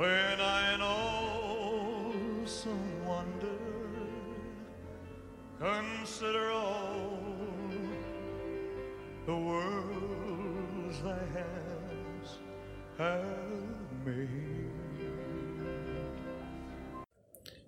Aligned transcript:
when 0.00 0.40
I 0.40 0.78
know 0.78 2.46
some 2.46 3.04
wonder. 3.06 3.60
Consider 5.58 6.50
all 6.52 7.18
the 9.26 9.34
worlds 9.34 11.02
thy 11.02 11.22
hands 11.36 12.40
have 12.96 13.26
made. 14.06 14.70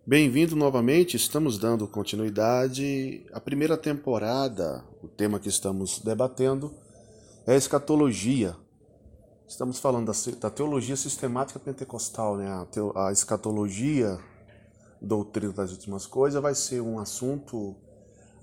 Bem-vindo 0.07 0.57
novamente, 0.57 1.17
estamos 1.19 1.59
dando 1.59 1.87
continuidade 1.87 3.27
à 3.31 3.39
primeira 3.41 3.77
temporada. 3.77 4.83
O 5.03 5.07
tema 5.07 5.39
que 5.39 5.51
estamos 5.51 6.01
debatendo 6.01 6.73
é 7.47 7.53
a 7.53 7.57
escatologia. 7.57 8.57
Estamos 9.53 9.79
falando 9.79 10.11
da, 10.41 10.49
teologia 10.49 10.97
sistemática 10.97 11.61
pentecostal, 11.61 12.39
né? 12.39 12.49
A, 12.49 13.09
a 13.09 13.13
escatologia, 13.13 14.19
doutrina 14.99 15.53
das 15.53 15.73
últimas 15.73 16.07
coisas, 16.07 16.41
vai 16.41 16.55
ser 16.55 16.81
um 16.81 16.99
assunto 16.99 17.77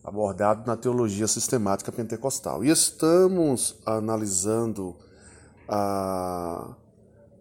abordado 0.03 0.67
na 0.67 0.77
teologia 0.77 1.27
sistemática 1.27 1.91
pentecostal. 1.91 2.63
E 2.63 2.69
estamos 2.69 3.79
analisando 3.87 4.95
a, 5.67 6.75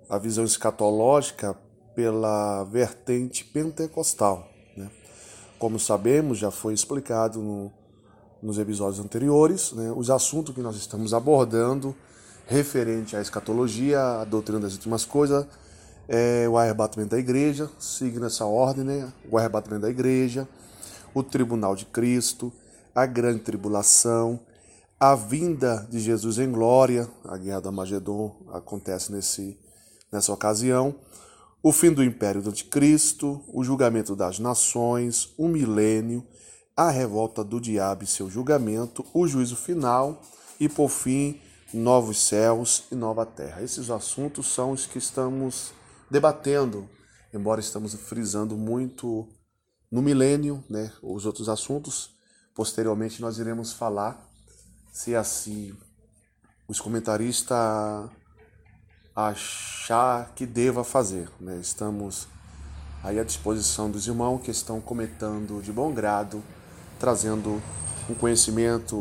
a 0.09 0.17
visão 0.17 0.47
escatológica 0.47 1.55
pela 1.95 2.65
vertente 2.65 3.45
pentecostal. 3.45 4.49
Né? 4.79 4.91
Como 5.59 5.79
sabemos, 5.79 6.39
já 6.39 6.51
foi 6.51 6.73
explicado 6.73 7.39
no, 7.43 7.71
nos 8.43 8.59
episódios 8.59 8.99
anteriores, 8.99 9.73
né, 9.73 9.93
os 9.95 10.09
assuntos 10.09 10.55
que 10.55 10.63
nós 10.63 10.75
estamos 10.77 11.13
abordando 11.13 11.95
referente 12.49 13.15
à 13.15 13.21
escatologia, 13.21 14.01
à 14.21 14.25
doutrina 14.25 14.59
das 14.59 14.73
últimas 14.73 15.05
coisas, 15.05 15.47
é 16.09 16.49
o 16.49 16.57
arrebatamento 16.57 17.11
da 17.11 17.19
igreja, 17.19 17.71
seguindo 17.79 18.25
essa 18.25 18.47
ordem, 18.47 18.83
né, 18.83 19.13
o 19.31 19.37
arrebatamento 19.37 19.83
da 19.83 19.91
igreja, 19.91 20.49
o 21.15 21.23
tribunal 21.23 21.77
de 21.77 21.85
Cristo, 21.85 22.51
a 22.95 23.05
grande 23.05 23.41
tribulação, 23.41 24.41
a 24.99 25.15
vinda 25.15 25.87
de 25.91 26.01
Jesus 26.01 26.39
em 26.39 26.51
glória, 26.51 27.07
a 27.27 27.37
guerra 27.37 27.61
do 27.61 27.71
Magedon 27.71 28.35
acontece 28.55 29.13
nesse, 29.13 29.59
nessa 30.11 30.33
ocasião, 30.33 30.95
o 31.63 31.71
fim 31.71 31.93
do 31.93 32.03
império 32.03 32.41
do 32.41 32.49
anticristo, 32.49 33.43
o 33.53 33.63
julgamento 33.63 34.17
das 34.17 34.39
nações, 34.39 35.35
o 35.37 35.49
milênio, 35.49 36.25
a 36.75 36.89
revolta 36.89 37.45
do 37.45 37.61
diabo 37.61 38.05
e 38.05 38.07
seu 38.07 38.31
julgamento, 38.31 39.05
o 39.13 39.29
juízo 39.29 39.57
final 39.57 40.23
e, 40.59 40.67
por 40.67 40.89
fim, 40.89 41.39
novos 41.73 42.23
céus 42.23 42.85
e 42.91 42.95
nova 42.95 43.27
terra. 43.27 43.63
Esses 43.63 43.91
assuntos 43.91 44.47
são 44.47 44.73
os 44.73 44.87
que 44.87 44.99
estamos 44.99 45.73
debatendo, 46.11 46.89
embora 47.33 47.61
estamos 47.61 47.95
frisando 47.95 48.57
muito 48.57 49.29
no 49.91 50.03
milênio, 50.03 50.65
né, 50.69 50.93
os 51.03 51.27
outros 51.27 51.49
assuntos. 51.49 52.11
Posteriormente 52.55 53.21
nós 53.21 53.39
iremos 53.39 53.73
falar 53.73 54.27
se 54.93 55.15
assim 55.15 55.77
os 56.67 56.81
comentaristas 56.81 58.11
achar 59.15 60.33
que 60.35 60.47
deva 60.47 60.85
fazer. 60.85 61.29
Né? 61.41 61.59
Estamos 61.61 62.29
aí 63.03 63.19
à 63.19 63.25
disposição 63.25 63.91
dos 63.91 64.07
irmãos 64.07 64.43
que 64.43 64.51
estão 64.51 64.81
comentando 64.81 65.63
de 65.63 65.73
bom 65.73 65.93
grado, 65.93 66.43
trazendo 66.99 67.63
um 68.09 68.15
conhecimento, 68.15 68.97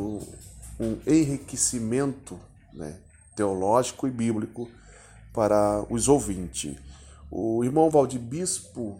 um 0.80 0.98
enriquecimento 1.06 2.40
né, 2.74 3.02
teológico 3.36 4.08
e 4.08 4.12
bíblico 4.12 4.70
para 5.34 5.86
os 5.90 6.08
ouvintes. 6.08 6.76
O 7.30 7.64
irmão 7.64 7.90
Valdir 7.90 8.20
Bispo, 8.20 9.00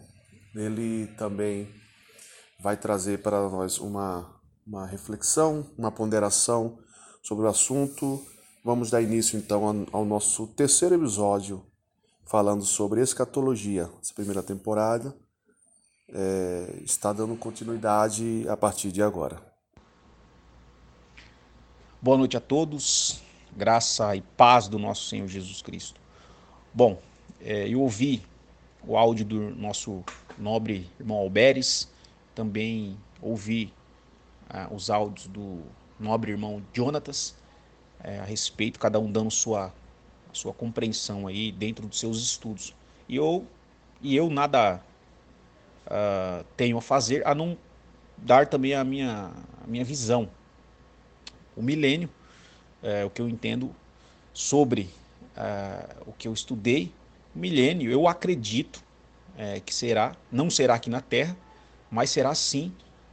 ele 0.54 1.06
também 1.16 1.68
vai 2.60 2.76
trazer 2.76 3.22
para 3.22 3.48
nós 3.48 3.78
uma, 3.78 4.28
uma 4.66 4.86
reflexão, 4.86 5.66
uma 5.76 5.90
ponderação 5.90 6.78
sobre 7.22 7.44
o 7.44 7.48
assunto 7.48 8.22
Vamos 8.68 8.90
dar 8.90 9.00
início 9.00 9.38
então 9.38 9.86
ao 9.92 10.04
nosso 10.04 10.46
terceiro 10.48 10.94
episódio, 10.94 11.64
falando 12.26 12.64
sobre 12.64 13.00
escatologia. 13.00 13.88
Essa 14.02 14.12
primeira 14.12 14.42
temporada 14.42 15.16
é, 16.08 16.80
está 16.82 17.12
dando 17.12 17.34
continuidade 17.34 18.44
a 18.46 18.58
partir 18.58 18.92
de 18.92 19.02
agora. 19.02 19.40
Boa 22.02 22.18
noite 22.18 22.36
a 22.36 22.40
todos, 22.40 23.22
graça 23.56 24.14
e 24.16 24.22
paz 24.22 24.68
do 24.68 24.78
nosso 24.78 25.06
Senhor 25.06 25.28
Jesus 25.28 25.62
Cristo. 25.62 26.00
Bom, 26.72 27.00
é, 27.40 27.68
eu 27.68 27.80
ouvi 27.80 28.22
o 28.86 28.96
áudio 28.96 29.24
do 29.24 29.50
nosso 29.50 30.04
nobre 30.36 30.88
irmão 30.98 31.18
Alberes, 31.18 31.88
também 32.34 32.96
ouvi 33.20 33.72
ah, 34.48 34.68
os 34.70 34.90
áudios 34.90 35.26
do 35.26 35.62
nobre 35.98 36.30
irmão 36.30 36.62
Jonatas 36.72 37.36
é, 38.02 38.18
a 38.18 38.24
respeito, 38.24 38.78
cada 38.78 38.98
um 39.00 39.10
dando 39.10 39.30
sua, 39.30 39.72
sua 40.32 40.52
compreensão 40.52 41.26
aí 41.26 41.50
dentro 41.50 41.86
dos 41.86 41.98
seus 41.98 42.22
estudos. 42.22 42.74
E 43.08 43.16
eu, 43.16 43.46
e 44.00 44.14
eu 44.14 44.30
nada 44.30 44.80
uh, 45.86 46.44
tenho 46.56 46.78
a 46.78 46.82
fazer 46.82 47.26
a 47.26 47.34
não 47.34 47.56
dar 48.16 48.46
também 48.46 48.74
a 48.74 48.84
minha, 48.84 49.32
a 49.62 49.66
minha 49.66 49.84
visão. 49.84 50.30
O 51.56 51.62
milênio, 51.62 52.08
é, 52.82 53.04
o 53.04 53.10
que 53.10 53.20
eu 53.20 53.28
entendo 53.28 53.74
sobre 54.32 54.90
uh, 55.36 56.02
o 56.06 56.12
que 56.12 56.28
eu 56.28 56.32
estudei, 56.32 56.92
milênio, 57.34 57.90
eu 57.90 58.06
acredito 58.06 58.82
é, 59.36 59.60
que 59.60 59.74
será, 59.74 60.16
não 60.30 60.50
será 60.50 60.74
aqui 60.74 60.90
na 60.90 61.00
Terra, 61.00 61.36
mas 61.90 62.10
será 62.10 62.34
sim 62.34 62.72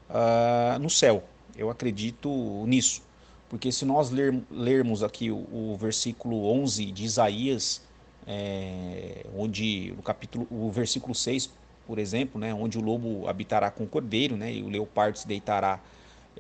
uh, 0.09 0.80
no 0.80 0.90
céu. 0.90 1.24
Eu 1.56 1.70
acredito 1.70 2.30
nisso. 2.68 3.02
Porque 3.48 3.72
se 3.72 3.86
nós 3.86 4.09
ler, 4.09 4.38
lermos 4.50 5.03
aqui 5.03 5.30
o, 5.30 5.38
o, 5.38 5.78
versículo 5.80 6.52
11 6.52 6.92
de 6.92 7.06
Isaías, 7.06 7.82
é, 8.28 9.24
onde 9.38 9.94
o 9.97 10.02
capítulo, 10.02 10.47
o 10.50 10.72
versículo 10.72 11.14
6, 11.14 11.52
por 11.86 12.00
exemplo, 12.00 12.42
né, 12.42 12.53
onde 12.53 12.78
o 12.78 12.82
lobo 12.82 13.28
habitará 13.28 13.70
com 13.70 13.84
o 13.84 13.88
cordeiro, 13.88 14.36
né, 14.36 14.52
e 14.52 14.64
o 14.64 14.68
leopardo 14.68 15.20
se 15.20 15.28
deitará 15.28 15.80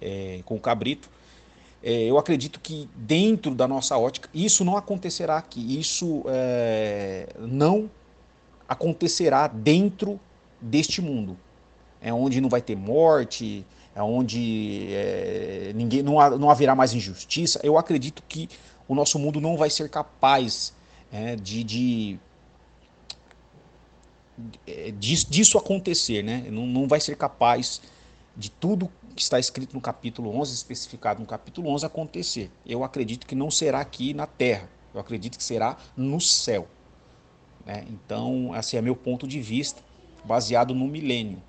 é, 0.01 0.41
com 0.45 0.55
o 0.55 0.59
cabrito, 0.59 1.09
é, 1.87 2.05
eu 2.05 2.17
acredito 2.17 2.59
que 2.59 2.89
dentro 2.95 3.53
da 3.53 3.67
nossa 3.67 3.95
ótica 3.95 4.27
isso 4.33 4.65
não 4.65 4.75
acontecerá 4.75 5.37
aqui, 5.37 5.79
isso 5.79 6.23
é, 6.27 7.27
não 7.39 7.91
acontecerá 8.67 9.47
dentro 9.47 10.19
deste 10.59 10.99
mundo, 10.99 11.37
é 12.01 12.11
onde 12.11 12.41
não 12.41 12.49
vai 12.49 12.59
ter 12.59 12.75
morte, 12.75 13.63
onde 13.95 14.87
é, 14.89 15.73
ninguém 15.75 16.01
não, 16.01 16.15
não 16.39 16.49
haverá 16.49 16.73
mais 16.73 16.91
injustiça, 16.91 17.59
eu 17.61 17.77
acredito 17.77 18.23
que 18.27 18.49
o 18.87 18.95
nosso 18.95 19.19
mundo 19.19 19.39
não 19.39 19.55
vai 19.55 19.69
ser 19.69 19.87
capaz 19.87 20.73
é, 21.13 21.35
de, 21.35 21.63
de, 21.63 22.19
de, 24.97 25.25
disso 25.25 25.55
acontecer, 25.59 26.23
né? 26.23 26.45
não 26.49 26.87
vai 26.87 26.99
ser 26.99 27.15
capaz 27.15 27.79
de 28.35 28.49
tudo 28.49 28.91
que 29.15 29.21
está 29.21 29.39
escrito 29.39 29.73
no 29.73 29.81
capítulo 29.81 30.35
11, 30.37 30.53
especificado 30.53 31.19
no 31.19 31.25
capítulo 31.25 31.69
11, 31.69 31.85
acontecer. 31.85 32.51
Eu 32.65 32.83
acredito 32.83 33.25
que 33.25 33.35
não 33.35 33.49
será 33.49 33.79
aqui 33.79 34.13
na 34.13 34.27
terra, 34.27 34.69
eu 34.93 34.99
acredito 34.99 35.37
que 35.37 35.43
será 35.43 35.77
no 35.95 36.19
céu. 36.19 36.67
Né? 37.65 37.85
Então, 37.89 38.55
esse 38.55 38.75
é 38.75 38.81
meu 38.81 38.95
ponto 38.95 39.27
de 39.27 39.41
vista, 39.41 39.81
baseado 40.25 40.75
no 40.75 40.87
milênio 40.87 41.41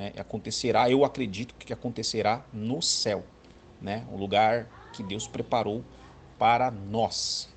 né, 0.00 0.14
acontecerá, 0.16 0.90
eu 0.90 1.04
acredito 1.04 1.54
que 1.54 1.72
acontecerá 1.74 2.42
no 2.54 2.80
céu, 2.80 3.22
né, 3.82 4.06
o 4.10 4.16
lugar 4.16 4.90
que 4.94 5.02
Deus 5.02 5.28
preparou 5.28 5.84
para 6.38 6.70
nós. 6.70 7.50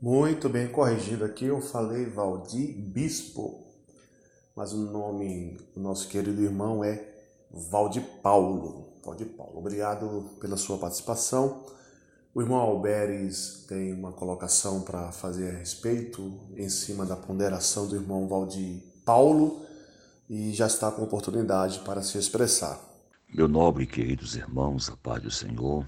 Muito 0.00 0.48
bem 0.48 0.68
corrigido 0.68 1.24
aqui, 1.24 1.44
eu 1.44 1.60
falei 1.60 2.06
Valdir 2.06 2.74
Bispo, 2.76 3.62
mas 4.56 4.72
o 4.72 4.90
nome 4.90 5.58
do 5.74 5.80
nosso 5.80 6.08
querido 6.08 6.42
irmão 6.42 6.82
é 6.82 7.11
Valdir 7.52 8.02
Paulo. 8.22 8.92
Valdir 9.04 9.28
Paulo, 9.36 9.58
obrigado 9.58 10.30
pela 10.40 10.56
sua 10.56 10.78
participação. 10.78 11.66
O 12.34 12.40
irmão 12.40 12.58
Alberes 12.58 13.66
tem 13.68 13.92
uma 13.92 14.12
colocação 14.12 14.80
para 14.80 15.12
fazer 15.12 15.50
a 15.50 15.58
respeito 15.58 16.40
em 16.56 16.68
cima 16.68 17.04
da 17.04 17.14
ponderação 17.14 17.86
do 17.86 17.94
irmão 17.94 18.26
Valdir 18.26 18.80
Paulo 19.04 19.66
e 20.30 20.50
já 20.52 20.66
está 20.66 20.90
com 20.90 21.02
oportunidade 21.02 21.80
para 21.80 22.00
se 22.00 22.16
expressar. 22.16 22.80
Meu 23.28 23.46
nobre 23.48 23.84
e 23.84 23.86
queridos 23.86 24.34
irmãos, 24.34 24.88
a 24.88 24.96
paz 24.96 25.22
do 25.22 25.30
Senhor, 25.30 25.86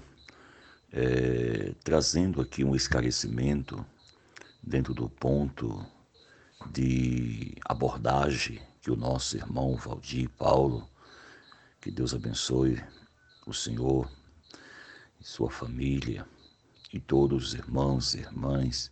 é, 0.91 1.73
trazendo 1.83 2.41
aqui 2.41 2.63
um 2.63 2.75
esclarecimento 2.75 3.83
dentro 4.61 4.93
do 4.93 5.09
ponto 5.09 5.83
de 6.71 7.55
abordagem 7.65 8.61
que 8.81 8.91
o 8.91 8.95
nosso 8.95 9.35
irmão 9.35 9.75
Valdir 9.75 10.29
Paulo, 10.37 10.87
que 11.85 11.91
Deus 11.91 12.15
abençoe 12.15 12.83
o 13.45 13.53
Senhor 13.53 14.09
e 15.21 15.23
sua 15.23 15.51
família 15.51 16.27
e 16.91 16.99
todos 16.99 17.49
os 17.49 17.53
irmãos 17.53 18.15
e 18.15 18.21
irmãs 18.21 18.91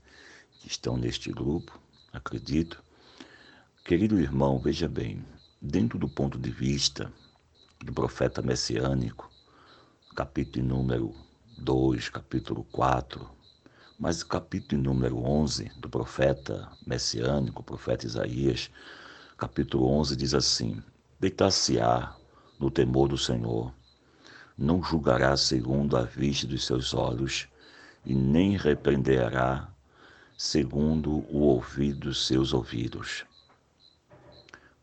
que 0.60 0.68
estão 0.68 0.96
neste 0.96 1.32
grupo, 1.32 1.80
acredito, 2.14 2.84
Querido 3.84 4.20
irmão, 4.20 4.60
veja 4.60 4.88
bem, 4.88 5.26
dentro 5.60 5.98
do 5.98 6.08
ponto 6.08 6.38
de 6.38 6.52
vista 6.52 7.12
do 7.84 7.92
profeta 7.92 8.44
messiânico, 8.44 9.28
capítulo 10.16 10.64
número 10.64 11.16
2, 11.58 12.10
capítulo 12.10 12.64
4, 12.66 13.28
mas 13.98 14.22
o 14.22 14.28
capítulo 14.28 14.80
número 14.80 15.18
11 15.18 15.72
do 15.78 15.90
profeta 15.90 16.72
messiânico, 16.86 17.62
o 17.62 17.66
profeta 17.66 18.06
Isaías, 18.06 18.70
capítulo 19.36 19.88
11 19.88 20.16
diz 20.16 20.36
assim: 20.36 20.80
Deitar-se-á 21.20 22.16
no 22.60 22.70
temor 22.72 23.08
do 23.10 23.18
Senhor, 23.18 23.74
não 24.58 24.82
julgará 24.84 25.36
segundo 25.36 25.98
a 25.98 26.04
vista 26.04 26.48
dos 26.48 26.66
seus 26.66 26.94
olhos, 26.94 27.48
e 28.06 28.14
nem 28.14 28.58
repreenderá 28.58 29.70
segundo 30.38 31.26
o 31.30 31.40
ouvido 31.40 32.10
dos 32.10 32.28
seus 32.28 32.54
ouvidos 32.54 33.26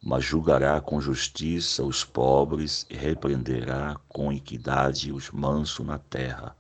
mas 0.03 0.25
julgará 0.25 0.81
com 0.81 1.01
justiça 1.01 1.85
os 1.85 2.05
pobres 2.05 2.87
e 2.89 2.97
repreenderá 2.97 3.97
com 4.09 4.33
equidade 4.33 5.13
os 5.13 5.31
mansos 5.31 5.85
na 5.85 5.99
terra. 5.99 6.57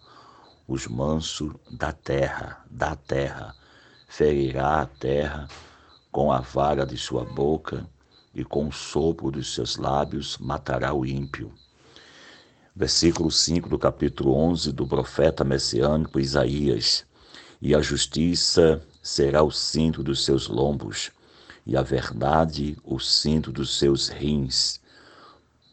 Os 0.69 0.87
mansos 0.87 1.55
da 1.71 1.91
terra, 1.91 2.63
da 2.71 2.95
terra, 2.95 3.55
ferirá 4.07 4.83
a 4.83 4.87
terra 4.87 5.49
com 6.13 6.31
a 6.31 6.41
vara 6.41 6.85
de 6.85 6.99
sua 6.99 7.25
boca 7.25 7.89
e 8.35 8.45
com 8.45 8.69
o 8.69 8.73
sopro 8.73 9.31
dos 9.31 9.55
seus 9.55 9.77
lábios 9.77 10.39
matará 10.39 10.95
o 10.95 11.05
ímpio. 11.05 11.53
Versículo 12.75 13.31
5 13.31 13.69
do 13.69 13.79
capítulo 13.79 14.33
11 14.35 14.73
do 14.73 14.87
profeta 14.87 15.45
messiânico 15.45 16.21
Isaías. 16.21 17.05
E 17.61 17.75
a 17.75 17.83
justiça 17.83 18.81
será 19.03 19.43
o 19.43 19.51
cinto 19.51 20.03
dos 20.03 20.25
seus 20.25 20.49
lombos 20.49 21.11
e 21.67 21.77
a 21.77 21.83
verdade 21.83 22.77
o 22.85 22.99
cinto 22.99 23.53
dos 23.53 23.79
seus 23.79 24.09
rins. 24.09 24.81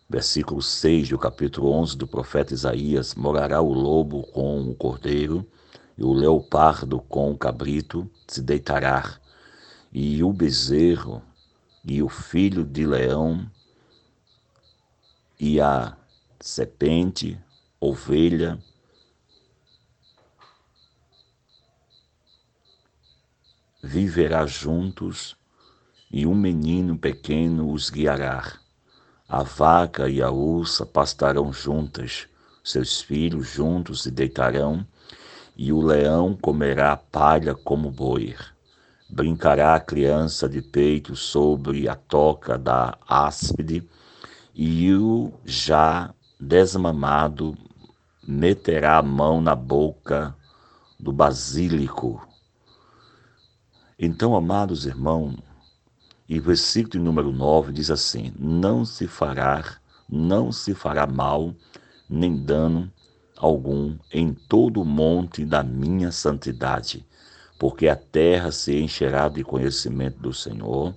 Versículo 0.10 0.62
6 0.62 1.10
do 1.10 1.20
capítulo 1.20 1.72
11 1.72 1.98
do 1.98 2.08
profeta 2.08 2.54
Isaías: 2.54 3.14
Morará 3.14 3.62
o 3.62 3.74
lobo 3.74 4.24
com 4.24 4.70
o 4.70 4.76
cordeiro, 4.76 5.46
e 5.98 6.04
o 6.04 6.14
leopardo 6.14 7.00
com 7.02 7.32
o 7.32 7.38
cabrito 7.38 8.10
se 8.28 8.42
deitará, 8.42 9.18
e 9.92 10.24
o 10.24 10.32
bezerro 10.32 11.22
e 11.88 12.04
o 12.04 12.10
filho 12.10 12.66
de 12.66 12.86
leão 12.86 13.50
e 15.40 15.62
a 15.62 15.96
serpente, 16.38 17.40
ovelha, 17.80 18.60
viverá 23.82 24.46
juntos 24.46 25.38
e 26.12 26.26
um 26.28 26.36
menino 26.36 26.98
pequeno 26.98 27.72
os 27.72 27.90
guiará. 27.90 28.60
A 29.30 29.44
vaca 29.44 30.10
e 30.10 30.22
a 30.22 30.30
ursa 30.30 30.86
pastarão 30.86 31.54
juntas, 31.54 32.28
seus 32.64 33.00
filhos 33.00 33.48
juntos 33.48 34.04
se 34.04 34.12
deitarão, 34.12 34.86
e 35.56 35.72
o 35.72 35.82
leão 35.82 36.36
comerá 36.36 36.98
palha 36.98 37.56
como 37.56 37.90
boi. 37.90 38.36
Brincará 39.10 39.76
a 39.76 39.80
criança 39.80 40.50
de 40.50 40.62
peito 40.62 41.16
sobre 41.16 41.88
a 41.88 41.96
toca 41.96 42.58
da 42.58 42.98
áspide, 43.08 43.88
e 44.54 44.94
o 44.94 45.32
já 45.46 46.14
desmamado 46.40 47.58
meterá 48.28 48.98
a 48.98 49.04
mão 49.04 49.40
na 49.40 49.56
boca 49.56 50.36
do 51.00 51.14
basílico. 51.14 52.28
Então, 53.98 54.36
amados 54.36 54.86
irmãos, 54.86 55.38
e 56.28 56.40
versículo 56.40 57.02
número 57.02 57.32
9 57.32 57.72
diz 57.72 57.90
assim: 57.90 58.34
Não 58.38 58.84
se 58.84 59.08
fará, 59.08 59.78
não 60.10 60.52
se 60.52 60.74
fará 60.74 61.08
mal, 61.08 61.56
nem 62.10 62.36
dano 62.36 62.92
algum 63.38 63.96
em 64.12 64.34
todo 64.34 64.82
o 64.82 64.86
monte 64.86 65.46
da 65.46 65.64
minha 65.64 66.12
santidade, 66.12 67.06
porque 67.58 67.88
a 67.88 67.96
terra 67.96 68.52
se 68.52 68.80
encherá 68.80 69.28
de 69.30 69.44
conhecimento 69.44 70.20
do 70.20 70.34
Senhor, 70.34 70.96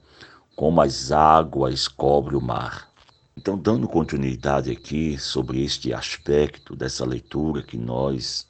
como 0.55 0.81
as 0.81 1.11
águas 1.11 1.89
cobre 1.89 2.37
o 2.37 2.41
mar. 2.41 2.91
Então, 3.37 3.57
dando 3.57 3.89
continuidade 3.89 4.71
aqui 4.71 5.19
sobre 5.19 5.65
este 5.65 5.95
aspecto 5.95 6.77
dessa 6.77 7.07
leitura 7.07 7.63
que 7.63 7.79
nós 7.79 8.47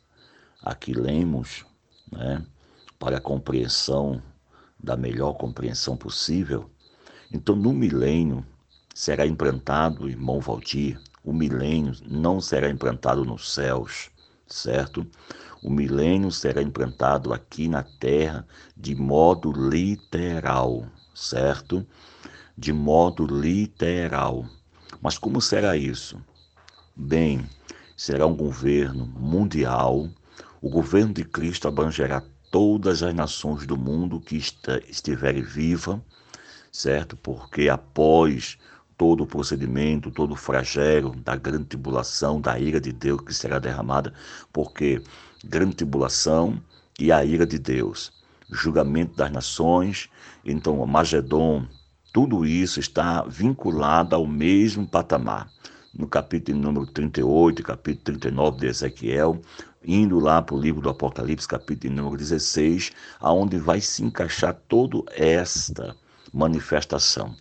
aqui 0.63 0.93
lemos, 0.93 1.65
né, 2.11 2.45
para 2.99 3.19
a 3.19 3.21
compreensão 3.21 4.21
da 4.83 4.97
melhor 4.97 5.35
compreensão 5.35 5.97
possível. 5.97 6.69
Então, 7.33 7.55
no 7.55 7.73
milênio, 7.73 8.45
será 8.95 9.27
implantado, 9.27 10.09
irmão 10.09 10.41
Valdir, 10.41 11.01
o 11.23 11.33
milênio 11.33 11.95
não 12.07 12.41
será 12.41 12.69
implantado 12.69 13.25
nos 13.25 13.53
céus, 13.53 14.11
certo? 14.47 15.07
O 15.63 15.71
milênio 15.71 16.31
será 16.31 16.63
implantado 16.63 17.35
aqui 17.35 17.69
na 17.69 17.83
terra 17.83 18.47
de 18.75 18.95
modo 18.95 19.53
literal, 19.53 20.87
certo? 21.15 21.87
De 22.57 22.73
modo 22.73 23.27
literal. 23.27 24.47
Mas 25.03 25.19
como 25.19 25.41
será 25.41 25.77
isso? 25.77 26.19
Bem, 26.97 27.47
será 27.97 28.27
um 28.27 28.35
governo 28.35 29.07
mundial. 29.07 30.09
O 30.63 30.71
governo 30.71 31.13
de 31.13 31.25
Cristo 31.25 31.69
abrangerá 31.69 32.23
todas 32.51 33.03
as 33.03 33.15
nações 33.15 33.67
do 33.67 33.77
mundo 33.77 34.21
que 34.21 34.37
estiverem 34.89 35.43
viva, 35.43 36.03
certo? 36.73 37.17
Porque 37.17 37.69
após 37.69 38.59
todo 38.97 39.23
o 39.23 39.27
procedimento, 39.27 40.11
todo 40.11 40.33
o 40.33 40.37
flagelo 40.37 41.15
da 41.17 41.37
grande 41.37 41.67
tribulação, 41.67 42.41
da 42.41 42.59
ira 42.59 42.81
de 42.81 42.93
Deus 42.93 43.21
que 43.23 43.33
será 43.33 43.59
derramada, 43.59 44.13
porque 44.53 45.03
grande 45.45 45.77
tribulação 45.77 46.61
e 46.99 47.11
a 47.11 47.25
ira 47.25 47.47
de 47.47 47.59
Deus, 47.59 48.13
julgamento 48.51 49.17
das 49.17 49.31
nações, 49.31 50.09
então 50.45 50.81
o 50.81 50.87
Magedon, 50.87 51.67
tudo 52.13 52.45
isso 52.45 52.81
está 52.81 53.23
vinculado 53.23 54.15
ao 54.15 54.27
mesmo 54.27 54.87
patamar. 54.87 55.49
No 55.95 56.07
capítulo 56.07 56.59
número 56.59 56.87
38, 56.87 57.63
capítulo 57.63 58.19
39 58.19 58.59
de 58.59 58.67
Ezequiel, 58.67 59.41
indo 59.85 60.19
lá 60.19 60.41
para 60.43 60.55
o 60.55 60.61
livro 60.61 60.81
do 60.81 60.89
Apocalipse, 60.89 61.49
capítulo 61.49 61.95
número 61.95 62.17
16, 62.17 62.93
aonde 63.19 63.59
vai 63.59 63.81
se 63.81 64.05
encaixar 64.05 64.55
toda 64.69 65.03
esta 65.15 65.97
manifestação. 66.33 67.35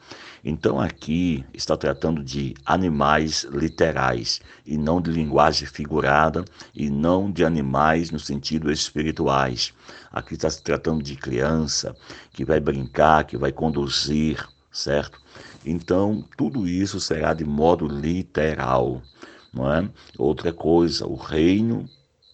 Então 0.43 0.79
aqui 0.79 1.43
está 1.53 1.75
tratando 1.75 2.24
de 2.24 2.53
animais 2.65 3.46
literais 3.51 4.39
e 4.65 4.77
não 4.77 5.01
de 5.01 5.12
linguagem 5.12 5.67
figurada 5.67 6.46
e 6.74 6.89
não 6.89 7.31
de 7.31 7.43
animais 7.43 8.10
no 8.12 8.19
sentido 8.19 8.72
espirituais. 8.72 9.74
Aqui 10.12 10.36
está 10.36 10.50
se 10.50 10.63
tratando 10.63 11.03
de 11.03 11.15
criança 11.15 11.96
que 12.31 12.46
vai 12.46 12.60
brincar, 12.60 13.25
que 13.25 13.38
vai 13.38 13.51
conduzir, 13.51 14.48
certo? 14.72 15.19
Então 15.65 16.25
tudo 16.38 16.67
isso 16.67 17.00
será 17.00 17.34
de 17.34 17.43
modo 17.43 17.88
literal, 17.88 19.01
não 19.53 19.72
é? 19.72 19.89
Outra 20.17 20.53
coisa, 20.53 21.05
o 21.05 21.15
reino 21.15 21.86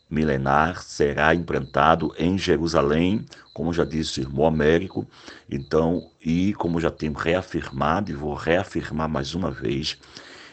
milenar 0.10 0.82
será 0.82 1.34
implantado 1.34 2.14
em 2.18 2.38
Jerusalém, 2.38 3.26
como 3.54 3.74
já 3.74 3.84
disse 3.84 4.20
o 4.20 4.24
irmão 4.24 4.46
Américo, 4.46 5.08
então, 5.50 6.10
e 6.24 6.54
como 6.54 6.80
já 6.80 6.92
tenho 6.92 7.14
reafirmado, 7.14 8.12
e 8.12 8.14
vou 8.14 8.34
reafirmar 8.34 9.10
mais 9.10 9.34
uma 9.34 9.52
vez, 9.52 9.98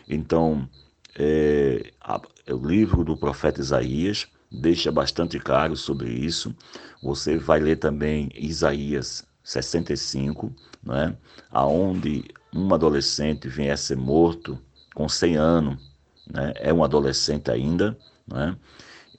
então, 0.08 0.68
é, 1.18 1.92
a, 2.00 2.20
o 2.50 2.66
livro 2.66 3.04
do 3.04 3.16
profeta 3.16 3.60
Isaías 3.60 4.26
deixa 4.50 4.92
bastante 4.92 5.38
claro 5.38 5.76
sobre 5.76 6.10
isso. 6.10 6.54
Você 7.02 7.38
vai 7.38 7.60
ler 7.60 7.76
também 7.76 8.30
Isaías 8.34 9.24
65, 9.42 10.54
né, 10.82 11.16
aonde 11.50 12.24
um 12.54 12.72
adolescente 12.74 13.48
vem 13.48 13.70
a 13.70 13.76
ser 13.76 13.96
morto 13.96 14.58
com 14.94 15.08
100 15.08 15.36
anos, 15.36 15.90
né, 16.30 16.52
é 16.56 16.72
um 16.72 16.84
adolescente 16.84 17.50
ainda, 17.50 17.96
né, 18.26 18.56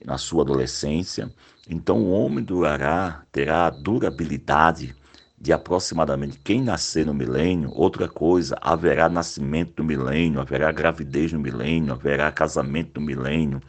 na 0.06 0.18
sua 0.18 0.44
adolescência. 0.44 1.32
Então 1.70 2.02
o 2.02 2.12
homem 2.12 2.44
durará, 2.44 3.24
terá 3.32 3.68
a 3.68 3.70
durabilidade 3.70 4.96
de 5.40 5.52
aproximadamente 5.52 6.40
quem 6.40 6.62
nascer 6.62 7.06
no 7.06 7.14
milênio, 7.14 7.70
outra 7.74 8.08
coisa, 8.08 8.58
haverá 8.62 9.10
nascimento 9.10 9.74
no 9.80 9.84
milênio, 9.84 10.40
haverá 10.40 10.72
gravidez 10.72 11.34
no 11.34 11.40
milênio, 11.40 11.92
haverá 11.92 12.32
casamento 12.32 13.00
no 13.00 13.06
milênio, 13.06 13.62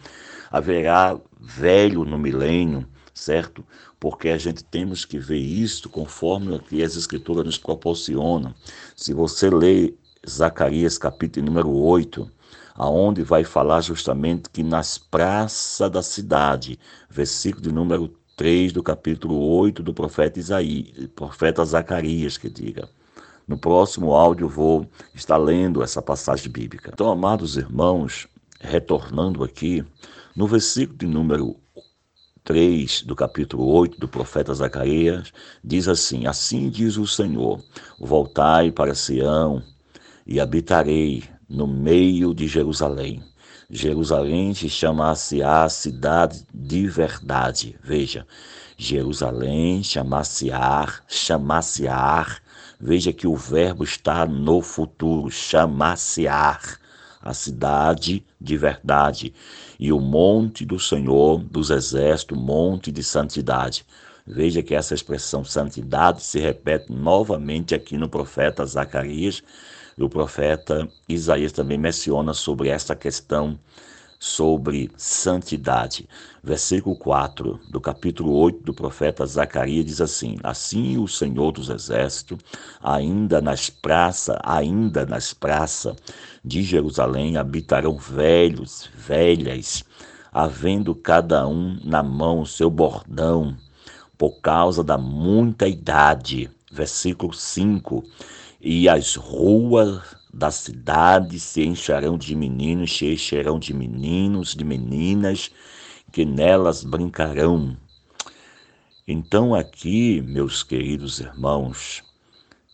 haverá 0.52 1.18
velho 1.40 2.04
no 2.04 2.16
milênio, 2.16 2.86
certo? 3.12 3.64
Porque 3.98 4.28
a 4.28 4.38
gente 4.38 4.62
temos 4.62 5.04
que 5.04 5.18
ver 5.18 5.38
isso 5.38 5.88
conforme 5.88 6.54
o 6.54 6.60
que 6.60 6.80
as 6.80 6.94
escrituras 6.94 7.44
nos 7.44 7.58
proporcionam. 7.58 8.54
Se 8.94 9.12
você 9.12 9.50
ler 9.50 9.98
Zacarias 10.28 10.96
capítulo 10.96 11.46
número 11.46 11.70
8, 11.70 12.30
aonde 12.74 13.22
vai 13.22 13.44
falar 13.44 13.80
justamente 13.80 14.50
que 14.50 14.62
nas 14.62 14.98
praças 14.98 15.90
da 15.90 16.02
cidade, 16.02 16.78
versículo 17.08 17.62
de 17.62 17.72
número 17.72 18.12
3 18.36 18.72
do 18.72 18.82
capítulo 18.82 19.38
8 19.58 19.82
do 19.82 19.94
profeta 19.94 20.40
Isaías, 20.40 21.06
profeta 21.14 21.64
Zacarias 21.64 22.36
que 22.36 22.50
diga, 22.50 22.88
No 23.46 23.56
próximo 23.56 24.12
áudio 24.12 24.48
vou 24.48 24.88
estar 25.14 25.36
lendo 25.36 25.82
essa 25.82 26.02
passagem 26.02 26.50
bíblica. 26.50 26.90
Então, 26.92 27.10
amados 27.10 27.56
irmãos, 27.56 28.26
retornando 28.60 29.44
aqui, 29.44 29.84
no 30.34 30.46
versículo 30.46 30.98
de 30.98 31.06
número 31.06 31.56
3 32.42 33.02
do 33.02 33.14
capítulo 33.14 33.66
8 33.66 34.00
do 34.00 34.08
profeta 34.08 34.52
Zacarias, 34.52 35.32
diz 35.62 35.86
assim: 35.88 36.26
Assim 36.26 36.68
diz 36.68 36.96
o 36.96 37.06
Senhor: 37.06 37.62
Voltai 38.00 38.72
para 38.72 38.94
Sião 38.94 39.62
e 40.26 40.40
habitarei 40.40 41.22
no 41.48 41.66
meio 41.66 42.34
de 42.34 42.46
Jerusalém. 42.46 43.22
Jerusalém 43.70 44.54
se 44.54 44.68
chama-se-á 44.68 45.68
cidade 45.68 46.44
de 46.52 46.86
verdade. 46.86 47.76
Veja, 47.82 48.26
Jerusalém 48.76 49.82
chama-se-á, 49.82 51.00
chama-se-á 51.08 52.38
Veja 52.86 53.12
que 53.14 53.26
o 53.26 53.34
verbo 53.34 53.82
está 53.84 54.26
no 54.26 54.60
futuro, 54.60 55.30
chamar-se-á, 55.30 56.58
a 57.22 57.32
cidade 57.32 58.22
de 58.38 58.56
verdade, 58.58 59.32
e 59.80 59.90
o 59.90 59.98
monte 59.98 60.66
do 60.66 60.78
Senhor 60.78 61.38
dos 61.38 61.70
exércitos, 61.70 62.36
monte 62.36 62.92
de 62.92 63.02
santidade. 63.02 63.86
Veja 64.26 64.62
que 64.62 64.74
essa 64.74 64.94
expressão 64.94 65.44
santidade 65.44 66.22
se 66.22 66.38
repete 66.38 66.92
novamente 66.92 67.74
aqui 67.74 67.96
no 67.96 68.08
profeta 68.08 68.66
Zacarias, 68.66 69.42
e 69.96 70.02
o 70.02 70.08
profeta 70.08 70.88
Isaías 71.08 71.52
também 71.52 71.78
menciona 71.78 72.34
sobre 72.34 72.68
essa 72.68 72.94
questão 72.94 73.58
sobre 74.24 74.90
santidade. 74.96 76.08
Versículo 76.42 76.96
4 76.96 77.60
do 77.68 77.78
capítulo 77.78 78.32
8 78.32 78.64
do 78.64 78.72
profeta 78.72 79.26
Zacarias 79.26 79.84
diz 79.84 80.00
assim: 80.00 80.36
Assim 80.42 80.96
o 80.96 81.06
Senhor 81.06 81.52
dos 81.52 81.68
Exércitos, 81.68 82.38
ainda 82.82 83.42
nas 83.42 83.68
praças, 83.68 84.38
ainda 84.42 85.04
nas 85.04 85.34
praças 85.34 85.94
de 86.42 86.62
Jerusalém 86.62 87.36
habitarão 87.36 87.98
velhos, 87.98 88.88
velhas, 88.94 89.84
havendo 90.32 90.94
cada 90.94 91.46
um 91.46 91.78
na 91.84 92.02
mão 92.02 92.40
o 92.40 92.46
seu 92.46 92.70
bordão, 92.70 93.54
por 94.16 94.40
causa 94.40 94.82
da 94.82 94.96
muita 94.96 95.68
idade. 95.68 96.50
Versículo 96.72 97.34
5: 97.34 98.02
E 98.66 98.88
as 98.88 99.14
ruas 99.14 100.16
da 100.32 100.50
cidade 100.50 101.38
se 101.38 101.62
encharão 101.62 102.16
de 102.16 102.34
meninos, 102.34 102.96
se 102.96 103.12
encherão 103.12 103.58
de 103.58 103.74
meninos, 103.74 104.54
de 104.54 104.64
meninas, 104.64 105.50
que 106.10 106.24
nelas 106.24 106.82
brincarão. 106.82 107.76
Então, 109.06 109.54
aqui, 109.54 110.22
meus 110.22 110.62
queridos 110.62 111.20
irmãos, 111.20 112.02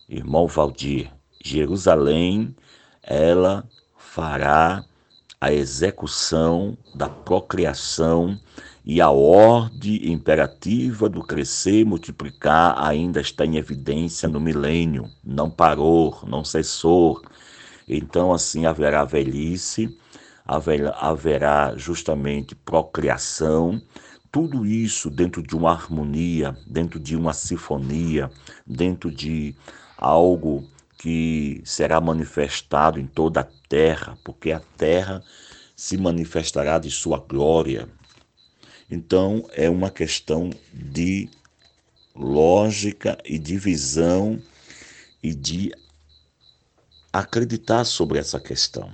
irmão 0.08 0.46
Valdir, 0.46 1.10
Jerusalém, 1.44 2.54
ela 3.02 3.68
fará 3.96 4.84
a 5.40 5.52
execução 5.52 6.78
da 6.94 7.08
procriação 7.08 8.38
e 8.84 9.00
a 9.00 9.10
ordem 9.10 10.10
imperativa 10.10 11.08
do 11.08 11.22
crescer 11.22 11.80
e 11.80 11.84
multiplicar 11.84 12.74
ainda 12.82 13.20
está 13.20 13.44
em 13.44 13.56
evidência 13.56 14.28
no 14.28 14.40
milênio, 14.40 15.10
não 15.22 15.50
parou, 15.50 16.18
não 16.26 16.44
cessou. 16.44 17.22
Então, 17.88 18.32
assim, 18.32 18.66
haverá 18.66 19.04
velhice, 19.04 19.96
haverá 20.46 21.74
justamente 21.76 22.54
procriação, 22.54 23.80
tudo 24.32 24.64
isso 24.64 25.10
dentro 25.10 25.42
de 25.42 25.56
uma 25.56 25.72
harmonia, 25.72 26.56
dentro 26.66 26.98
de 27.00 27.16
uma 27.16 27.32
sinfonia, 27.32 28.30
dentro 28.66 29.10
de 29.10 29.54
algo 29.98 30.64
que 30.98 31.60
será 31.64 32.00
manifestado 32.00 33.00
em 33.00 33.06
toda 33.06 33.40
a 33.40 33.48
terra, 33.68 34.16
porque 34.24 34.52
a 34.52 34.60
terra 34.76 35.22
se 35.74 35.96
manifestará 35.96 36.78
de 36.78 36.90
sua 36.90 37.18
glória. 37.18 37.88
Então, 38.90 39.48
é 39.52 39.70
uma 39.70 39.88
questão 39.88 40.50
de 40.72 41.28
lógica 42.14 43.16
e 43.24 43.38
de 43.38 43.56
visão 43.56 44.42
e 45.22 45.32
de 45.32 45.72
acreditar 47.12 47.84
sobre 47.84 48.18
essa 48.18 48.40
questão. 48.40 48.90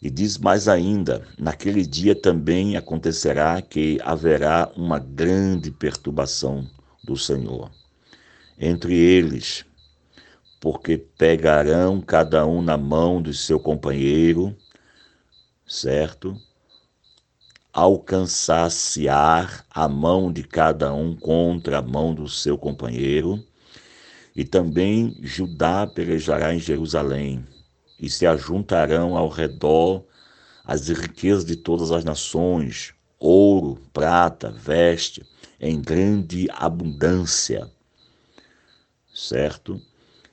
E 0.00 0.08
diz 0.08 0.38
mais 0.38 0.68
ainda: 0.68 1.26
naquele 1.38 1.84
dia 1.86 2.14
também 2.14 2.76
acontecerá 2.76 3.60
que 3.60 3.98
haverá 4.02 4.72
uma 4.76 4.98
grande 4.98 5.70
perturbação 5.70 6.68
do 7.02 7.16
Senhor 7.16 7.70
entre 8.58 8.94
eles, 8.94 9.64
porque 10.60 10.96
pegarão 10.96 12.00
cada 12.00 12.46
um 12.46 12.62
na 12.62 12.78
mão 12.78 13.20
do 13.20 13.34
seu 13.34 13.60
companheiro, 13.60 14.56
certo? 15.66 16.40
Alcançar-se-á 17.76 19.64
a 19.68 19.88
mão 19.88 20.32
de 20.32 20.44
cada 20.44 20.94
um 20.94 21.16
contra 21.16 21.78
a 21.78 21.82
mão 21.82 22.14
do 22.14 22.28
seu 22.28 22.56
companheiro 22.56 23.44
e 24.36 24.44
também 24.44 25.18
Judá 25.20 25.84
pelejará 25.84 26.54
em 26.54 26.60
Jerusalém, 26.60 27.44
e 27.98 28.08
se 28.08 28.26
ajuntarão 28.26 29.16
ao 29.16 29.28
redor 29.28 30.04
as 30.64 30.88
riquezas 30.88 31.44
de 31.44 31.56
todas 31.56 31.90
as 31.90 32.04
nações, 32.04 32.94
ouro, 33.18 33.80
prata, 33.92 34.52
veste, 34.52 35.26
em 35.60 35.80
grande 35.80 36.46
abundância. 36.52 37.68
Certo? 39.12 39.82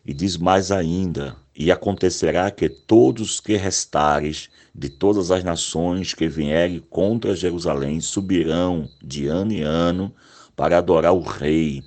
E 0.05 0.13
diz 0.13 0.38
mais 0.38 0.71
ainda: 0.71 1.36
E 1.55 1.72
acontecerá 1.72 2.50
que 2.50 2.70
todos 2.70 3.39
que 3.39 3.55
restares 3.55 4.50
de 4.74 4.89
todas 4.89 5.31
as 5.31 5.43
nações 5.43 6.13
que 6.13 6.27
vierem 6.27 6.79
contra 6.89 7.36
Jerusalém 7.36 8.00
subirão 8.00 8.89
de 9.03 9.27
ano 9.27 9.51
em 9.51 9.62
ano 9.62 10.13
para 10.55 10.77
adorar 10.77 11.13
o 11.13 11.22
Rei 11.22 11.84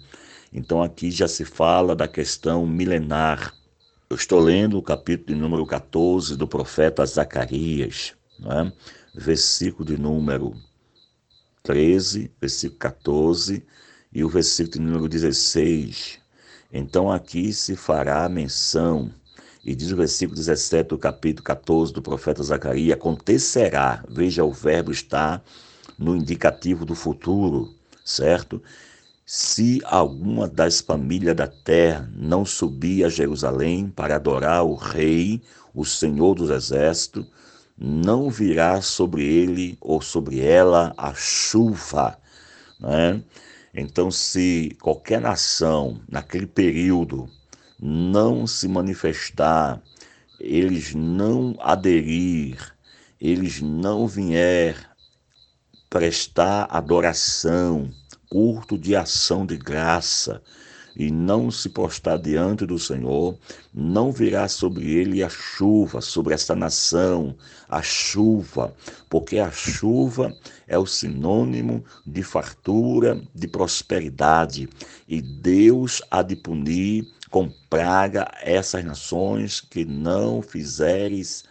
então 0.54 0.80
aqui 0.80 1.10
já 1.10 1.26
se 1.26 1.44
fala 1.44 1.96
da 1.96 2.06
questão 2.06 2.64
milenar. 2.64 3.52
Eu 4.08 4.14
estou 4.14 4.38
lendo 4.38 4.78
o 4.78 4.82
capítulo 4.82 5.34
de 5.34 5.34
número 5.34 5.66
14 5.66 6.36
do 6.36 6.46
profeta 6.46 7.04
Zacarias, 7.04 8.14
é? 8.40 8.72
versículo 9.12 9.84
de 9.84 9.98
número 9.98 10.54
13, 11.64 12.30
versículo 12.40 12.78
14 12.78 13.66
e 14.12 14.22
o 14.22 14.28
versículo 14.28 14.74
de 14.74 14.80
número 14.80 15.08
16. 15.08 16.20
Então 16.72 17.10
aqui 17.10 17.52
se 17.52 17.74
fará 17.74 18.28
menção, 18.28 19.10
e 19.64 19.74
diz 19.74 19.90
o 19.90 19.96
versículo 19.96 20.36
17 20.36 20.90
do 20.90 20.98
capítulo 20.98 21.42
14 21.44 21.92
do 21.92 22.02
profeta 22.02 22.42
Zacarias: 22.42 22.94
acontecerá, 22.94 24.04
veja, 24.08 24.44
o 24.44 24.52
verbo 24.52 24.92
está 24.92 25.40
no 25.98 26.14
indicativo 26.14 26.84
do 26.84 26.94
futuro, 26.94 27.72
certo? 28.04 28.62
Se 29.24 29.80
alguma 29.84 30.46
das 30.46 30.80
famílias 30.80 31.34
da 31.34 31.46
terra 31.46 32.10
não 32.14 32.44
subir 32.44 33.04
a 33.04 33.08
Jerusalém 33.08 33.88
para 33.88 34.16
adorar 34.16 34.64
o 34.64 34.74
Rei, 34.74 35.40
o 35.72 35.82
Senhor 35.84 36.34
dos 36.34 36.50
Exércitos, 36.50 37.24
não 37.76 38.28
virá 38.28 38.82
sobre 38.82 39.24
ele 39.24 39.78
ou 39.80 40.02
sobre 40.02 40.40
ela 40.40 40.92
a 40.96 41.14
chuva. 41.14 42.18
Né? 42.78 43.22
Então, 43.74 44.10
se 44.10 44.76
qualquer 44.80 45.20
nação 45.20 46.00
naquele 46.08 46.46
período 46.46 47.28
não 47.86 48.46
se 48.46 48.66
manifestar, 48.66 49.78
eles 50.40 50.94
não 50.94 51.54
aderir, 51.60 52.56
eles 53.20 53.60
não 53.60 54.08
vier 54.08 54.74
prestar 55.90 56.66
adoração, 56.70 57.90
curto 58.30 58.78
de 58.78 58.96
ação 58.96 59.44
de 59.44 59.58
graça 59.58 60.42
e 60.96 61.10
não 61.10 61.50
se 61.50 61.68
postar 61.68 62.16
diante 62.16 62.64
do 62.64 62.78
Senhor, 62.78 63.38
não 63.74 64.10
virá 64.10 64.48
sobre 64.48 64.90
ele 64.90 65.22
a 65.22 65.28
chuva, 65.28 66.00
sobre 66.00 66.32
esta 66.32 66.54
nação, 66.54 67.36
a 67.68 67.82
chuva, 67.82 68.74
porque 69.10 69.38
a 69.38 69.50
chuva 69.50 70.34
é 70.66 70.78
o 70.78 70.86
sinônimo 70.86 71.84
de 72.06 72.22
fartura, 72.22 73.20
de 73.34 73.46
prosperidade, 73.46 74.68
e 75.06 75.20
Deus 75.20 76.00
há 76.10 76.22
de 76.22 76.36
punir 76.36 77.04
com 77.34 77.50
praga 77.68 78.30
essas 78.42 78.84
nações 78.84 79.60
que 79.60 79.84
não 79.84 80.40
fizeres 80.40 81.42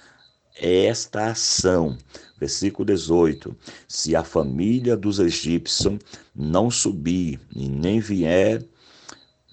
esta 0.56 1.32
ação. 1.32 1.98
Versículo 2.40 2.86
18: 2.86 3.54
Se 3.86 4.16
a 4.16 4.24
família 4.24 4.96
dos 4.96 5.20
egípcios 5.20 6.00
não 6.34 6.72
subir 6.72 7.38
e 7.54 7.68
nem 7.68 8.00
vier, 8.00 8.64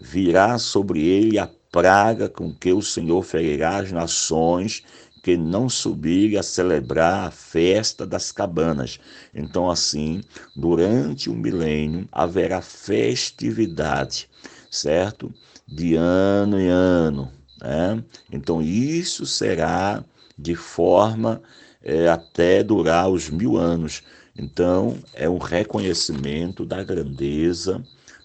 virá 0.01 0.57
sobre 0.57 1.05
ele 1.05 1.37
a 1.37 1.51
praga 1.73 2.29
com 2.29 2.55
que 2.55 2.73
o 2.73 2.81
Senhor 2.81 3.25
ferirá 3.25 3.79
as 3.79 3.91
nações 3.91 4.85
que 5.25 5.37
não 5.37 5.69
subirem 5.69 6.39
a 6.39 6.45
celebrar 6.45 7.27
a 7.27 7.31
festa 7.33 8.07
das 8.07 8.31
cabanas. 8.31 9.01
Então, 9.35 9.69
assim, 9.69 10.23
durante 10.55 11.29
o 11.29 11.35
milênio 11.35 12.09
haverá 12.13 12.63
festividade, 12.63 14.31
certo? 14.71 15.35
De 15.71 15.95
ano 15.95 16.59
em 16.61 16.69
ano, 16.69 17.31
Né? 17.61 18.03
Então, 18.33 18.61
isso 18.61 19.25
será 19.27 20.05
de 20.37 20.55
forma 20.55 21.41
é, 21.83 22.09
até 22.09 22.63
durar 22.63 23.09
os 23.09 23.31
mil 23.31 23.57
anos. 23.57 24.03
Então, 24.37 24.97
é 25.15 25.29
um 25.29 25.39
reconhecimento 25.39 26.65
da 26.65 26.83
grandeza 26.83 27.83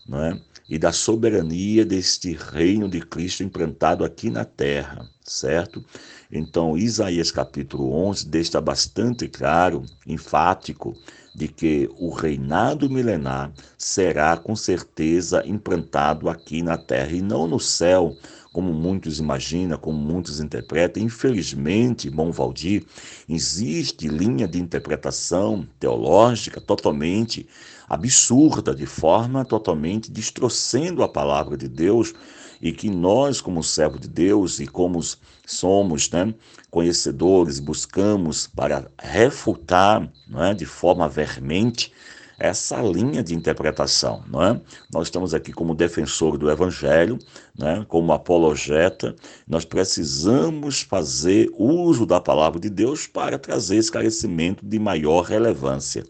né? 0.07 0.39
E 0.67 0.79
da 0.79 0.91
soberania 0.91 1.85
deste 1.85 2.33
reino 2.33 2.89
de 2.89 3.01
Cristo 3.01 3.43
implantado 3.43 4.03
aqui 4.03 4.29
na 4.29 4.43
terra, 4.43 5.07
certo? 5.21 5.83
Então, 6.31 6.77
Isaías 6.77 7.31
capítulo 7.31 7.91
11 7.93 8.27
deixa 8.27 8.59
bastante 8.59 9.27
claro, 9.27 9.83
enfático, 10.07 10.95
de 11.35 11.47
que 11.47 11.89
o 11.99 12.09
reinado 12.09 12.89
milenar 12.89 13.51
será 13.77 14.37
com 14.37 14.55
certeza 14.55 15.45
implantado 15.45 16.29
aqui 16.29 16.63
na 16.63 16.77
terra 16.77 17.11
e 17.11 17.21
não 17.21 17.45
no 17.45 17.59
céu, 17.59 18.15
como 18.55 18.71
muitos 18.73 19.19
imaginam, 19.19 19.77
como 19.77 19.97
muitos 19.97 20.39
interpretam. 20.39 21.03
Infelizmente, 21.03 22.09
bom 22.09 22.31
Valdir, 22.31 22.85
existe 23.27 24.07
linha 24.07 24.47
de 24.47 24.57
interpretação 24.57 25.67
teológica 25.77 26.61
totalmente 26.61 27.45
absurda, 27.89 28.73
de 28.73 28.85
forma 28.85 29.43
totalmente 29.43 30.09
distorcendo 30.09 31.03
a 31.03 31.09
palavra 31.09 31.57
de 31.57 31.67
Deus 31.67 32.13
e 32.61 32.71
que 32.71 32.89
nós, 32.89 33.41
como 33.41 33.61
servo 33.61 33.99
de 33.99 34.07
Deus 34.07 34.61
e 34.61 34.67
como 34.67 35.01
somos 35.45 36.09
né, 36.09 36.33
conhecedores, 36.71 37.59
buscamos 37.59 38.47
para 38.47 38.89
refutar 38.97 40.09
não 40.29 40.41
é, 40.41 40.53
de 40.53 40.65
forma 40.65 41.09
vermente 41.09 41.91
essa 42.37 42.81
linha 42.81 43.23
de 43.23 43.33
interpretação. 43.33 44.23
Não 44.27 44.43
é? 44.43 44.61
Nós 44.91 45.07
estamos 45.07 45.33
aqui 45.33 45.51
como 45.51 45.75
defensor 45.75 46.37
do 46.37 46.49
Evangelho, 46.49 47.17
né, 47.57 47.85
como 47.87 48.11
apologeta, 48.11 49.15
nós 49.47 49.65
precisamos 49.65 50.81
fazer 50.81 51.49
uso 51.57 52.05
da 52.05 52.19
palavra 52.19 52.59
de 52.59 52.69
Deus 52.69 53.07
para 53.07 53.39
trazer 53.39 53.77
esclarecimento 53.77 54.65
de 54.65 54.79
maior 54.79 55.21
relevância. 55.21 56.05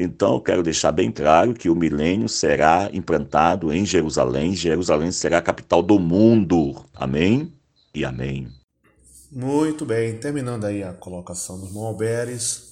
Então, 0.00 0.34
eu 0.34 0.40
quero 0.40 0.62
deixar 0.62 0.92
bem 0.92 1.10
claro 1.10 1.52
que 1.52 1.68
o 1.68 1.74
milênio 1.74 2.28
será 2.28 2.88
implantado 2.92 3.72
em 3.72 3.84
Jerusalém. 3.84 4.54
Jerusalém 4.54 5.10
será 5.10 5.38
a 5.38 5.42
capital 5.42 5.82
do 5.82 5.98
mundo. 5.98 6.84
Amém 6.94 7.52
e 7.92 8.04
amém. 8.04 8.46
Muito 9.30 9.84
bem, 9.84 10.16
terminando 10.16 10.64
aí 10.64 10.84
a 10.84 10.92
colocação 10.92 11.58
do 11.58 11.66
irmão 11.66 11.84
Alberes, 11.84 12.67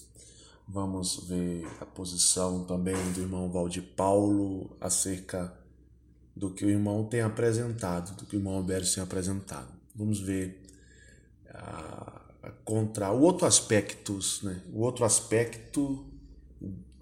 vamos 0.69 1.29
ver 1.29 1.67
a 1.81 1.87
posição 1.87 2.65
também 2.65 2.97
do 3.13 3.21
irmão 3.21 3.51
Valdir 3.51 3.85
Paulo 3.95 4.77
acerca 4.81 5.53
do 6.35 6.51
que 6.51 6.65
o 6.65 6.69
irmão 6.69 7.05
tem 7.05 7.21
apresentado, 7.21 8.15
do 8.17 8.27
que 8.27 8.37
o 8.37 8.39
irmão 8.39 8.55
Alberes 8.57 8.95
tem 8.95 9.03
apresentado. 9.03 9.69
Vamos 9.95 10.21
ver 10.21 10.63
a, 11.49 12.21
a 12.43 12.51
contra 12.65 13.11
o 13.11 13.23
outro 13.23 13.47
aspecto, 13.47 14.19
né? 14.43 14.61
O 14.73 14.81
outro 14.81 15.05
aspecto 15.05 16.05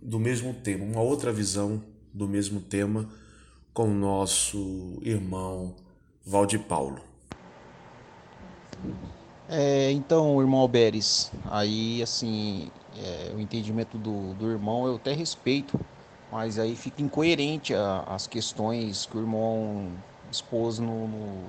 do 0.01 0.21
mesmo 0.21 0.55
tema, 0.55 0.85
uma 0.85 1.01
outra 1.01 1.33
visão 1.33 1.83
do 2.13 2.29
mesmo 2.29 2.61
tema 2.61 3.09
com 3.73 3.89
o 3.89 3.95
nosso 3.95 5.01
irmão 5.03 5.75
Valdir 6.25 6.63
Paulo. 6.63 7.03
É, 9.49 9.91
então, 9.91 10.41
irmão 10.41 10.61
Alberes, 10.61 11.33
aí 11.47 12.03
assim, 12.03 12.71
é, 12.97 13.33
o 13.35 13.41
entendimento 13.41 13.99
do, 13.99 14.35
do 14.35 14.51
irmão 14.51 14.87
eu 14.87 14.97
até 14.97 15.13
respeito, 15.13 15.79
mas 16.31 16.59
aí 16.59 16.77
fica 16.77 17.03
incoerente 17.03 17.75
a, 17.75 18.05
as 18.07 18.27
questões 18.27 19.07
que 19.07 19.17
o 19.17 19.21
irmão 19.21 19.93
expôs 20.31 20.79
no, 20.79 21.09
no, 21.09 21.45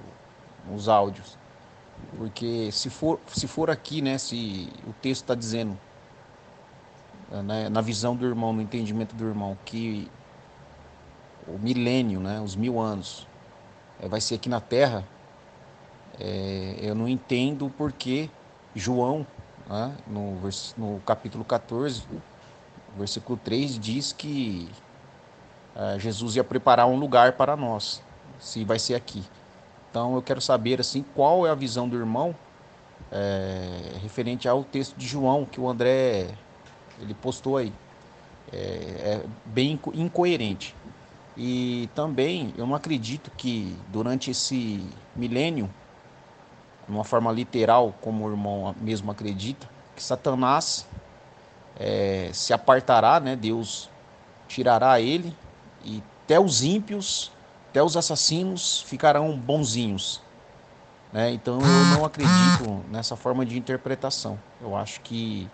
nos 0.70 0.88
áudios. 0.88 1.38
Porque 2.18 2.72
se 2.72 2.90
for, 2.90 3.20
se 3.28 3.48
for 3.48 3.70
aqui, 3.70 4.02
né, 4.02 4.18
se 4.18 4.70
o 4.88 4.94
texto 4.94 5.22
está 5.22 5.36
dizendo 5.36 5.78
né, 7.44 7.70
na 7.70 7.82
visão 7.82 8.16
do 8.16 8.26
irmão, 8.26 8.54
no 8.54 8.62
entendimento 8.62 9.16
do 9.16 9.26
irmão, 9.26 9.58
que 9.66 10.10
o 11.48 11.58
milênio, 11.58 12.20
né, 12.20 12.40
os 12.42 12.56
mil 12.56 12.80
anos, 12.80 13.28
é, 14.00 14.08
vai 14.08 14.20
ser 14.20 14.36
aqui 14.36 14.50
na 14.50 14.60
Terra, 14.60 15.08
é, 16.20 16.78
eu 16.80 16.96
não 16.96 17.08
entendo 17.08 17.72
porque 17.78 18.30
João, 18.74 19.26
né, 19.68 19.96
no, 20.08 20.38
no 20.78 21.00
capítulo 21.02 21.44
14, 21.44 22.04
versículo 22.98 23.40
3, 23.44 23.80
diz 23.80 24.14
que 24.14 24.70
é, 25.76 26.00
Jesus 26.00 26.36
ia 26.36 26.44
preparar 26.44 26.88
um 26.88 26.98
lugar 26.98 27.34
para 27.34 27.56
nós, 27.56 28.02
se 28.40 28.64
vai 28.64 28.80
ser 28.80 28.96
aqui. 28.96 29.24
Então 29.90 30.16
eu 30.16 30.22
quero 30.22 30.42
saber 30.42 30.80
assim 30.80 31.04
qual 31.16 31.46
é 31.46 31.50
a 31.50 31.56
visão 31.56 31.88
do 31.88 31.96
irmão 31.98 32.36
é, 33.12 33.98
referente 34.02 34.48
ao 34.48 34.64
texto 34.64 34.96
de 34.96 35.08
João 35.08 35.46
que 35.46 35.60
o 35.60 35.70
André 35.70 36.30
ele 37.00 37.14
postou 37.14 37.58
aí. 37.58 37.72
É, 38.52 38.58
é 38.58 39.26
bem 39.46 39.80
incoerente. 39.94 40.76
E 41.38 41.90
também 41.94 42.54
eu 42.58 42.66
não 42.66 42.76
acredito 42.76 43.30
que 43.36 43.76
durante 43.90 44.32
esse 44.32 44.86
milênio, 45.16 45.70
de 46.88 46.94
uma 46.94 47.04
forma 47.04 47.32
literal, 47.32 47.94
como 48.02 48.26
o 48.26 48.32
irmão 48.32 48.76
mesmo 48.80 49.12
acredita, 49.12 49.68
que 49.96 50.04
Satanás 50.04 50.88
é, 51.80 52.30
se 52.34 52.54
apartará, 52.54 53.20
né? 53.20 53.36
Deus 53.36 53.90
tirará 54.48 55.00
ele 55.00 55.36
e 55.84 56.04
até 56.24 56.40
os 56.40 56.64
ímpios, 56.64 57.32
até 57.70 57.82
os 57.82 57.98
assassinos 57.98 58.82
ficarão 58.82 59.38
bonzinhos. 59.38 60.22
Né? 61.12 61.32
Então 61.32 61.60
eu 61.60 61.98
não 61.98 62.06
acredito 62.06 62.84
nessa 62.90 63.16
forma 63.16 63.46
de 63.46 63.58
interpretação. 63.58 64.38
Eu 64.62 64.76
acho 64.76 65.02
que 65.02 65.50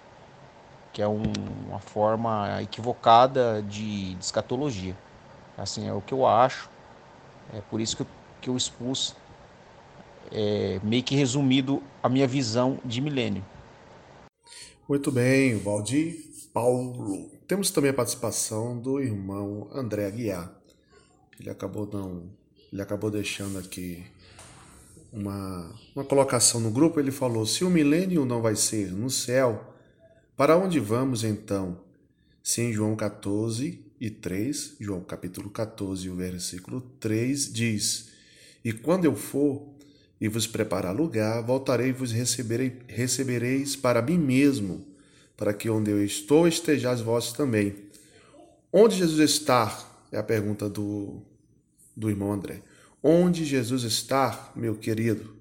que 0.93 1.01
é 1.01 1.07
um, 1.07 1.23
uma 1.67 1.79
forma 1.79 2.61
equivocada 2.61 3.61
de, 3.61 4.15
de 4.15 4.23
escatologia. 4.23 4.95
Assim, 5.57 5.87
é 5.87 5.93
o 5.93 6.01
que 6.01 6.13
eu 6.13 6.25
acho, 6.25 6.69
é 7.53 7.61
por 7.69 7.79
isso 7.79 7.95
que 7.95 8.03
eu, 8.03 8.07
que 8.41 8.49
eu 8.49 8.57
expus, 8.57 9.15
é, 10.31 10.79
meio 10.83 11.03
que 11.03 11.15
resumido, 11.15 11.81
a 12.03 12.09
minha 12.09 12.27
visão 12.27 12.79
de 12.83 12.99
milênio. 13.01 13.45
Muito 14.87 15.11
bem, 15.11 15.57
Valdir 15.57 16.17
Paulo. 16.53 17.31
Temos 17.47 17.71
também 17.71 17.91
a 17.91 17.93
participação 17.93 18.77
do 18.77 18.99
irmão 18.99 19.69
André 19.71 20.05
Aguiar. 20.05 20.53
Ele 21.39 21.49
acabou 21.49 21.89
não, 21.91 22.29
ele 22.71 22.81
acabou 22.81 23.09
deixando 23.09 23.57
aqui 23.57 24.03
uma, 25.11 25.73
uma 25.95 26.03
colocação 26.03 26.59
no 26.59 26.71
grupo. 26.71 26.99
Ele 26.99 27.11
falou: 27.11 27.45
se 27.45 27.63
o 27.63 27.69
milênio 27.69 28.25
não 28.25 28.41
vai 28.41 28.55
ser 28.55 28.91
no 28.91 29.09
céu, 29.09 29.73
para 30.35 30.57
onde 30.57 30.79
vamos 30.79 31.23
então? 31.23 31.79
Se 32.43 32.61
em 32.61 32.73
João 32.73 32.95
14 32.95 33.85
e 33.99 34.09
3, 34.09 34.77
João 34.79 35.01
capítulo 35.01 35.49
14, 35.49 36.09
o 36.09 36.15
versículo 36.15 36.81
3 36.99 37.53
diz: 37.53 38.09
E 38.63 38.73
quando 38.73 39.05
eu 39.05 39.15
for 39.15 39.67
e 40.21 40.27
vos 40.27 40.45
preparar 40.45 40.95
lugar, 40.95 41.41
voltarei 41.41 41.89
e 41.89 41.91
vos 41.91 42.11
receberei, 42.11 42.77
recebereis 42.87 43.75
para 43.75 44.03
mim 44.03 44.19
mesmo, 44.19 44.85
para 45.35 45.51
que 45.51 45.67
onde 45.67 45.89
eu 45.89 46.05
estou 46.05 46.47
estejais 46.47 47.01
vós 47.01 47.33
também. 47.33 47.75
Onde 48.71 48.97
Jesus 48.97 49.19
está? 49.19 49.83
É 50.11 50.19
a 50.19 50.23
pergunta 50.23 50.69
do, 50.69 51.23
do 51.97 52.07
irmão 52.07 52.31
André. 52.31 52.61
Onde 53.01 53.43
Jesus 53.43 53.81
está, 53.81 54.51
meu 54.55 54.75
querido? 54.75 55.35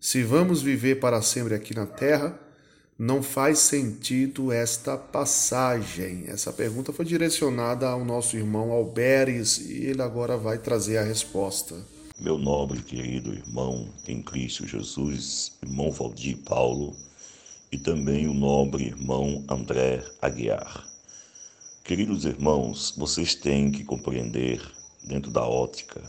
Se 0.00 0.24
vamos 0.24 0.60
viver 0.60 0.98
para 0.98 1.22
sempre 1.22 1.54
aqui 1.54 1.72
na 1.72 1.86
terra, 1.86 2.36
não 2.98 3.22
faz 3.22 3.60
sentido 3.60 4.50
esta 4.50 4.96
passagem? 4.96 6.24
Essa 6.26 6.52
pergunta 6.52 6.92
foi 6.92 7.04
direcionada 7.04 7.88
ao 7.88 8.04
nosso 8.04 8.36
irmão 8.36 8.72
Alberes 8.72 9.58
e 9.58 9.84
ele 9.84 10.02
agora 10.02 10.36
vai 10.36 10.58
trazer 10.58 10.98
a 10.98 11.04
resposta. 11.04 11.76
Meu 12.20 12.36
nobre 12.36 12.82
querido 12.82 13.32
irmão 13.32 13.88
em 14.06 14.20
Cristo 14.20 14.66
Jesus, 14.66 15.52
irmão 15.62 15.90
Valdir 15.90 16.36
Paulo, 16.36 16.94
e 17.72 17.78
também 17.78 18.28
o 18.28 18.34
nobre 18.34 18.84
irmão 18.84 19.42
André 19.48 20.04
Aguiar. 20.20 20.86
Queridos 21.82 22.26
irmãos, 22.26 22.92
vocês 22.94 23.34
têm 23.34 23.72
que 23.72 23.84
compreender 23.84 24.60
dentro 25.02 25.30
da 25.30 25.48
ótica 25.48 26.02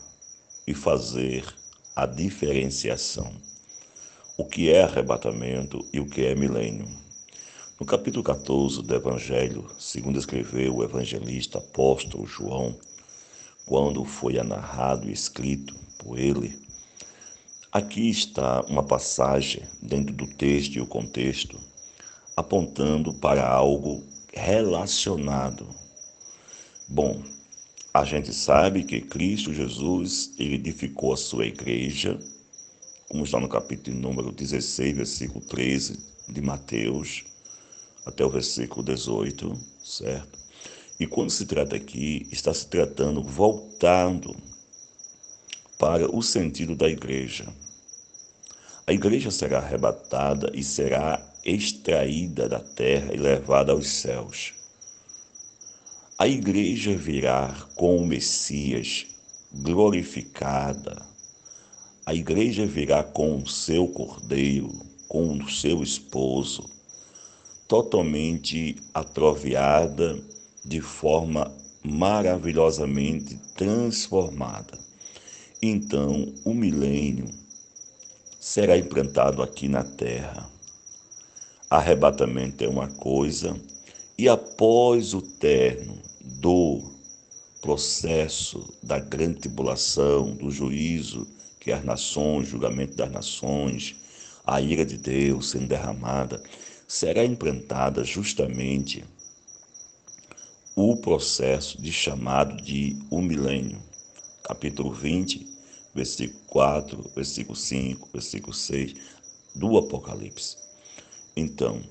e 0.67 0.73
fazer 0.73 1.45
a 1.95 2.05
diferenciação 2.05 3.31
o 4.37 4.43
que 4.43 4.69
é 4.69 4.83
arrebatamento 4.83 5.79
e 5.93 6.01
o 6.01 6.05
que 6.05 6.25
é 6.25 6.35
milênio. 6.35 6.89
No 7.79 7.85
capítulo 7.85 8.21
14 8.21 8.81
do 8.81 8.93
Evangelho, 8.93 9.65
segundo 9.79 10.19
escreveu 10.19 10.75
o 10.75 10.83
evangelista 10.83 11.59
apóstolo 11.59 12.27
João, 12.27 12.75
quando 13.65 14.03
foi 14.03 14.33
narrado 14.43 15.09
e 15.09 15.13
escrito 15.13 15.79
por 16.03 16.17
ele, 16.17 16.57
aqui 17.71 18.09
está 18.09 18.61
uma 18.61 18.83
passagem 18.83 19.63
dentro 19.81 20.13
do 20.13 20.27
texto 20.27 20.75
e 20.75 20.81
o 20.81 20.87
contexto, 20.87 21.59
apontando 22.35 23.13
para 23.13 23.47
algo 23.47 24.03
relacionado. 24.33 25.67
Bom, 26.87 27.21
a 27.93 28.03
gente 28.03 28.33
sabe 28.33 28.83
que 28.83 29.01
Cristo 29.01 29.53
Jesus 29.53 30.33
ele 30.37 30.55
edificou 30.55 31.13
a 31.13 31.17
sua 31.17 31.45
igreja 31.45 32.19
como 33.11 33.25
está 33.25 33.41
no 33.41 33.49
capítulo 33.49 33.97
número 33.97 34.31
16, 34.31 34.95
versículo 34.95 35.41
13 35.41 35.99
de 36.29 36.39
Mateus, 36.39 37.25
até 38.05 38.23
o 38.23 38.29
versículo 38.29 38.81
18, 38.83 39.53
certo? 39.83 40.39
E 40.97 41.05
quando 41.05 41.29
se 41.29 41.45
trata 41.45 41.75
aqui, 41.75 42.25
está 42.31 42.53
se 42.53 42.67
tratando 42.67 43.21
voltando 43.21 44.33
para 45.81 46.15
o 46.15 46.21
sentido 46.21 46.75
da 46.75 46.87
igreja. 46.87 47.51
A 48.85 48.93
igreja 48.93 49.31
será 49.31 49.57
arrebatada 49.57 50.51
e 50.53 50.63
será 50.63 51.19
extraída 51.43 52.47
da 52.47 52.59
terra 52.59 53.11
e 53.11 53.17
levada 53.17 53.71
aos 53.71 53.87
céus. 53.87 54.53
A 56.19 56.27
igreja 56.27 56.95
virá 56.95 57.65
com 57.73 57.97
o 57.97 58.05
Messias 58.05 59.07
glorificada. 59.51 61.01
A 62.05 62.13
igreja 62.13 62.63
virá 62.67 63.03
com 63.03 63.37
o 63.37 63.47
seu 63.47 63.87
cordeiro, 63.87 64.69
com 65.07 65.33
o 65.33 65.49
seu 65.49 65.81
esposo, 65.81 66.63
totalmente 67.67 68.75
atroviada, 68.93 70.21
de 70.63 70.79
forma 70.79 71.51
maravilhosamente 71.83 73.35
transformada. 73.57 74.90
Então, 75.63 76.33
o 76.43 76.55
milênio 76.55 77.29
será 78.39 78.75
implantado 78.75 79.43
aqui 79.43 79.67
na 79.67 79.83
terra. 79.83 80.49
Arrebatamento 81.69 82.63
é 82.63 82.67
uma 82.67 82.87
coisa, 82.87 83.55
e 84.17 84.27
após 84.27 85.13
o 85.13 85.21
terno 85.21 85.95
do 86.19 86.81
processo 87.61 88.73
da 88.81 88.97
grande 88.97 89.41
tribulação, 89.41 90.31
do 90.31 90.49
juízo 90.49 91.27
que 91.59 91.71
as 91.71 91.85
nações, 91.85 92.47
julgamento 92.47 92.95
das 92.95 93.11
nações, 93.11 93.95
a 94.43 94.59
ira 94.59 94.83
de 94.83 94.97
Deus 94.97 95.51
sendo 95.51 95.67
derramada, 95.67 96.41
será 96.87 97.23
implantada 97.23 98.03
justamente 98.03 99.05
o 100.75 100.97
processo 100.97 101.79
de 101.79 101.93
chamado 101.93 102.59
de 102.63 102.97
o 103.11 103.21
milênio. 103.21 103.77
Capítulo 104.43 104.91
20, 104.91 105.50
versículo 105.93 106.39
4, 106.47 107.11
versículo 107.15 107.55
5, 107.55 108.09
versículo 108.13 108.53
6 108.53 108.93
do 109.55 109.77
Apocalipse. 109.77 110.57
Então, 111.35 111.81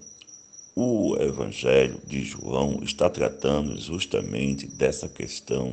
o 0.75 1.17
Evangelho 1.17 2.01
de 2.07 2.25
João 2.25 2.81
está 2.83 3.11
tratando 3.11 3.79
justamente 3.79 4.67
dessa 4.67 5.09
questão, 5.09 5.73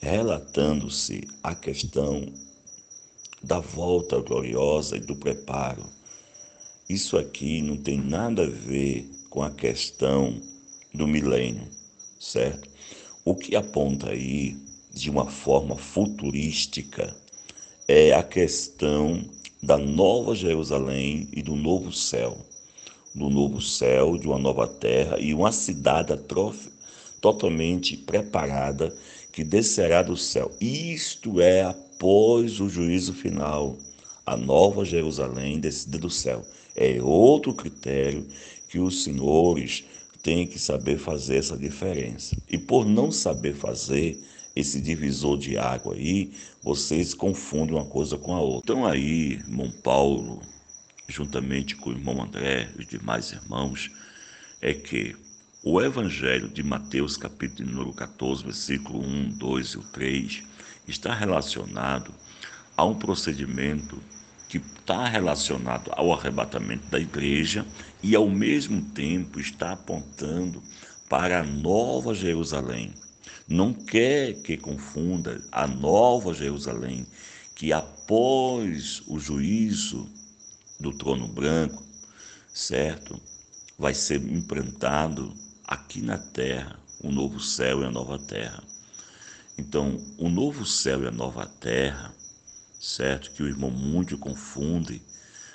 relatando-se 0.00 1.28
a 1.42 1.54
questão 1.54 2.26
da 3.42 3.60
volta 3.60 4.20
gloriosa 4.20 4.96
e 4.96 5.00
do 5.00 5.14
preparo. 5.14 5.84
Isso 6.88 7.16
aqui 7.16 7.60
não 7.62 7.76
tem 7.76 7.98
nada 7.98 8.44
a 8.44 8.48
ver 8.48 9.08
com 9.30 9.42
a 9.42 9.50
questão 9.50 10.40
do 10.94 11.06
milênio, 11.06 11.66
certo? 12.18 12.68
O 13.24 13.34
que 13.34 13.54
aponta 13.54 14.10
aí 14.10 14.56
de 14.94 15.10
uma 15.10 15.26
forma 15.26 15.76
futurística 15.76 17.14
é 17.88 18.12
a 18.12 18.22
questão 18.22 19.24
da 19.62 19.76
nova 19.78 20.34
Jerusalém 20.34 21.28
e 21.32 21.42
do 21.42 21.56
novo 21.56 21.92
céu 21.92 22.36
do 23.16 23.30
novo 23.30 23.62
céu, 23.62 24.18
de 24.18 24.26
uma 24.26 24.38
nova 24.38 24.68
terra 24.68 25.18
e 25.18 25.32
uma 25.32 25.50
cidade 25.50 26.12
totalmente 27.18 27.96
preparada 27.96 28.94
que 29.32 29.42
descerá 29.42 30.02
do 30.02 30.18
céu. 30.18 30.52
Isto 30.60 31.40
é 31.40 31.62
após 31.62 32.60
o 32.60 32.68
juízo 32.68 33.14
final, 33.14 33.74
a 34.26 34.36
nova 34.36 34.84
Jerusalém 34.84 35.58
descida 35.58 35.96
do 35.96 36.10
céu. 36.10 36.44
É 36.76 37.00
outro 37.00 37.54
critério 37.54 38.26
que 38.68 38.78
os 38.78 39.02
senhores 39.02 39.84
têm 40.22 40.46
que 40.46 40.58
saber 40.58 40.98
fazer 40.98 41.38
essa 41.38 41.56
diferença. 41.56 42.36
E 42.50 42.58
por 42.58 42.84
não 42.84 43.10
saber 43.10 43.54
fazer 43.54 44.22
esse 44.54 44.78
divisor 44.78 45.38
de 45.38 45.56
água 45.56 45.94
aí, 45.94 46.32
vocês 46.66 47.14
confundem 47.14 47.76
uma 47.76 47.84
coisa 47.84 48.18
com 48.18 48.34
a 48.34 48.40
outra. 48.40 48.72
Então 48.72 48.84
aí, 48.84 49.34
irmão 49.34 49.70
Paulo, 49.70 50.42
juntamente 51.06 51.76
com 51.76 51.90
o 51.90 51.92
irmão 51.92 52.20
André 52.20 52.68
e 52.76 52.80
os 52.80 52.88
demais 52.88 53.30
irmãos, 53.30 53.88
é 54.60 54.74
que 54.74 55.14
o 55.62 55.80
Evangelho 55.80 56.48
de 56.48 56.64
Mateus, 56.64 57.16
capítulo 57.16 57.70
número 57.70 57.92
14, 57.92 58.42
versículo 58.42 58.98
1, 58.98 59.38
2 59.38 59.74
e 59.74 59.78
3, 59.92 60.42
está 60.88 61.14
relacionado 61.14 62.12
a 62.76 62.84
um 62.84 62.96
procedimento 62.96 63.96
que 64.48 64.58
está 64.58 65.06
relacionado 65.06 65.92
ao 65.94 66.12
arrebatamento 66.12 66.90
da 66.90 66.98
igreja 66.98 67.64
e, 68.02 68.16
ao 68.16 68.28
mesmo 68.28 68.82
tempo, 68.90 69.38
está 69.38 69.70
apontando 69.70 70.60
para 71.08 71.42
a 71.42 71.44
nova 71.44 72.12
Jerusalém. 72.12 72.92
Não 73.48 73.72
quer 73.72 74.34
que 74.42 74.56
confunda 74.56 75.40
a 75.52 75.68
nova 75.68 76.34
Jerusalém, 76.34 77.06
que 77.54 77.72
após 77.72 79.02
o 79.06 79.20
juízo 79.20 80.08
do 80.80 80.92
trono 80.92 81.28
branco, 81.28 81.82
certo? 82.52 83.20
Vai 83.78 83.94
ser 83.94 84.20
implantado 84.20 85.32
aqui 85.64 86.02
na 86.02 86.18
terra 86.18 86.76
o 87.00 87.12
novo 87.12 87.38
céu 87.38 87.82
e 87.82 87.84
a 87.84 87.90
nova 87.90 88.18
terra. 88.18 88.62
Então, 89.56 89.96
o 90.18 90.28
novo 90.28 90.66
céu 90.66 91.04
e 91.04 91.06
a 91.06 91.12
nova 91.12 91.46
terra, 91.46 92.12
certo? 92.80 93.30
Que 93.30 93.44
o 93.44 93.48
irmão 93.48 93.70
muito 93.70 94.18
confunde, 94.18 95.00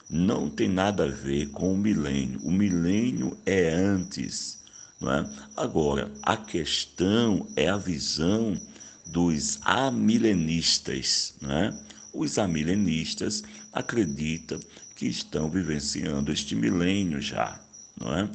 não 0.10 0.50
tem 0.50 0.70
nada 0.70 1.04
a 1.04 1.08
ver 1.08 1.50
com 1.50 1.74
o 1.74 1.78
milênio. 1.78 2.40
O 2.42 2.52
milênio 2.52 3.38
é 3.46 3.70
antes, 3.74 4.61
é? 5.10 5.26
Agora, 5.58 6.12
a 6.22 6.38
questão 6.38 7.48
é 7.56 7.68
a 7.70 7.78
visão 7.78 8.60
dos 9.06 9.60
amilenistas, 9.64 11.34
é? 11.44 11.74
Os 12.14 12.38
amilenistas 12.38 13.44
acreditam 13.74 14.60
que 14.96 15.08
estão 15.08 15.50
vivenciando 15.50 16.32
este 16.32 16.56
milênio 16.56 17.22
já, 17.22 17.60
não 18.00 18.16
é? 18.16 18.30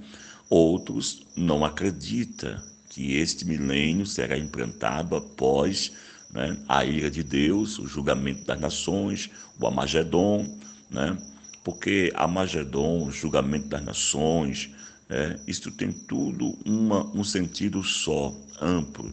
Outros 0.49 1.23
não 1.37 1.65
acreditam 1.65 2.61
que 2.89 3.17
este 3.17 3.45
milênio 3.45 4.07
será 4.07 4.39
implantado 4.39 5.17
após 5.17 5.93
né, 6.31 6.57
a 6.69 6.85
ira 6.85 7.11
de 7.11 7.23
Deus, 7.23 7.79
o 7.79 7.87
julgamento 7.87 8.45
das 8.45 8.61
nações, 8.61 9.31
o 9.61 9.67
Amagedon, 9.67 10.47
né? 10.91 11.17
porque 11.63 12.13
Amagedon, 12.15 13.07
o 13.07 13.11
julgamento 13.11 13.69
das 13.69 13.85
nações, 13.85 14.71
é, 15.09 15.39
isso 15.47 15.71
tem 15.71 15.93
tudo 15.93 16.57
uma, 16.65 17.05
um 17.15 17.23
sentido 17.23 17.83
só, 17.83 18.35
amplo. 18.61 19.13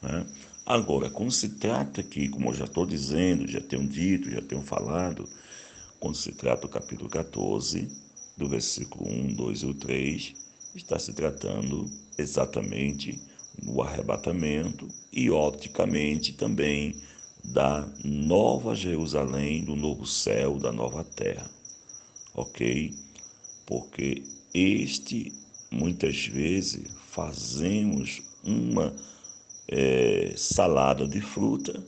Né? 0.00 0.26
Agora, 0.64 1.10
quando 1.10 1.32
se 1.32 1.50
trata 1.50 2.00
aqui, 2.00 2.28
como 2.28 2.50
eu 2.50 2.54
já 2.54 2.64
estou 2.64 2.86
dizendo, 2.86 3.46
já 3.46 3.60
tenho 3.60 3.86
dito, 3.86 4.30
já 4.30 4.40
tenho 4.40 4.62
falado, 4.62 5.28
quando 5.98 6.16
se 6.16 6.32
trata 6.32 6.62
do 6.62 6.68
capítulo 6.68 7.10
14, 7.10 7.88
do 8.36 8.48
versículo 8.48 9.10
1, 9.10 9.34
2 9.34 9.62
e 9.62 9.74
3, 9.74 10.34
está 10.74 10.98
se 10.98 11.12
tratando 11.12 11.90
exatamente 12.16 13.20
do 13.62 13.82
arrebatamento 13.82 14.88
e, 15.12 15.30
opticamente, 15.30 16.32
também 16.32 16.94
da 17.44 17.86
nova 18.04 18.74
Jerusalém, 18.74 19.64
do 19.64 19.76
novo 19.76 20.06
céu, 20.06 20.58
da 20.58 20.72
nova 20.72 21.04
terra. 21.04 21.48
Ok? 22.34 22.92
Porque 23.66 24.22
este, 24.54 25.32
muitas 25.70 26.26
vezes, 26.26 26.84
fazemos 27.10 28.22
uma 28.42 28.94
é, 29.68 30.32
salada 30.36 31.06
de 31.06 31.20
fruta 31.20 31.82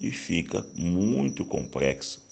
e 0.00 0.10
fica 0.10 0.64
muito 0.76 1.44
complexo 1.44 2.24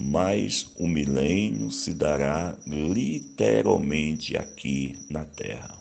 mas 0.00 0.68
o 0.78 0.86
milênio 0.86 1.72
se 1.72 1.92
dará 1.92 2.56
literalmente 2.64 4.36
aqui 4.36 4.96
na 5.10 5.24
Terra. 5.24 5.76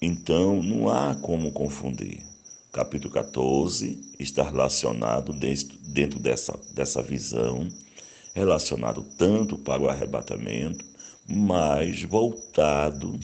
Então, 0.00 0.62
não 0.62 0.88
há 0.88 1.16
como 1.16 1.50
confundir. 1.50 2.22
Capítulo 2.72 3.12
14 3.12 4.14
está 4.20 4.44
relacionado 4.44 5.32
dentro 5.32 6.20
dessa, 6.20 6.56
dessa 6.72 7.02
visão, 7.02 7.68
relacionado 8.34 9.02
tanto 9.18 9.58
para 9.58 9.82
o 9.82 9.88
arrebatamento, 9.88 10.84
mas 11.34 12.02
voltado 12.02 13.18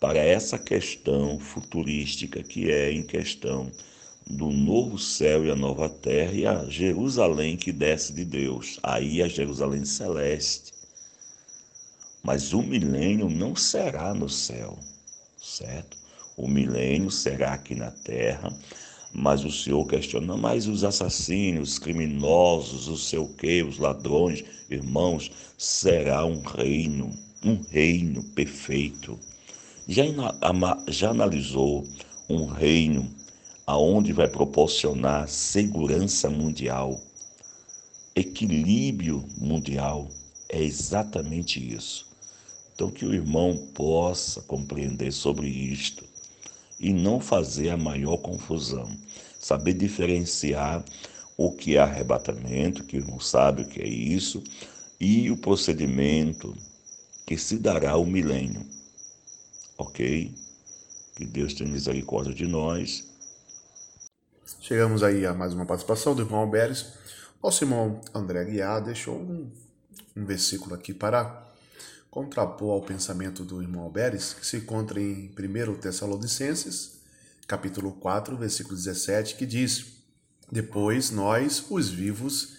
para 0.00 0.18
essa 0.18 0.58
questão 0.58 1.38
futurística 1.38 2.42
que 2.42 2.70
é 2.70 2.92
em 2.92 3.04
questão 3.04 3.70
do 4.26 4.50
novo 4.50 4.98
céu 4.98 5.44
e 5.44 5.50
a 5.50 5.56
nova 5.56 5.88
terra 5.88 6.32
e 6.32 6.46
a 6.46 6.64
Jerusalém 6.64 7.56
que 7.56 7.70
desce 7.72 8.12
de 8.12 8.24
Deus. 8.24 8.80
Aí 8.82 9.22
a 9.22 9.28
Jerusalém 9.28 9.84
celeste. 9.84 10.72
Mas 12.22 12.52
o 12.52 12.62
milênio 12.62 13.28
não 13.30 13.54
será 13.54 14.12
no 14.14 14.28
céu, 14.28 14.78
certo? 15.40 15.96
O 16.36 16.48
milênio 16.48 17.10
será 17.10 17.54
aqui 17.54 17.74
na 17.76 17.90
terra, 17.92 18.52
Mas 19.12 19.44
o 19.44 19.50
Senhor 19.52 19.86
questiona, 19.86 20.36
mas 20.36 20.66
os 20.66 20.84
assassinos, 20.84 21.72
os 21.72 21.78
criminosos, 21.78 22.88
o 22.88 22.96
seu 22.96 23.28
quê, 23.28 23.62
os 23.62 23.78
ladrões, 23.78 24.42
irmãos, 24.70 25.30
será 25.58 26.24
um 26.24 26.40
reino, 26.42 27.12
um 27.44 27.60
reino 27.70 28.22
perfeito. 28.34 29.18
Já, 29.88 30.04
já 30.88 31.10
analisou 31.10 31.86
um 32.28 32.46
reino 32.46 33.08
aonde 33.66 34.12
vai 34.12 34.28
proporcionar 34.28 35.28
segurança 35.28 36.30
mundial, 36.30 37.00
equilíbrio 38.14 39.24
mundial? 39.38 40.08
É 40.48 40.62
exatamente 40.62 41.58
isso. 41.74 42.06
Então, 42.74 42.90
que 42.90 43.04
o 43.04 43.14
irmão 43.14 43.56
possa 43.74 44.42
compreender 44.42 45.12
sobre 45.12 45.48
isto 45.48 46.04
e 46.78 46.92
não 46.92 47.20
fazer 47.20 47.70
a 47.70 47.76
maior 47.76 48.18
confusão. 48.18 48.90
Saber 49.38 49.74
diferenciar 49.74 50.84
o 51.36 51.50
que 51.50 51.76
é 51.76 51.80
arrebatamento, 51.80 52.84
que 52.84 53.00
não 53.00 53.18
sabe 53.18 53.62
o 53.62 53.68
que 53.68 53.80
é 53.80 53.88
isso, 53.88 54.42
e 55.00 55.30
o 55.30 55.36
procedimento 55.36 56.54
que 57.32 57.38
se 57.38 57.56
dará 57.56 57.96
o 57.96 58.04
milênio. 58.04 58.62
Ok? 59.78 60.34
Que 61.16 61.24
Deus 61.24 61.54
tenha 61.54 61.70
misericórdia 61.70 62.34
de 62.34 62.46
nós. 62.46 63.04
Chegamos 64.60 65.02
aí 65.02 65.24
a 65.24 65.32
mais 65.32 65.54
uma 65.54 65.64
participação 65.64 66.14
do 66.14 66.20
irmão 66.20 66.40
Alberes. 66.40 66.92
Nosso 67.42 67.64
irmão 67.64 68.02
André 68.12 68.44
Guiar 68.44 68.84
deixou 68.84 69.16
um, 69.16 69.50
um 70.14 70.26
versículo 70.26 70.74
aqui 70.74 70.92
para 70.92 71.50
contrapor 72.10 72.72
ao 72.72 72.82
pensamento 72.82 73.46
do 73.46 73.62
irmão 73.62 73.84
Alberes, 73.84 74.34
que 74.34 74.44
se 74.44 74.58
encontra 74.58 75.00
em 75.00 75.34
1 75.34 75.76
Tessalonicenses, 75.76 77.00
capítulo 77.46 77.92
4, 77.92 78.36
versículo 78.36 78.76
17, 78.76 79.36
que 79.36 79.46
diz: 79.46 79.86
Depois 80.50 81.10
nós, 81.10 81.64
os 81.70 81.88
vivos, 81.88 82.58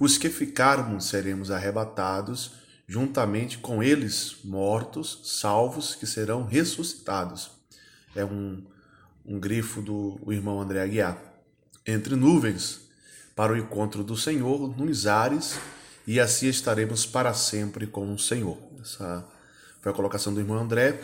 os 0.00 0.16
que 0.16 0.30
ficarmos, 0.30 1.10
seremos 1.10 1.50
arrebatados 1.50 2.63
juntamente 2.86 3.58
com 3.58 3.82
eles, 3.82 4.36
mortos, 4.44 5.20
salvos, 5.24 5.94
que 5.94 6.06
serão 6.06 6.44
ressuscitados. 6.44 7.50
É 8.14 8.24
um, 8.24 8.62
um 9.24 9.38
grifo 9.40 9.80
do 9.80 10.20
irmão 10.28 10.60
André 10.60 10.82
Aguiar. 10.82 11.18
Entre 11.86 12.14
nuvens, 12.14 12.80
para 13.34 13.52
o 13.52 13.56
encontro 13.56 14.04
do 14.04 14.16
Senhor 14.16 14.76
nos 14.76 15.06
ares, 15.06 15.58
e 16.06 16.20
assim 16.20 16.48
estaremos 16.48 17.06
para 17.06 17.32
sempre 17.32 17.86
com 17.86 18.12
o 18.12 18.18
Senhor. 18.18 18.58
Essa 18.80 19.24
foi 19.80 19.90
a 19.90 19.94
colocação 19.94 20.32
do 20.32 20.40
irmão 20.40 20.58
André. 20.58 21.00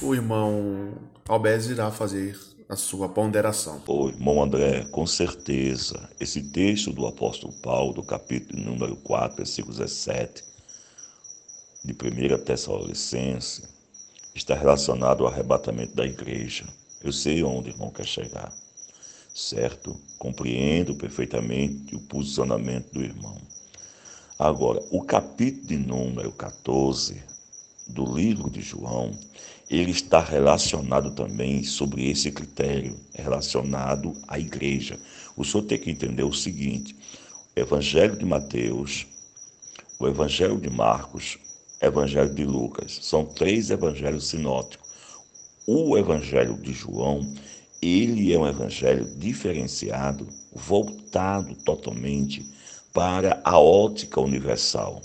O 0.00 0.14
irmão 0.14 0.94
Albez 1.28 1.68
irá 1.68 1.90
fazer 1.90 2.38
a 2.68 2.76
sua 2.76 3.08
ponderação. 3.08 3.82
O 3.86 4.08
irmão 4.08 4.42
André, 4.42 4.84
com 4.90 5.06
certeza, 5.06 6.08
esse 6.20 6.42
texto 6.42 6.92
do 6.92 7.06
apóstolo 7.06 7.52
Paulo, 7.62 7.92
do 7.92 8.02
capítulo 8.02 8.62
número 8.62 8.96
4, 8.96 9.36
versículo 9.36 9.76
17, 9.76 10.44
de 11.84 11.92
1 11.92 12.44
Tessalonicense, 12.44 13.62
está 14.34 14.54
relacionado 14.54 15.24
ao 15.24 15.32
arrebatamento 15.32 15.94
da 15.94 16.06
igreja. 16.06 16.64
Eu 17.02 17.12
sei 17.12 17.42
onde 17.42 17.70
irmão 17.70 17.90
quer 17.90 18.06
chegar, 18.06 18.52
certo? 19.34 19.98
Compreendo 20.18 20.94
perfeitamente 20.94 21.96
o 21.96 22.00
posicionamento 22.00 22.92
do 22.92 23.02
irmão. 23.02 23.36
Agora, 24.38 24.80
o 24.90 25.02
capítulo 25.02 25.66
de 25.66 25.76
número 25.76 26.32
14 26.32 27.22
do 27.88 28.04
livro 28.04 28.48
de 28.48 28.62
João, 28.62 29.12
ele 29.68 29.90
está 29.90 30.20
relacionado 30.20 31.12
também 31.14 31.64
sobre 31.64 32.08
esse 32.08 32.30
critério, 32.30 32.98
é 33.14 33.22
relacionado 33.22 34.14
à 34.28 34.38
igreja. 34.38 34.98
O 35.36 35.44
senhor 35.44 35.64
tem 35.64 35.78
que 35.78 35.90
entender 35.90 36.22
o 36.22 36.32
seguinte: 36.32 36.96
o 37.56 37.60
Evangelho 37.60 38.16
de 38.16 38.24
Mateus, 38.24 39.06
o 39.98 40.06
Evangelho 40.06 40.60
de 40.60 40.70
Marcos, 40.70 41.38
Evangelho 41.82 42.32
de 42.32 42.44
Lucas, 42.44 43.00
são 43.02 43.24
três 43.24 43.68
evangelhos 43.70 44.28
sinóticos. 44.28 44.88
O 45.66 45.98
Evangelho 45.98 46.54
de 46.54 46.72
João, 46.72 47.26
ele 47.82 48.32
é 48.32 48.38
um 48.38 48.46
evangelho 48.46 49.04
diferenciado, 49.18 50.28
voltado 50.54 51.56
totalmente 51.64 52.46
para 52.92 53.40
a 53.44 53.58
ótica 53.58 54.20
universal. 54.20 55.02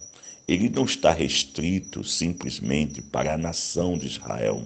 Ele 0.47 0.69
não 0.69 0.85
está 0.85 1.11
restrito 1.11 2.03
simplesmente 2.03 3.01
para 3.01 3.33
a 3.33 3.37
nação 3.37 3.97
de 3.97 4.05
Israel, 4.05 4.61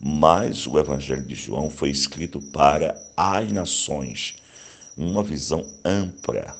mas 0.00 0.64
o 0.64 0.78
Evangelho 0.78 1.24
de 1.24 1.34
João 1.34 1.68
foi 1.68 1.90
escrito 1.90 2.40
para 2.52 2.94
as 3.16 3.50
nações, 3.50 4.36
uma 4.96 5.24
visão 5.24 5.66
ampla, 5.84 6.56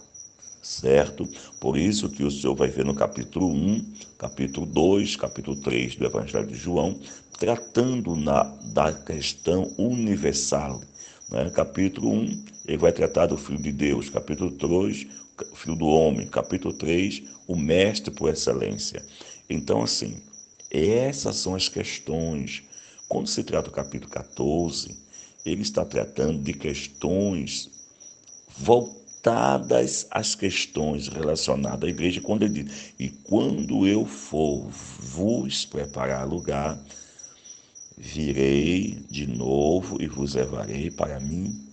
certo? 0.69 1.27
Por 1.59 1.79
isso 1.79 2.11
que 2.11 2.23
o 2.23 2.31
Senhor 2.31 2.55
vai 2.55 2.69
ver 2.69 2.85
no 2.85 2.95
capítulo 2.95 3.51
1, 3.51 3.93
capítulo 4.19 4.67
2, 4.67 5.17
capítulo 5.17 5.57
3 5.57 5.97
do 5.97 6.05
Evangelho 6.05 6.47
de 6.47 6.55
João, 6.55 7.01
tratando 7.39 8.15
na, 8.15 8.43
da 8.75 8.93
questão 8.93 9.73
universal. 9.79 10.83
Né? 11.31 11.49
Capítulo 11.51 12.11
1, 12.11 12.45
ele 12.67 12.77
vai 12.77 12.93
tratar 12.93 13.27
do 13.27 13.39
Filho 13.39 13.63
de 13.63 13.73
Deus. 13.73 14.11
Capítulo 14.11 14.51
2, 14.51 15.07
filho 15.55 15.75
do 15.75 15.87
homem, 15.87 16.27
capítulo 16.27 16.75
3, 16.75 17.23
o 17.47 17.57
mestre 17.57 18.11
por 18.11 18.29
excelência. 18.29 19.03
Então, 19.49 19.83
assim, 19.83 20.21
essas 20.71 21.37
são 21.37 21.55
as 21.55 21.71
questões. 21.71 22.63
Quando 23.09 23.27
se 23.27 23.43
trata 23.43 23.71
do 23.71 23.75
capítulo 23.75 24.11
14, 24.11 24.95
ele 25.47 25.63
está 25.63 25.83
tratando 25.83 26.43
de 26.43 26.53
questões 26.53 27.71
voltadas 28.59 28.99
às 30.11 30.35
questões 30.35 31.09
relacionadas 31.09 31.85
à 31.85 31.89
igreja, 31.89 32.21
quando 32.21 32.45
ele 32.45 32.63
diz: 32.63 32.93
E 32.99 33.09
quando 33.09 33.87
eu 33.87 34.05
for 34.07 34.69
vos 34.71 35.65
preparar 35.65 36.27
lugar, 36.27 36.79
virei 37.97 38.99
de 39.11 39.27
novo 39.27 40.01
e 40.01 40.07
vos 40.07 40.35
levarei 40.35 40.91
para 40.91 41.19
mim 41.21 41.69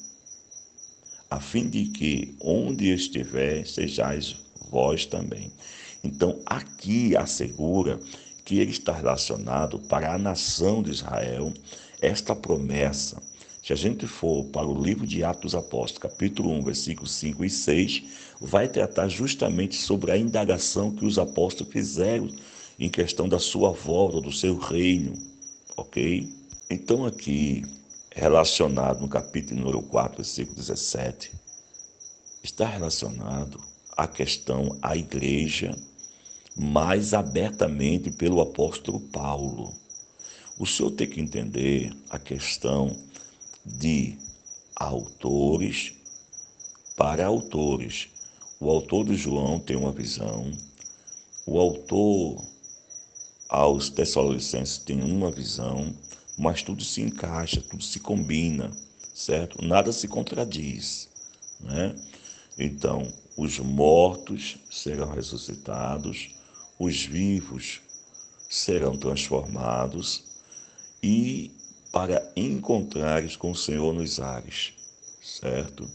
a 1.30 1.40
fim 1.40 1.68
de 1.70 1.86
que 1.86 2.36
onde 2.40 2.94
estiver 2.94 3.66
sejais 3.68 4.36
vós 4.70 5.06
também. 5.06 5.52
Então, 6.04 6.40
aqui 6.46 7.16
assegura 7.16 8.00
que 8.46 8.60
ele 8.60 8.72
está 8.72 8.94
relacionado 8.94 9.80
para 9.80 10.14
a 10.14 10.18
nação 10.18 10.84
de 10.84 10.92
Israel, 10.92 11.52
esta 12.02 12.36
promessa. 12.36 13.22
Se 13.66 13.74
a 13.74 13.76
gente 13.76 14.06
for 14.06 14.46
para 14.52 14.68
o 14.68 14.80
livro 14.80 15.08
de 15.08 15.24
Atos 15.24 15.54
dos 15.54 15.56
Apóstolos, 15.56 15.98
capítulo 15.98 16.52
1, 16.52 16.62
versículos 16.66 17.12
5 17.14 17.44
e 17.44 17.50
6, 17.50 18.04
vai 18.40 18.68
tratar 18.68 19.08
justamente 19.08 19.76
sobre 19.76 20.12
a 20.12 20.18
indagação 20.20 20.92
que 20.92 21.04
os 21.04 21.18
apóstolos 21.18 21.74
fizeram 21.74 22.30
em 22.78 22.88
questão 22.88 23.28
da 23.28 23.40
sua 23.40 23.72
volta, 23.72 24.22
do 24.22 24.32
seu 24.32 24.56
reino, 24.56 25.18
ok? 25.76 26.32
Então 26.70 27.08
aqui 27.08 27.64
relacionado 28.12 29.02
no 29.02 29.10
capítulo 29.10 29.60
número 29.60 29.82
4, 29.82 30.18
versículo 30.18 30.58
17, 30.58 31.32
está 32.44 32.68
relacionado 32.68 33.60
à 33.98 34.08
questão 34.08 34.78
à 34.80 34.96
igreja 34.96 35.76
mais 36.56 37.16
abertamente 37.16 38.12
pelo 38.12 38.42
apóstolo 38.42 39.00
Paulo. 39.00 39.74
O 40.60 40.68
senhor 40.68 40.92
tem 40.92 41.10
que 41.10 41.20
entender 41.20 41.92
a 42.12 42.20
questão 42.20 42.96
de 43.66 44.18
autores 44.76 45.94
para 46.96 47.26
autores. 47.26 48.08
O 48.60 48.70
autor 48.70 49.06
de 49.06 49.16
João 49.16 49.60
tem 49.60 49.76
uma 49.76 49.92
visão, 49.92 50.52
o 51.46 51.60
autor 51.60 52.42
aos 53.50 53.90
Tessalonicenses 53.90 54.78
tem 54.78 55.02
uma 55.02 55.30
visão, 55.30 55.94
mas 56.38 56.64
tudo 56.64 56.84
se 56.84 57.02
encaixa, 57.02 57.62
tudo 57.62 57.84
se 57.84 58.00
combina, 58.00 58.72
certo? 59.14 59.64
Nada 59.64 59.92
se 59.92 60.08
contradiz, 60.08 61.10
né? 61.60 61.96
Então, 62.58 63.08
os 63.38 63.60
mortos 63.60 64.58
serão 64.72 65.12
ressuscitados, 65.14 66.30
os 66.80 67.04
vivos 67.04 67.82
serão 68.50 68.98
transformados 68.98 70.24
e 71.04 71.52
para 71.96 72.30
encontrares 72.36 73.38
com 73.38 73.52
o 73.52 73.56
Senhor 73.56 73.94
nos 73.94 74.20
ares, 74.20 74.74
certo? 75.24 75.90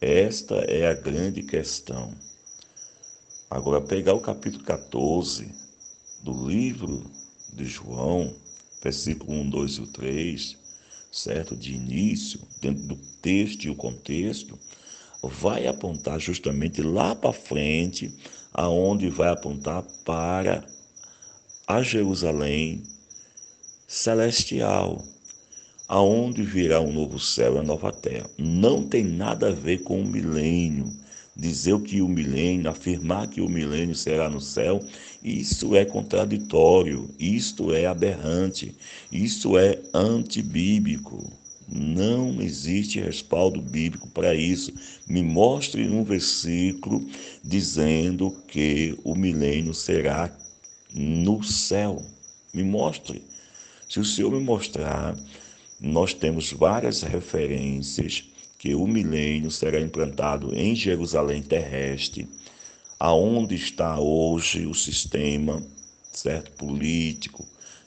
Esta 0.00 0.56
é 0.56 0.88
a 0.88 0.94
grande 0.94 1.40
questão. 1.40 2.12
Agora, 3.48 3.80
pegar 3.80 4.14
o 4.14 4.20
capítulo 4.20 4.64
14 4.64 5.48
do 6.24 6.48
livro 6.48 7.08
de 7.52 7.64
João, 7.64 8.34
versículo 8.82 9.34
1, 9.34 9.50
2 9.50 9.76
e 9.76 9.86
3, 9.92 10.56
certo? 11.12 11.54
De 11.54 11.74
início, 11.74 12.40
dentro 12.60 12.82
do 12.88 12.96
texto 13.22 13.66
e 13.66 13.70
o 13.70 13.76
contexto, 13.76 14.58
vai 15.22 15.68
apontar 15.68 16.18
justamente 16.18 16.82
lá 16.82 17.14
para 17.14 17.32
frente, 17.32 18.12
aonde 18.52 19.08
vai 19.10 19.28
apontar 19.28 19.84
para 20.04 20.66
a 21.68 21.82
Jerusalém 21.84 22.82
celestial, 23.86 25.04
aonde 25.88 26.42
virá 26.42 26.80
um 26.80 26.92
novo 26.92 27.18
céu 27.18 27.52
e 27.52 27.54
uma 27.56 27.62
nova 27.62 27.92
terra. 27.92 28.28
Não 28.38 28.86
tem 28.86 29.04
nada 29.04 29.48
a 29.48 29.52
ver 29.52 29.82
com 29.82 30.00
o 30.00 30.06
milênio. 30.06 30.90
Dizer 31.36 31.78
que 31.80 32.00
o 32.00 32.08
milênio, 32.08 32.70
afirmar 32.70 33.26
que 33.26 33.40
o 33.40 33.48
milênio 33.48 33.94
será 33.94 34.30
no 34.30 34.40
céu, 34.40 34.80
isso 35.22 35.74
é 35.74 35.84
contraditório, 35.84 37.10
isto 37.18 37.74
é 37.74 37.86
aberrante, 37.86 38.72
isso 39.10 39.58
é 39.58 39.80
antibíblico. 39.92 41.32
Não 41.68 42.40
existe 42.40 43.00
respaldo 43.00 43.60
bíblico 43.60 44.08
para 44.10 44.34
isso. 44.34 44.72
Me 45.08 45.22
mostre 45.22 45.88
um 45.88 46.04
versículo 46.04 47.04
dizendo 47.42 48.30
que 48.46 48.96
o 49.02 49.16
milênio 49.16 49.74
será 49.74 50.30
no 50.94 51.42
céu. 51.42 52.00
Me 52.52 52.62
mostre. 52.62 53.22
Se 53.94 54.00
o 54.00 54.04
Senhor 54.04 54.32
me 54.32 54.40
mostrar, 54.40 55.16
nós 55.80 56.12
temos 56.12 56.50
várias 56.50 57.02
referências 57.02 58.24
que 58.58 58.74
o 58.74 58.88
milênio 58.88 59.52
será 59.52 59.80
implantado 59.80 60.52
em 60.52 60.74
Jerusalém 60.74 61.40
terrestre, 61.40 62.28
aonde 62.98 63.54
está 63.54 64.00
hoje 64.00 64.66
o 64.66 64.74
sistema 64.74 65.64
certo 66.12 66.50
político 66.56 67.46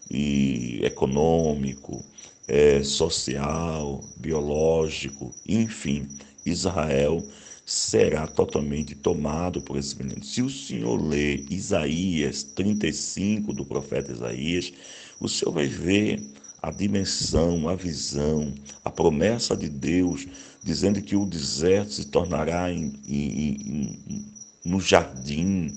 e 0.09 0.79
econômico, 0.81 2.01
é, 2.47 2.81
social, 2.83 4.01
biológico, 4.15 5.35
enfim, 5.45 6.07
Israel 6.45 7.21
será 7.65 8.25
totalmente 8.25 8.95
tomado 8.95 9.59
por 9.59 9.75
esse 9.75 10.01
milênio. 10.01 10.23
Se 10.23 10.41
o 10.41 10.49
senhor 10.49 11.05
ler 11.05 11.45
Isaías 11.51 12.43
35 12.43 13.51
do 13.51 13.65
profeta 13.65 14.13
Isaías, 14.13 14.71
o 15.19 15.27
senhor 15.27 15.51
vai 15.51 15.67
ver 15.67 16.21
a 16.61 16.71
dimensão, 16.71 17.69
a 17.69 17.75
visão, 17.75 18.53
a 18.83 18.89
promessa 18.89 19.55
de 19.55 19.69
Deus, 19.69 20.27
dizendo 20.63 21.01
que 21.01 21.15
o 21.15 21.25
deserto 21.25 21.93
se 21.93 22.05
tornará 22.05 22.71
em, 22.71 22.93
em, 23.07 23.99
em, 24.09 24.25
no 24.65 24.79
jardim 24.79 25.71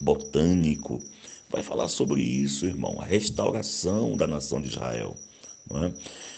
botânico. 0.00 1.00
Vai 1.50 1.62
falar 1.62 1.88
sobre 1.88 2.22
isso, 2.22 2.66
irmão, 2.66 3.00
a 3.00 3.04
restauração 3.04 4.16
da 4.16 4.26
nação 4.26 4.60
de 4.60 4.68
Israel. 4.68 5.16
É? 5.70 5.92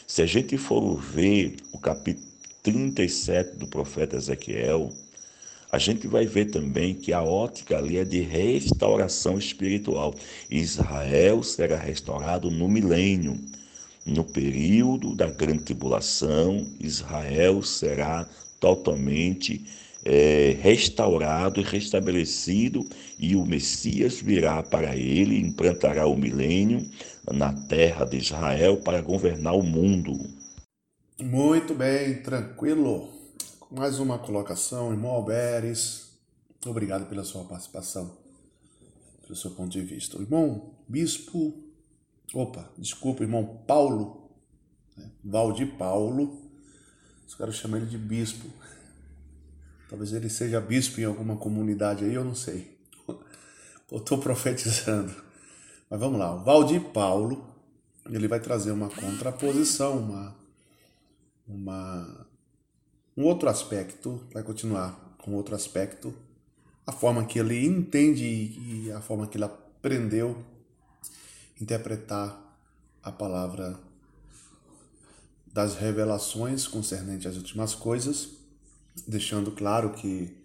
Se 0.06 0.22
a 0.22 0.26
gente 0.26 0.56
for 0.56 0.96
ver 1.00 1.56
o 1.72 1.78
capítulo 1.78 2.26
37 2.62 3.56
do 3.56 3.66
profeta 3.66 4.16
Ezequiel, 4.16 4.92
a 5.72 5.78
gente 5.78 6.08
vai 6.08 6.26
ver 6.26 6.46
também 6.46 6.94
que 6.94 7.12
a 7.12 7.22
ótica 7.22 7.78
ali 7.78 7.96
é 7.96 8.04
de 8.04 8.20
restauração 8.20 9.38
espiritual. 9.38 10.14
Israel 10.50 11.42
será 11.42 11.76
restaurado 11.76 12.50
no 12.50 12.68
milênio. 12.68 13.38
No 14.04 14.24
período 14.24 15.14
da 15.14 15.30
grande 15.30 15.62
tribulação, 15.62 16.66
Israel 16.80 17.62
será 17.62 18.28
totalmente 18.58 19.64
é, 20.04 20.56
restaurado 20.60 21.60
e 21.60 21.64
restabelecido, 21.64 22.84
e 23.18 23.36
o 23.36 23.44
Messias 23.44 24.20
virá 24.20 24.62
para 24.62 24.96
ele, 24.96 25.38
implantará 25.38 26.06
o 26.06 26.16
milênio 26.16 26.84
na 27.30 27.52
terra 27.52 28.04
de 28.04 28.16
Israel 28.16 28.78
para 28.78 29.00
governar 29.00 29.54
o 29.54 29.62
mundo. 29.62 30.18
Muito 31.20 31.74
bem, 31.74 32.14
tranquilo. 32.22 33.19
Mais 33.70 34.00
uma 34.00 34.18
colocação, 34.18 34.90
irmão 34.90 35.12
Alberes. 35.12 36.10
Obrigado 36.66 37.08
pela 37.08 37.22
sua 37.22 37.44
participação, 37.44 38.18
pelo 39.22 39.36
seu 39.36 39.52
ponto 39.52 39.70
de 39.70 39.80
vista. 39.80 40.18
O 40.18 40.22
irmão 40.22 40.74
Bispo, 40.88 41.54
opa, 42.34 42.68
desculpa, 42.76 43.22
irmão 43.22 43.62
Paulo, 43.68 44.28
né? 44.96 45.08
Valdir 45.22 45.76
Paulo, 45.78 46.50
os 47.24 47.36
caras 47.36 47.54
chamam 47.54 47.78
ele 47.78 47.86
de 47.86 47.96
Bispo. 47.96 48.50
Talvez 49.88 50.12
ele 50.12 50.28
seja 50.28 50.60
bispo 50.60 51.00
em 51.00 51.04
alguma 51.04 51.36
comunidade 51.36 52.04
aí, 52.04 52.14
eu 52.14 52.24
não 52.24 52.34
sei. 52.34 52.76
Eu 53.88 53.98
estou 53.98 54.18
profetizando. 54.18 55.14
Mas 55.88 56.00
vamos 56.00 56.18
lá. 56.18 56.34
O 56.34 56.44
Valdir 56.44 56.80
Paulo, 56.92 57.44
ele 58.06 58.26
vai 58.26 58.40
trazer 58.40 58.72
uma 58.72 58.88
contraposição, 58.88 59.98
uma, 59.98 60.36
uma, 61.46 62.19
um 63.16 63.24
outro 63.24 63.48
aspecto, 63.48 64.20
vai 64.32 64.42
continuar 64.42 65.16
com 65.18 65.34
outro 65.34 65.54
aspecto, 65.54 66.14
a 66.86 66.92
forma 66.92 67.24
que 67.24 67.38
ele 67.38 67.64
entende 67.64 68.24
e 68.24 68.90
a 68.92 69.00
forma 69.00 69.26
que 69.26 69.36
ele 69.36 69.44
aprendeu 69.44 70.44
interpretar 71.60 72.38
a 73.02 73.12
palavra 73.12 73.78
das 75.52 75.76
revelações 75.76 76.66
concernente 76.66 77.28
às 77.28 77.36
últimas 77.36 77.74
coisas 77.74 78.40
deixando 79.06 79.52
claro 79.52 79.92
que 79.92 80.36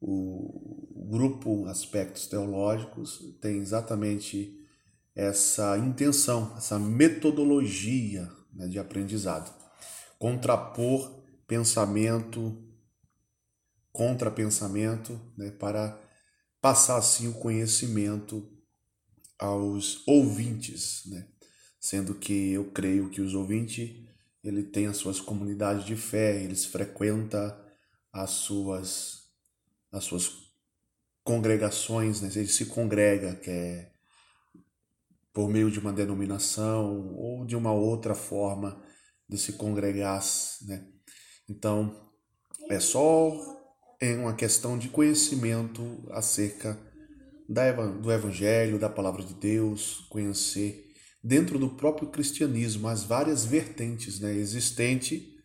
o 0.00 1.06
grupo 1.08 1.66
Aspectos 1.66 2.26
Teológicos 2.26 3.22
tem 3.40 3.58
exatamente 3.58 4.60
essa 5.14 5.78
intenção, 5.78 6.52
essa 6.56 6.78
metodologia 6.78 8.30
né, 8.52 8.66
de 8.68 8.78
aprendizado. 8.78 9.52
Contrapor 10.18 11.15
pensamento 11.46 12.62
contra 13.92 14.30
pensamento 14.30 15.18
né, 15.36 15.50
para 15.50 15.98
passar 16.60 16.98
assim 16.98 17.28
o 17.28 17.34
conhecimento 17.34 18.46
aos 19.38 20.06
ouvintes, 20.06 21.02
né? 21.06 21.28
sendo 21.78 22.14
que 22.14 22.52
eu 22.52 22.70
creio 22.72 23.10
que 23.10 23.20
os 23.20 23.34
ouvintes 23.34 24.04
ele 24.42 24.62
tem 24.62 24.86
as 24.86 24.96
suas 24.96 25.20
comunidades 25.20 25.84
de 25.84 25.96
fé, 25.96 26.42
eles 26.42 26.64
frequentam 26.64 27.54
as 28.12 28.30
suas, 28.30 29.30
as 29.92 30.04
suas 30.04 30.52
congregações, 31.22 32.20
né? 32.20 32.30
ele 32.34 32.48
se 32.48 32.66
congrega, 32.66 33.34
que 33.36 33.50
é 33.50 33.92
por 35.32 35.50
meio 35.50 35.70
de 35.70 35.78
uma 35.78 35.92
denominação 35.92 37.14
ou 37.14 37.44
de 37.44 37.54
uma 37.54 37.72
outra 37.72 38.14
forma 38.14 38.82
de 39.28 39.36
se 39.36 39.52
congregar, 39.52 40.22
né? 40.62 40.95
Então, 41.48 41.94
é 42.68 42.80
só 42.80 43.32
uma 44.18 44.34
questão 44.34 44.76
de 44.76 44.88
conhecimento 44.88 46.04
acerca 46.10 46.78
do 47.48 48.12
Evangelho, 48.12 48.78
da 48.78 48.88
Palavra 48.88 49.22
de 49.22 49.34
Deus, 49.34 50.06
conhecer 50.10 50.92
dentro 51.22 51.58
do 51.58 51.70
próprio 51.70 52.08
cristianismo 52.08 52.88
as 52.88 53.04
várias 53.04 53.44
vertentes 53.44 54.20
né, 54.20 54.32
existentes 54.34 55.36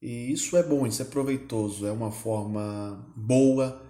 e 0.00 0.30
isso 0.30 0.56
é 0.56 0.62
bom, 0.62 0.86
isso 0.86 1.02
é 1.02 1.04
proveitoso, 1.04 1.86
é 1.86 1.90
uma 1.90 2.12
forma 2.12 3.12
boa 3.16 3.82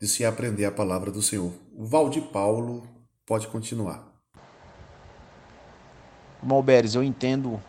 de 0.00 0.06
se 0.06 0.24
aprender 0.24 0.64
a 0.64 0.72
palavra 0.72 1.10
do 1.10 1.20
Senhor. 1.20 1.52
O 1.74 1.84
Valdir 1.84 2.22
Paulo 2.22 2.88
pode 3.26 3.48
continuar. 3.48 4.06
Malberes, 6.42 6.94
eu 6.94 7.02
entendo 7.02 7.60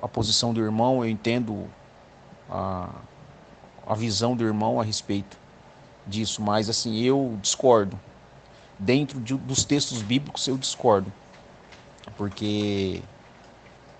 a 0.00 0.08
posição 0.08 0.52
do 0.52 0.60
irmão, 0.60 1.04
eu 1.04 1.10
entendo 1.10 1.66
a, 2.50 2.88
a 3.86 3.94
visão 3.94 4.36
do 4.36 4.44
irmão 4.44 4.80
a 4.80 4.84
respeito 4.84 5.36
disso, 6.06 6.42
mas 6.42 6.68
assim, 6.68 7.00
eu 7.00 7.38
discordo. 7.40 7.98
Dentro 8.78 9.20
de, 9.20 9.34
dos 9.34 9.64
textos 9.64 10.02
bíblicos 10.02 10.46
eu 10.46 10.56
discordo. 10.56 11.12
Porque 12.16 13.02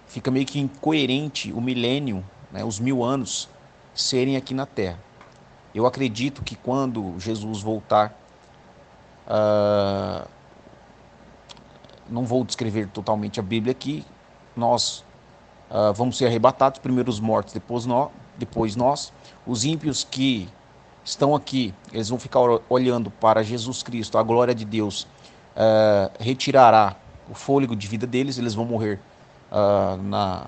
fica 0.07 0.31
meio 0.31 0.45
que 0.45 0.59
incoerente 0.59 1.53
o 1.53 1.61
milênio, 1.61 2.25
né, 2.51 2.65
os 2.65 2.79
mil 2.79 3.03
anos, 3.03 3.49
serem 3.95 4.37
aqui 4.37 4.55
na 4.55 4.67
Terra. 4.67 4.99
Eu 5.75 5.87
acredito 5.87 6.43
que 6.43 6.55
quando 6.55 7.19
Jesus 7.19 7.63
voltar, 7.63 8.15
uh, 9.27 10.29
não 12.11 12.25
vou 12.25 12.45
descrever 12.45 12.89
totalmente 12.89 13.41
a 13.41 13.43
Bíblia 13.43 13.73
aqui, 13.73 14.05
nós 14.55 15.03
uh, 15.73 15.93
vamos 15.95 16.19
ser 16.19 16.27
arrebatados, 16.27 16.79
primeiro 16.79 17.11
os 17.11 17.19
mortos, 17.19 17.55
depois 17.55 17.87
nós, 17.87 18.11
depois 18.37 18.77
nós. 18.77 19.13
Os 19.47 19.65
ímpios 19.65 20.05
que 20.05 20.49
estão 21.05 21.35
aqui, 21.35 21.75
eles 21.93 22.09
vão 22.09 22.19
ficar 22.19 22.41
olhando 22.69 23.11
para 23.11 23.43
Jesus 23.43 23.83
Cristo, 23.83 24.19
a 24.19 24.23
glória 24.23 24.55
de 24.55 24.65
Deus, 24.65 25.07
uh, 25.57 26.11
retirará 26.21 26.97
o 27.31 27.35
fôlego 27.35 27.75
de 27.75 27.87
vida 27.87 28.07
deles, 28.07 28.39
eles 28.39 28.55
vão 28.55 28.65
morrer 28.65 29.01
uh, 29.51 30.01
na, 30.03 30.47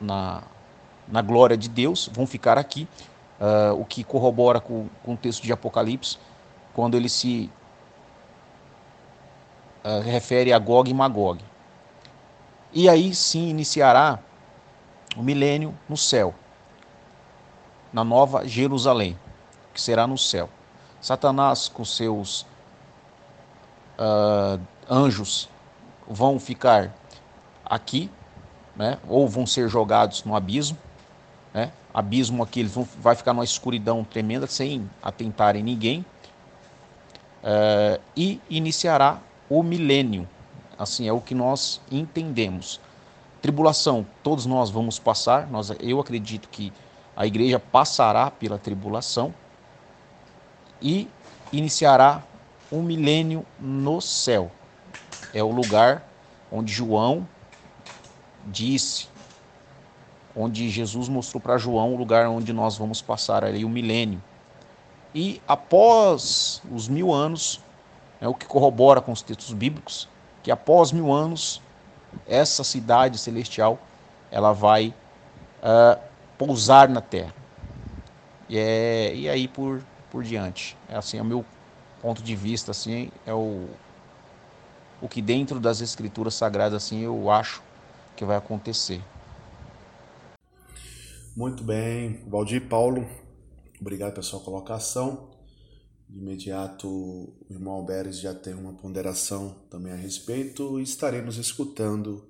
na, 0.00 0.42
na 1.08 1.22
glória 1.22 1.56
de 1.56 1.68
Deus, 1.68 2.10
vão 2.12 2.26
ficar 2.26 2.58
aqui, 2.58 2.88
uh, 3.40 3.80
o 3.80 3.84
que 3.84 4.04
corrobora 4.04 4.60
com, 4.60 4.88
com 5.02 5.14
o 5.14 5.16
texto 5.16 5.42
de 5.42 5.52
Apocalipse, 5.52 6.18
quando 6.72 6.96
ele 6.96 7.08
se 7.08 7.50
refere 10.02 10.50
a 10.50 10.58
Gog 10.58 10.90
e 10.90 10.94
Magog. 10.94 11.38
E 12.74 12.88
aí 12.88 13.14
sim 13.14 13.48
iniciará 13.48 14.18
o 15.16 15.22
milênio 15.22 15.72
no 15.88 15.96
céu, 15.96 16.34
na 17.92 18.02
nova 18.02 18.46
Jerusalém, 18.48 19.16
que 19.72 19.80
será 19.80 20.08
no 20.08 20.18
céu. 20.18 20.50
Satanás 21.00 21.68
com 21.68 21.84
seus 21.84 22.42
uh, 23.96 24.60
anjos 24.90 25.48
vão 26.08 26.40
ficar 26.40 26.92
aqui, 27.64 28.10
né? 28.74 28.98
ou 29.08 29.28
vão 29.28 29.46
ser 29.46 29.68
jogados 29.68 30.24
no 30.24 30.34
abismo. 30.34 30.76
Né? 31.52 31.70
Abismo 31.92 32.42
aqui, 32.42 32.60
eles 32.60 32.72
vão 32.72 32.86
vai 32.98 33.14
ficar 33.14 33.32
numa 33.32 33.44
escuridão 33.44 34.02
tremenda 34.02 34.48
sem 34.48 34.90
atentarem 35.00 35.62
ninguém. 35.62 36.04
É, 37.46 38.00
e 38.16 38.40
iniciará 38.48 39.18
o 39.48 39.62
milênio. 39.62 40.26
Assim 40.78 41.08
é 41.08 41.12
o 41.12 41.20
que 41.20 41.34
nós 41.34 41.80
entendemos. 41.90 42.80
Tribulação, 43.40 44.06
todos 44.22 44.46
nós 44.46 44.70
vamos 44.70 44.98
passar. 44.98 45.46
Nós, 45.48 45.70
eu 45.80 46.00
acredito 46.00 46.48
que 46.48 46.72
a 47.16 47.26
igreja 47.26 47.58
passará 47.58 48.30
pela 48.30 48.58
tribulação 48.58 49.34
e 50.80 51.08
iniciará 51.52 52.22
um 52.70 52.82
milênio 52.82 53.44
no 53.60 54.00
céu. 54.00 54.50
É 55.32 55.42
o 55.42 55.50
lugar 55.50 56.06
onde 56.50 56.72
João 56.72 57.26
disse, 58.46 59.08
onde 60.34 60.68
Jesus 60.68 61.08
mostrou 61.08 61.40
para 61.40 61.56
João 61.56 61.94
o 61.94 61.96
lugar 61.96 62.28
onde 62.28 62.52
nós 62.52 62.76
vamos 62.76 63.00
passar 63.00 63.44
ali 63.44 63.64
o 63.64 63.68
milênio. 63.68 64.22
E 65.14 65.40
após 65.46 66.60
os 66.72 66.88
mil 66.88 67.12
anos, 67.12 67.60
é 68.20 68.26
o 68.26 68.34
que 68.34 68.46
corrobora 68.46 69.00
com 69.00 69.12
os 69.12 69.22
textos 69.22 69.52
bíblicos, 69.52 70.08
que 70.44 70.50
após 70.50 70.92
mil 70.92 71.10
anos, 71.10 71.60
essa 72.28 72.62
cidade 72.62 73.18
celestial 73.18 73.78
ela 74.30 74.52
vai 74.52 74.94
uh, 75.62 76.00
pousar 76.36 76.88
na 76.88 77.00
terra. 77.00 77.34
E, 78.48 78.58
é, 78.58 79.14
e 79.14 79.28
aí 79.28 79.48
por, 79.48 79.82
por 80.10 80.22
diante. 80.22 80.76
É 80.88 80.96
assim, 80.96 81.18
é 81.18 81.22
o 81.22 81.24
meu 81.24 81.44
ponto 82.02 82.22
de 82.22 82.36
vista, 82.36 82.72
assim, 82.72 83.10
é 83.24 83.32
o, 83.32 83.66
o 85.00 85.08
que 85.08 85.22
dentro 85.22 85.58
das 85.58 85.80
escrituras 85.80 86.34
sagradas, 86.34 86.84
assim, 86.84 87.00
eu 87.00 87.30
acho 87.30 87.62
que 88.14 88.24
vai 88.24 88.36
acontecer. 88.36 89.00
Muito 91.34 91.64
bem, 91.64 92.22
Valdir 92.28 92.68
Paulo, 92.68 93.08
obrigado 93.80 94.12
pela 94.12 94.22
sua 94.22 94.40
colocação. 94.40 95.33
De 96.14 96.20
imediato, 96.20 96.86
o 96.86 97.34
irmão 97.50 97.74
Alberes 97.74 98.20
já 98.20 98.32
tem 98.32 98.54
uma 98.54 98.72
ponderação 98.72 99.56
também 99.68 99.92
a 99.92 99.96
respeito 99.96 100.78
e 100.78 100.84
estaremos 100.84 101.38
escutando 101.38 102.24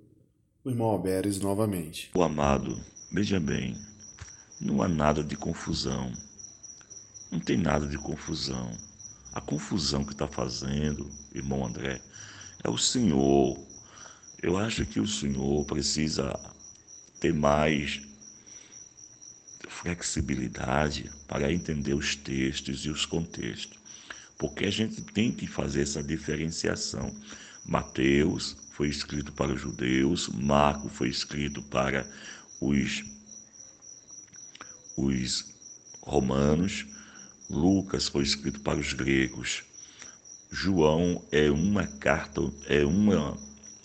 o 0.65 0.71
irmão 0.71 0.87
Alberes 0.87 1.39
novamente. 1.39 2.11
O 2.15 2.23
amado, 2.23 2.81
veja 3.13 3.39
bem, 3.39 3.77
não 4.59 4.81
há 4.81 4.89
nada 4.89 5.23
de 5.23 5.37
confusão. 5.37 6.11
Não 7.31 7.39
tem 7.39 7.59
nada 7.59 7.87
de 7.87 7.99
confusão. 7.99 8.75
A 9.35 9.41
confusão 9.43 10.03
que 10.03 10.13
está 10.13 10.27
fazendo, 10.27 11.07
irmão 11.35 11.67
André, 11.67 12.01
é 12.65 12.71
o 12.71 12.79
Senhor. 12.79 13.59
Eu 14.43 14.57
acho 14.57 14.87
que 14.87 14.99
o 14.99 15.07
Senhor 15.07 15.63
precisa 15.67 16.33
ter 17.21 17.35
mais 17.35 18.01
flexibilidade 19.69 21.11
para 21.27 21.53
entender 21.53 21.95
os 21.95 22.17
textos 22.17 22.85
e 22.85 22.91
os 22.91 23.05
contextos, 23.05 23.79
porque 24.39 24.67
a 24.67 24.71
gente 24.71 25.01
tem 25.03 25.33
que 25.33 25.47
fazer 25.47 25.83
essa 25.83 26.03
diferenciação. 26.03 27.15
Mateus 27.65 28.57
foi 28.73 28.89
escrito 28.89 29.33
para 29.33 29.53
os 29.53 29.61
judeus, 29.61 30.29
Marco 30.29 30.89
foi 30.89 31.09
escrito 31.09 31.63
para 31.63 32.07
os, 32.61 33.05
os 34.97 35.45
romanos, 36.03 36.87
Lucas 37.49 38.09
foi 38.09 38.23
escrito 38.25 38.61
para 38.61 38.79
os 38.79 38.93
gregos. 38.93 39.63
João 40.51 41.23
é 41.33 41.51
uma 41.51 41.87
carta, 41.87 42.41
é 42.67 42.85
uma, 42.85 43.37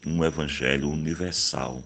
um 0.05 0.23
evangelho 0.23 0.89
universal, 0.89 1.84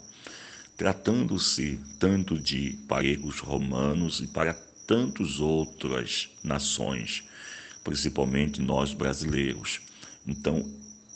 tratando-se 0.84 1.80
tanto 1.98 2.38
de 2.38 2.78
para 2.90 3.06
os 3.24 3.40
romanos 3.40 4.20
e 4.20 4.28
para 4.28 4.54
tantas 4.86 5.40
outras 5.40 6.30
nações, 6.44 7.24
principalmente 7.86 8.62
nós 8.62 8.94
brasileiros. 8.94 9.80
Então, 10.28 10.70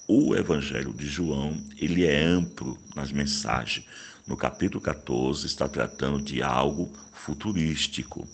o 0.08 0.34
evangelho 0.34 0.94
de 0.94 1.06
João, 1.06 1.62
ele 1.76 2.06
é 2.06 2.24
amplo 2.24 2.78
nas 2.96 3.12
mensagens. 3.12 3.86
No 4.26 4.38
capítulo 4.38 4.80
14 4.80 5.46
está 5.46 5.68
tratando 5.68 6.22
de 6.22 6.42
algo 6.42 6.90
futurístico, 7.12 8.26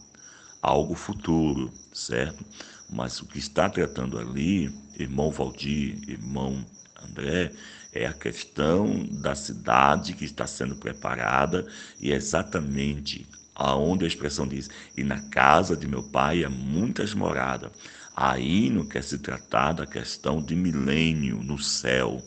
algo 0.62 0.94
futuro, 0.94 1.74
certo? 1.92 2.46
Mas 2.88 3.20
o 3.22 3.26
que 3.26 3.40
está 3.40 3.68
tratando 3.68 4.20
ali, 4.20 4.72
irmão 5.00 5.32
Valdir, 5.32 5.98
irmão 6.08 6.64
André, 7.10 7.52
é 7.94 8.06
a 8.06 8.14
questão 8.14 9.06
da 9.10 9.36
cidade 9.36 10.14
que 10.14 10.26
está 10.26 10.48
sendo 10.48 10.76
preparada 10.76 11.66
e 12.00 12.12
é 12.12 12.16
exatamente 12.16 13.28
aonde 13.56 14.06
a 14.06 14.08
expressão 14.08 14.48
diz: 14.48 14.70
e 14.98 15.04
na 15.04 15.22
casa 15.30 15.76
de 15.78 15.88
meu 15.88 16.04
pai 16.04 16.44
há 16.44 16.50
muitas 16.50 17.14
moradas. 17.14 17.72
Aí 18.16 18.70
não 18.70 18.86
quer 18.86 19.04
se 19.04 19.18
tratar 19.18 19.74
da 19.74 19.88
questão 19.88 20.41
de 20.41 20.56
milênio 20.56 21.38
no 21.38 21.58
céu, 21.58 22.22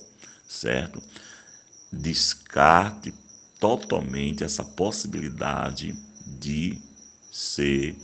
certo? 0.47 1.01
Descarte 1.93 3.14
totalmente 3.61 4.43
essa 4.43 4.64
possibilidade 4.64 5.95
de 6.27 6.79
ser 7.31 7.97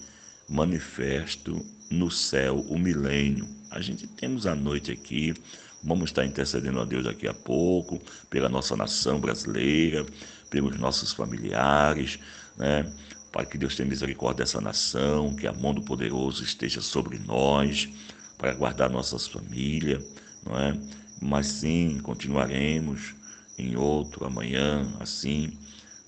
manifesto 0.49 1.65
no 1.91 2.11
céu 2.11 2.61
o 2.69 2.79
milênio. 2.79 3.49
A 3.71 3.81
gente 3.81 4.07
temos 4.07 4.47
a 4.47 4.55
noite 4.55 4.93
aqui, 4.93 5.35
vamos 5.83 6.11
estar 6.11 6.25
intercedendo 6.25 6.81
a 6.81 6.85
Deus 6.85 7.05
daqui 7.05 7.27
a 7.27 7.35
pouco, 7.35 8.01
pela 8.31 8.49
nossa 8.49 8.77
nação 8.77 9.21
brasileira, 9.21 10.07
pelos 10.51 10.79
nossos 10.79 11.13
familiares, 11.13 12.19
né? 12.57 12.91
Para 13.33 13.47
que 13.47 13.57
Deus 13.57 13.75
tenha 13.75 13.89
misericórdia 13.89 14.45
dessa 14.45 14.61
nação, 14.61 15.35
que 15.35 15.47
a 15.47 15.53
mão 15.53 15.73
do 15.73 15.83
poderoso 15.83 16.45
esteja 16.45 16.83
sobre 16.83 17.19
nós, 17.19 17.89
para 18.37 18.53
guardar 18.53 18.91
nossas 18.91 19.27
famílias, 19.27 20.05
não 20.45 20.59
é? 20.59 20.79
Mas 21.21 21.47
sim, 21.47 21.99
continuaremos 22.03 23.15
em 23.57 23.77
outro 23.77 24.27
amanhã, 24.27 24.87
assim, 25.01 25.57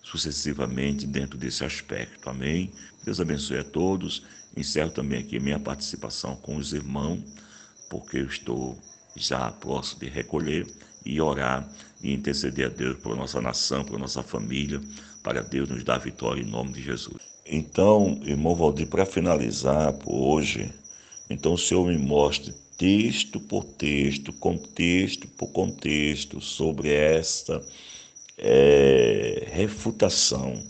sucessivamente 0.03 1.07
dentro 1.07 1.39
desse 1.39 1.65
aspecto. 1.65 2.29
Amém? 2.29 2.71
Deus 3.05 3.21
abençoe 3.21 3.59
a 3.59 3.65
todos. 3.65 4.23
Encerro 4.57 4.91
também 4.91 5.21
aqui 5.21 5.41
minha 5.41 5.59
participação 5.59 6.37
com 6.37 6.57
os 6.57 6.73
irmãos, 6.73 7.21
porque 7.89 8.19
eu 8.19 8.27
estou 8.27 8.79
já 9.17 9.51
próximo 9.51 10.01
de 10.01 10.09
recolher 10.09 10.67
e 11.05 11.21
orar 11.21 11.69
e 12.03 12.13
interceder 12.13 12.67
a 12.67 12.71
Deus 12.71 12.99
por 12.99 13.17
nossa 13.17 13.41
nação, 13.41 13.85
por 13.85 13.99
nossa 13.99 14.23
família, 14.23 14.81
para 15.23 15.43
Deus 15.43 15.69
nos 15.69 15.83
dar 15.85 15.99
vitória 15.99 16.43
em 16.43 16.47
nome 16.47 16.73
de 16.73 16.83
Jesus. 16.83 17.17
Então, 17.47 18.21
irmão 18.25 18.55
Valdir, 18.55 18.87
para 18.87 19.07
finalizar 19.07 19.93
por 19.95 20.15
hoje, 20.15 20.71
então 21.29 21.55
o 21.55 21.59
Senhor 21.59 21.87
me 21.87 21.99
mostre 21.99 22.55
texto 22.77 23.39
por 23.41 23.65
texto, 23.65 24.33
contexto 24.33 25.29
por 25.29 25.49
contexto 25.49 26.41
sobre 26.41 26.93
esta 26.93 27.63
é, 28.39 29.49
refutação. 29.53 30.61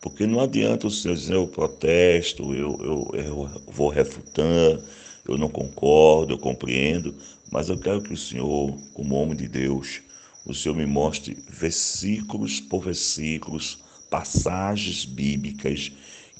Porque 0.00 0.26
não 0.26 0.40
adianta 0.40 0.86
o 0.86 0.90
senhor 0.90 1.14
dizer 1.16 1.34
eu 1.34 1.48
protesto, 1.48 2.54
eu, 2.54 2.78
eu, 2.80 3.10
eu 3.14 3.50
vou 3.66 3.88
refutando, 3.88 4.82
eu 5.28 5.36
não 5.36 5.48
concordo, 5.48 6.34
eu 6.34 6.38
compreendo, 6.38 7.14
mas 7.50 7.68
eu 7.68 7.78
quero 7.78 8.02
que 8.02 8.12
o 8.12 8.16
senhor, 8.16 8.76
como 8.92 9.14
homem 9.14 9.36
de 9.36 9.48
Deus, 9.48 10.00
o 10.44 10.54
senhor 10.54 10.76
me 10.76 10.86
mostre 10.86 11.36
versículos 11.48 12.60
por 12.60 12.84
versículos, 12.84 13.78
passagens 14.10 15.04
bíblicas 15.04 15.92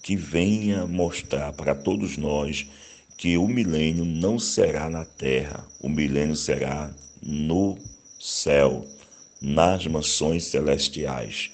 que 0.03 0.17
venha 0.17 0.87
mostrar 0.87 1.53
para 1.53 1.75
todos 1.75 2.17
nós 2.17 2.67
que 3.17 3.37
o 3.37 3.49
milênio 3.49 4.05
não 4.05 4.39
será 4.39 4.89
na 4.91 5.05
terra, 5.05 5.67
o 5.81 5.89
milênio 5.89 6.37
será 6.37 6.95
no 7.23 7.77
céu 8.21 8.87
nas 9.41 9.87
mansões 9.87 10.45
celestiais. 10.45 11.51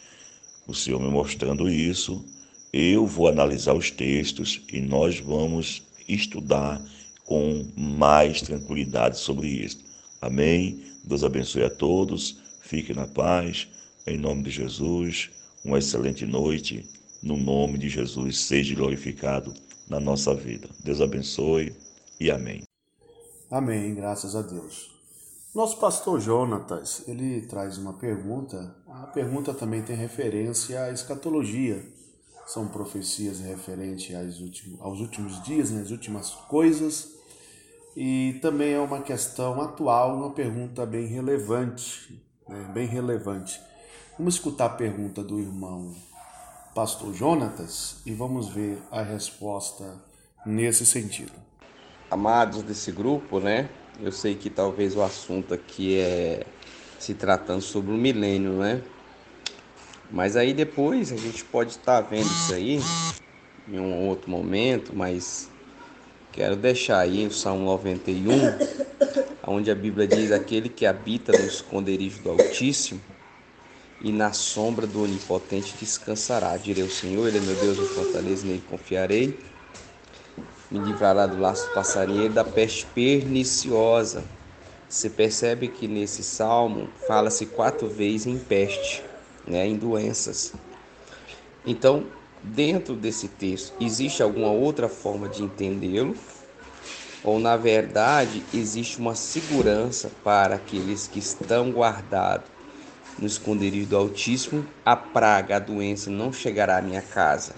O 0.67 0.75
Senhor 0.75 1.01
me 1.01 1.09
mostrando 1.09 1.69
isso, 1.69 2.25
eu 2.73 3.07
vou 3.07 3.29
analisar 3.29 3.75
os 3.75 3.91
textos 3.91 4.61
e 4.73 4.81
nós 4.81 5.19
vamos 5.19 5.83
estudar 6.09 6.83
com 7.33 7.67
mais 7.75 8.43
tranquilidade 8.43 9.19
sobre 9.19 9.49
isso. 9.49 9.79
Amém? 10.21 10.85
Deus 11.03 11.25
abençoe 11.25 11.65
a 11.65 11.71
todos. 11.71 12.39
Fique 12.61 12.93
na 12.93 13.07
paz. 13.07 13.69
Em 14.07 14.19
nome 14.19 14.43
de 14.43 14.51
Jesus. 14.51 15.31
Uma 15.65 15.79
excelente 15.79 16.27
noite. 16.27 16.87
No 17.23 17.39
nome 17.39 17.79
de 17.79 17.89
Jesus, 17.89 18.39
seja 18.39 18.75
glorificado 18.75 19.55
na 19.89 19.99
nossa 19.99 20.35
vida. 20.35 20.69
Deus 20.85 21.01
abençoe 21.01 21.75
e 22.21 22.31
amém. 22.31 22.65
Amém. 23.51 23.95
Graças 23.95 24.37
a 24.37 24.43
Deus. 24.43 24.91
Nosso 25.55 25.79
pastor 25.79 26.21
Jonatas, 26.21 27.09
ele 27.09 27.47
traz 27.47 27.79
uma 27.79 27.95
pergunta. 27.95 28.77
A 28.87 29.07
pergunta 29.07 29.55
também 29.55 29.81
tem 29.81 29.97
referência 29.97 30.83
à 30.83 30.93
escatologia. 30.93 31.83
São 32.47 32.69
profecias 32.69 33.41
referentes 33.41 34.15
aos 34.81 35.01
últimos, 35.01 35.43
dias, 35.43 35.71
né, 35.71 35.81
as 35.81 35.91
últimas 35.91 36.31
coisas. 36.51 37.22
E 37.97 38.39
também 38.41 38.73
é 38.73 38.79
uma 38.79 39.03
questão 39.03 39.61
atual, 39.61 40.17
uma 40.17 40.31
pergunta 40.31 40.87
bem 40.87 41.07
relevante, 41.07 42.23
né, 42.49 42.71
bem 42.73 42.87
relevante. 42.87 43.61
Vamos 44.19 44.35
escutar 44.35 44.67
a 44.67 44.71
pergunta 44.71 45.23
do 45.23 45.39
irmão 45.39 45.95
Pastor 46.75 47.13
Jonatas 47.13 47.97
e 48.07 48.13
vamos 48.13 48.49
ver 48.49 48.79
a 48.91 49.03
resposta 49.03 50.03
nesse 50.47 50.87
sentido. 50.87 51.33
Amados 52.11 52.63
desse 52.63 52.91
grupo, 52.91 53.41
né? 53.41 53.69
Eu 54.01 54.11
sei 54.11 54.35
que 54.35 54.49
talvez 54.49 54.97
o 54.97 55.03
assunto 55.03 55.53
aqui 55.53 55.99
é 55.99 56.47
se 56.99 57.13
tratando 57.13 57.61
sobre 57.61 57.93
o 57.93 57.97
milênio, 57.97 58.53
né? 58.53 58.83
Mas 60.11 60.37
aí 60.37 60.55
depois 60.55 61.13
a 61.13 61.17
gente 61.17 61.45
pode 61.45 61.73
estar 61.73 62.01
vendo 62.01 62.27
isso 62.27 62.55
aí 62.55 62.81
em 63.69 63.79
um 63.79 64.09
outro 64.09 64.31
momento, 64.31 64.95
mas 64.95 65.51
quero 66.33 66.57
deixar 66.57 66.99
aí 66.99 67.27
o 67.27 67.31
Salmo 67.31 67.65
91, 67.67 68.31
onde 69.47 69.71
a 69.71 69.75
Bíblia 69.75 70.09
diz: 70.09 70.33
Aquele 70.33 70.69
que 70.69 70.87
habita 70.87 71.33
no 71.33 71.47
esconderijo 71.47 72.23
do 72.23 72.31
Altíssimo 72.31 73.01
e 74.01 74.11
na 74.11 74.33
sombra 74.33 74.87
do 74.87 75.03
Onipotente 75.03 75.75
descansará. 75.79 76.57
Direi 76.57 76.83
o 76.83 76.91
Senhor, 76.91 77.29
Ele 77.29 77.39
é 77.39 77.41
meu 77.41 77.55
Deus, 77.55 77.79
eu 77.79 77.87
fortaleço, 77.87 78.47
nele 78.47 78.63
confiarei. 78.69 79.39
Me 80.71 80.79
livrará 80.79 81.27
do 81.27 81.39
laço 81.39 81.69
e 82.09 82.29
da 82.31 82.43
peste 82.43 82.87
perniciosa. 82.87 84.25
Você 84.89 85.09
percebe 85.09 85.69
que 85.69 85.87
nesse 85.87 86.23
salmo 86.23 86.89
fala-se 87.07 87.47
quatro 87.47 87.89
vezes 87.89 88.27
em 88.27 88.39
peste, 88.39 89.03
né, 89.47 89.67
em 89.67 89.77
doenças. 89.77 90.53
Então, 91.65 92.07
dentro 92.43 92.95
desse 92.95 93.29
texto, 93.29 93.73
existe 93.81 94.23
alguma 94.23 94.51
outra 94.51 94.89
forma 94.89 95.29
de 95.29 95.43
entendê-lo? 95.43 96.17
Ou, 97.25 97.39
na 97.39 97.57
verdade, 97.57 98.43
existe 98.53 98.99
uma 98.99 99.15
segurança 99.15 100.11
para 100.25 100.57
aqueles 100.57 101.07
que 101.07 101.21
estão 101.21 101.71
guardados 101.71 102.51
no 103.19 103.27
esconderijo 103.27 103.87
do 103.87 103.97
Altíssimo? 103.97 104.67
A 104.85 104.97
praga, 104.97 105.57
a 105.57 105.59
doença 105.61 106.11
não 106.11 106.33
chegará 106.33 106.79
à 106.79 106.83
minha 106.83 107.03
casa. 107.03 107.55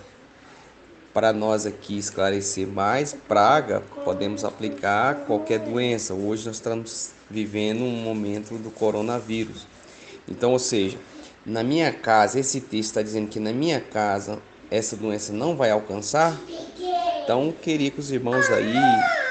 Para 1.14 1.32
nós 1.32 1.64
aqui 1.64 1.97
esclarecer 1.97 2.66
mais, 2.66 3.14
praga 3.14 3.80
podemos 4.05 4.45
aplicar 4.45 5.24
qualquer 5.26 5.61
doença. 5.61 6.12
Hoje 6.12 6.47
nós 6.47 6.57
estamos 6.57 7.12
vivendo 7.30 7.85
um 7.85 8.03
momento 8.03 8.59
do 8.59 8.70
coronavírus. 8.70 9.66
Então, 10.28 10.53
ou 10.53 10.59
seja, 10.59 10.99
na 11.47 11.62
minha 11.62 11.93
casa, 11.93 12.41
esse 12.41 12.61
texto 12.61 12.91
está 12.91 13.03
dizendo 13.03 13.28
que 13.28 13.39
na 13.39 13.53
minha 13.53 13.80
casa 13.80 14.41
essa 14.75 14.97
doença 14.97 15.33
não 15.33 15.57
vai 15.57 15.70
alcançar. 15.70 16.39
Então, 17.22 17.53
queria 17.53 17.91
que 17.91 18.01
os 18.01 18.11
irmãos 18.11 18.49
aí 18.51 18.75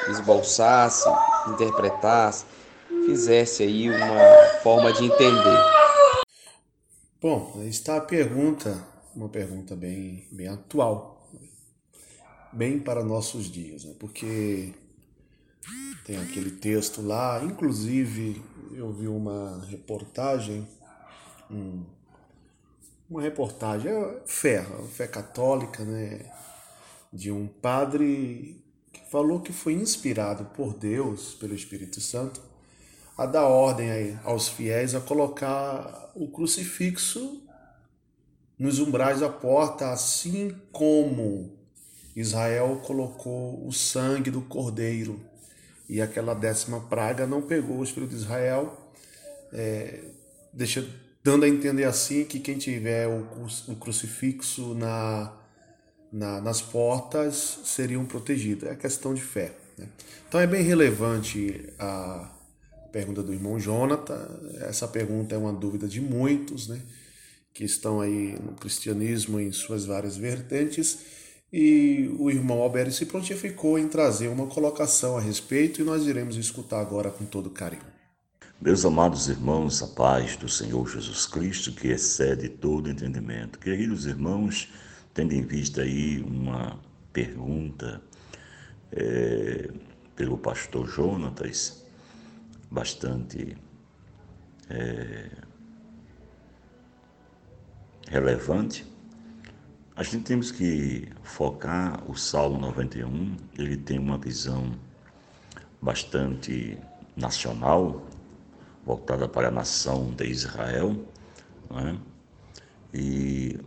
esboçassem, 0.09 1.11
interpretassem, 1.49 2.47
fizesse 3.05 3.63
aí 3.63 3.89
uma 3.89 4.59
forma 4.61 4.91
de 4.93 5.05
entender. 5.05 5.59
Bom, 7.21 7.53
aí 7.57 7.69
está 7.69 7.97
a 7.97 8.01
pergunta, 8.01 8.85
uma 9.15 9.29
pergunta 9.29 9.75
bem, 9.75 10.27
bem 10.31 10.47
atual, 10.47 11.29
bem 12.51 12.79
para 12.79 13.03
nossos 13.03 13.51
dias, 13.51 13.83
né? 13.83 13.93
porque 13.99 14.73
tem 16.05 16.17
aquele 16.17 16.51
texto 16.51 17.01
lá, 17.01 17.41
inclusive 17.43 18.41
eu 18.73 18.91
vi 18.91 19.07
uma 19.07 19.63
reportagem, 19.69 20.67
um, 21.49 21.83
uma 23.09 23.21
reportagem, 23.21 23.91
é 23.91 24.21
fé, 24.25 24.65
fé 24.91 25.07
católica, 25.07 25.83
né? 25.83 26.31
De 27.11 27.31
um 27.31 27.47
padre 27.47 28.63
que 28.91 29.01
falou 29.09 29.39
que 29.39 29.53
foi 29.53 29.73
inspirado 29.73 30.45
por 30.55 30.73
Deus, 30.73 31.35
pelo 31.35 31.53
Espírito 31.53 32.01
Santo, 32.01 32.41
a 33.17 33.25
dar 33.25 33.47
ordem 33.47 34.17
aos 34.23 34.47
fiéis 34.47 34.95
a 34.95 34.99
colocar 35.01 36.11
o 36.15 36.27
crucifixo 36.27 37.41
nos 38.57 38.79
umbrais 38.79 39.19
da 39.19 39.29
porta, 39.29 39.91
assim 39.91 40.55
como 40.71 41.57
Israel 42.15 42.81
colocou 42.85 43.67
o 43.67 43.71
sangue 43.71 44.31
do 44.31 44.41
cordeiro 44.41 45.19
e 45.89 46.01
aquela 46.01 46.33
décima 46.33 46.79
praga 46.81 47.27
não 47.27 47.41
pegou 47.41 47.77
o 47.77 47.83
espírito 47.83 48.11
de 48.11 48.15
Israel, 48.15 48.91
é, 49.51 50.03
deixa, 50.51 50.87
dando 51.23 51.45
a 51.45 51.49
entender 51.49 51.85
assim 51.85 52.25
que 52.25 52.39
quem 52.39 52.57
tiver 52.57 53.07
o, 53.07 53.25
o 53.69 53.75
crucifixo 53.75 54.75
na, 54.75 55.33
na, 56.11 56.41
nas 56.41 56.61
portas 56.61 57.59
seriam 57.63 58.05
protegidos. 58.05 58.67
É 58.67 58.75
questão 58.75 59.13
de 59.13 59.21
fé. 59.21 59.53
Né? 59.77 59.87
Então 60.27 60.39
é 60.39 60.45
bem 60.45 60.63
relevante 60.63 61.69
a 61.79 62.29
pergunta 62.91 63.23
do 63.23 63.33
irmão 63.33 63.59
Jonathan. 63.59 64.27
Essa 64.61 64.87
pergunta 64.87 65.33
é 65.33 65.37
uma 65.37 65.53
dúvida 65.53 65.87
de 65.87 66.01
muitos, 66.01 66.67
né? 66.67 66.81
Que 67.53 67.63
estão 67.63 68.01
aí 68.01 68.37
no 68.43 68.53
cristianismo 68.53 69.39
em 69.39 69.51
suas 69.51 69.85
várias 69.85 70.17
vertentes. 70.17 70.99
E 71.51 72.11
o 72.17 72.31
irmão 72.31 72.61
Alberto 72.61 72.91
se 72.91 73.05
prontificou 73.05 73.77
em 73.77 73.87
trazer 73.87 74.27
uma 74.27 74.47
colocação 74.47 75.15
a 75.15 75.21
respeito 75.21 75.79
e 75.79 75.83
nós 75.83 76.07
iremos 76.07 76.35
escutar 76.35 76.79
agora 76.81 77.11
com 77.11 77.25
todo 77.25 77.51
carinho. 77.51 77.92
Meus 78.65 78.85
amados 78.85 79.27
irmãos, 79.27 79.83
a 79.83 79.87
paz 79.87 80.37
do 80.37 80.47
Senhor 80.47 80.87
Jesus 80.87 81.25
Cristo, 81.25 81.73
que 81.73 81.89
excede 81.89 82.47
todo 82.47 82.89
entendimento. 82.89 83.59
Queridos 83.59 84.05
irmãos, 84.05 84.71
tendo 85.13 85.33
em 85.33 85.41
vista 85.41 85.81
aí 85.81 86.23
uma 86.23 86.79
pergunta 87.11 88.01
é, 88.89 89.69
pelo 90.15 90.37
pastor 90.37 90.87
Jonatas, 90.87 91.85
bastante 92.71 93.57
é, 94.69 95.29
relevante, 98.07 98.85
a 99.93 100.03
gente 100.03 100.23
temos 100.23 100.51
que 100.51 101.09
focar 101.21 102.09
o 102.09 102.15
Salmo 102.15 102.57
91, 102.59 103.35
ele 103.59 103.75
tem 103.75 103.99
uma 103.99 104.17
visão 104.17 104.71
bastante 105.81 106.77
nacional, 107.17 108.07
voltada 108.85 109.27
para 109.27 109.47
a 109.47 109.51
nação 109.51 110.11
de 110.11 110.25
Israel, 110.25 110.95
né? 111.69 111.97
e 112.93 113.57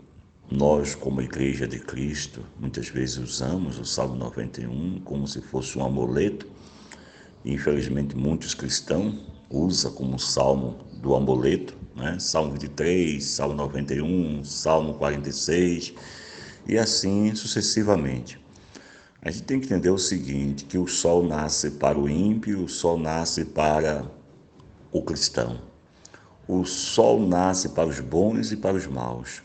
nós, 0.51 0.95
como 0.95 1.21
Igreja 1.21 1.67
de 1.67 1.81
Cristo, 1.81 2.45
muitas 2.59 2.89
vezes 2.89 3.19
usamos 3.19 3.79
o 3.79 3.85
Salmo 3.85 4.14
91 4.14 5.01
como 5.01 5.27
se 5.27 5.41
fosse 5.41 5.79
um 5.79 5.85
amuleto 5.85 6.47
infelizmente 7.47 8.17
muitos 8.17 8.55
cristãos 8.55 9.14
usam 9.49 9.93
como 9.93 10.19
salmo 10.19 10.79
do 11.01 11.14
amuleto, 11.14 11.75
né? 11.95 12.19
Salmo 12.19 12.53
23, 12.53 13.25
Salmo 13.25 13.55
91, 13.55 14.45
Salmo 14.45 14.95
46 14.95 15.95
e 16.67 16.77
assim 16.77 17.33
sucessivamente. 17.35 18.41
A 19.23 19.31
gente 19.31 19.45
tem 19.45 19.61
que 19.61 19.67
entender 19.67 19.91
o 19.91 19.99
seguinte, 19.99 20.64
que 20.64 20.77
o 20.77 20.87
sol 20.89 21.25
nasce 21.25 21.71
para 21.73 21.99
o 21.99 22.09
ímpio, 22.09 22.64
o 22.64 22.69
sol 22.69 22.99
nasce 22.99 23.45
para 23.45 24.05
o 24.99 25.03
cristão. 25.03 25.61
O 26.49 26.65
sol 26.65 27.27
nasce 27.27 27.71
para 27.71 27.89
os 27.89 28.01
bons 28.01 28.53
e 28.53 28.57
para 28.57 28.77
os 28.77 28.87
maus. 28.87 29.43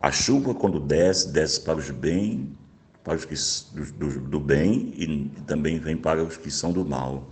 A 0.00 0.10
chuva, 0.10 0.54
quando 0.54 0.80
desce, 0.80 1.28
desce 1.28 1.60
para 1.60 1.78
os 1.78 1.90
bem, 1.90 2.56
para 3.04 3.16
os 3.16 3.24
que 3.24 3.34
do, 3.92 4.20
do, 4.20 4.40
bem 4.40 4.92
e 4.96 5.28
também 5.46 5.78
vem 5.78 5.96
para 5.96 6.22
os 6.22 6.36
que 6.36 6.50
são 6.50 6.72
do 6.72 6.84
mal, 6.84 7.28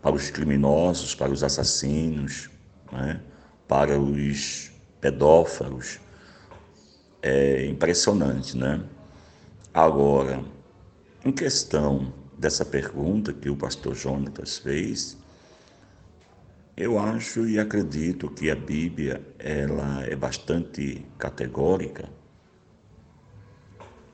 para 0.00 0.14
os 0.14 0.30
criminosos, 0.30 1.14
para 1.14 1.30
os 1.30 1.42
assassinos, 1.42 2.50
né? 2.90 3.20
para 3.68 3.98
os 3.98 4.70
pedófilos. 5.00 6.00
É 7.22 7.66
impressionante, 7.66 8.56
né? 8.56 8.82
Agora, 9.72 10.44
em 11.24 11.30
questão 11.30 12.12
dessa 12.36 12.64
pergunta 12.64 13.32
que 13.32 13.48
o 13.48 13.56
pastor 13.56 13.94
Jonatas 13.94 14.58
fez, 14.58 15.16
eu 16.82 16.98
acho 16.98 17.46
e 17.46 17.60
acredito 17.60 18.28
que 18.28 18.50
a 18.50 18.56
Bíblia 18.56 19.24
ela 19.38 20.02
é 20.04 20.16
bastante 20.16 21.06
categórica, 21.16 22.10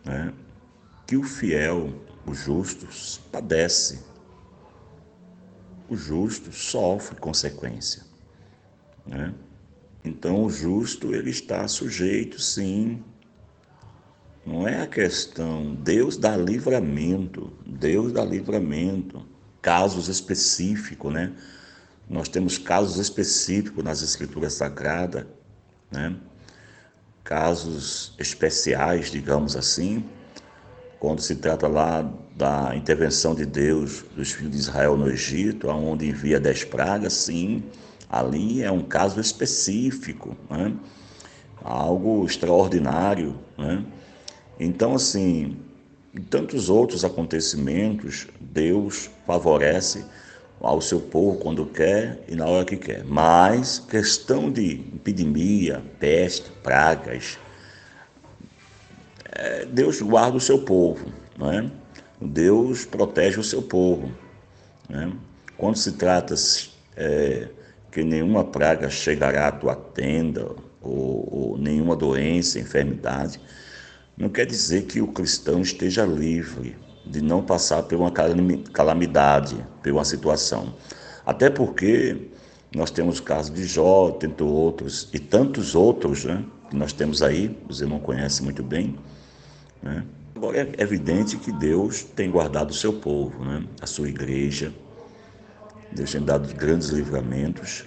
né? 0.04 0.34
que 1.06 1.16
o 1.16 1.22
fiel, 1.22 1.94
o 2.26 2.34
justo, 2.34 2.86
padece. 3.32 4.00
O 5.88 5.96
justo 5.96 6.52
sofre 6.52 7.16
consequência. 7.16 8.02
Né? 9.06 9.32
Então 10.04 10.44
o 10.44 10.50
justo 10.50 11.14
ele 11.14 11.30
está 11.30 11.66
sujeito, 11.66 12.38
sim. 12.38 13.02
Não 14.44 14.68
é 14.68 14.82
a 14.82 14.86
questão. 14.86 15.74
Deus 15.74 16.18
dá 16.18 16.36
livramento. 16.36 17.50
Deus 17.66 18.12
dá 18.12 18.22
livramento. 18.22 19.26
Casos 19.62 20.08
específicos, 20.08 21.10
né? 21.12 21.34
Nós 22.08 22.28
temos 22.28 22.58
casos 22.58 22.96
específicos 22.98 23.84
nas 23.84 24.02
Escrituras 24.02 24.54
Sagradas, 24.54 25.26
né? 25.90 26.14
Casos 27.22 28.14
especiais, 28.18 29.10
digamos 29.10 29.54
assim, 29.56 30.04
quando 30.98 31.20
se 31.20 31.36
trata 31.36 31.68
lá 31.68 32.10
da 32.34 32.74
intervenção 32.74 33.34
de 33.34 33.44
Deus 33.44 34.04
dos 34.16 34.32
filhos 34.32 34.52
de 34.52 34.58
Israel 34.58 34.96
no 34.96 35.10
Egito, 35.10 35.68
onde 35.68 36.08
envia 36.08 36.40
dez 36.40 36.64
pragas, 36.64 37.12
sim, 37.12 37.62
ali 38.08 38.62
é 38.62 38.70
um 38.70 38.82
caso 38.82 39.20
específico. 39.20 40.36
Né? 40.48 40.74
algo 41.62 42.24
extraordinário, 42.24 43.38
né? 43.56 43.84
Então, 44.58 44.94
assim, 44.94 45.56
em 46.14 46.22
tantos 46.22 46.68
outros 46.68 47.04
acontecimentos, 47.04 48.26
Deus 48.40 49.10
favorece 49.26 50.04
ao 50.60 50.80
seu 50.80 51.00
povo 51.00 51.38
quando 51.38 51.66
quer 51.66 52.22
e 52.28 52.34
na 52.34 52.46
hora 52.46 52.64
que 52.64 52.76
quer. 52.76 53.04
Mas 53.04 53.78
questão 53.78 54.50
de 54.50 54.72
epidemia, 54.94 55.82
peste, 55.98 56.50
pragas, 56.62 57.38
é, 59.32 59.64
Deus 59.66 60.00
guarda 60.02 60.36
o 60.36 60.40
seu 60.40 60.58
povo, 60.58 61.06
né? 61.36 61.70
Deus 62.20 62.84
protege 62.84 63.38
o 63.38 63.44
seu 63.44 63.62
povo. 63.62 64.10
Né? 64.88 65.12
Quando 65.56 65.76
se 65.76 65.92
trata 65.92 66.34
é, 66.96 67.48
que 67.92 68.02
nenhuma 68.02 68.44
praga 68.44 68.90
chegará 68.90 69.48
à 69.48 69.52
tua 69.52 69.76
tenda, 69.76 70.44
ou, 70.80 71.28
ou 71.30 71.58
nenhuma 71.58 71.94
doença, 71.94 72.58
enfermidade, 72.58 73.40
não 74.16 74.28
quer 74.28 74.46
dizer 74.46 74.82
que 74.86 75.00
o 75.00 75.08
cristão 75.08 75.60
esteja 75.62 76.04
livre 76.04 76.76
de 77.08 77.22
não 77.22 77.42
passar 77.42 77.82
por 77.82 77.98
uma 77.98 78.10
calamidade, 78.10 79.56
por 79.82 79.92
uma 79.92 80.04
situação. 80.04 80.74
Até 81.24 81.50
porque 81.50 82.28
nós 82.74 82.90
temos 82.90 83.18
o 83.18 83.22
caso 83.22 83.52
de 83.52 83.64
Jó, 83.64 84.10
tanto 84.10 84.46
outros, 84.46 85.08
e 85.12 85.18
tantos 85.18 85.74
outros 85.74 86.24
né, 86.24 86.44
que 86.70 86.76
nós 86.76 86.92
temos 86.92 87.22
aí, 87.22 87.56
os 87.68 87.80
irmãos 87.80 88.02
conhecem 88.02 88.44
muito 88.44 88.62
bem. 88.62 88.96
Né? 89.82 90.04
Agora 90.36 90.58
é 90.58 90.82
evidente 90.82 91.36
que 91.36 91.50
Deus 91.52 92.02
tem 92.02 92.30
guardado 92.30 92.70
o 92.70 92.74
seu 92.74 92.92
povo, 92.92 93.44
né? 93.44 93.64
a 93.80 93.86
sua 93.86 94.08
igreja. 94.08 94.72
Deus 95.92 96.12
tem 96.12 96.22
dado 96.22 96.52
grandes 96.54 96.88
livramentos, 96.88 97.86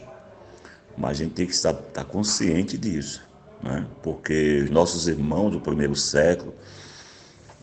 mas 0.97 1.11
a 1.11 1.24
gente 1.24 1.34
tem 1.34 1.45
que 1.45 1.53
estar, 1.53 1.72
estar 1.72 2.03
consciente 2.03 2.78
disso 2.78 3.32
né? 3.61 3.86
porque 4.01 4.61
os 4.63 4.69
nossos 4.69 5.07
irmãos 5.07 5.51
do 5.51 5.59
primeiro 5.59 5.95
século, 5.95 6.53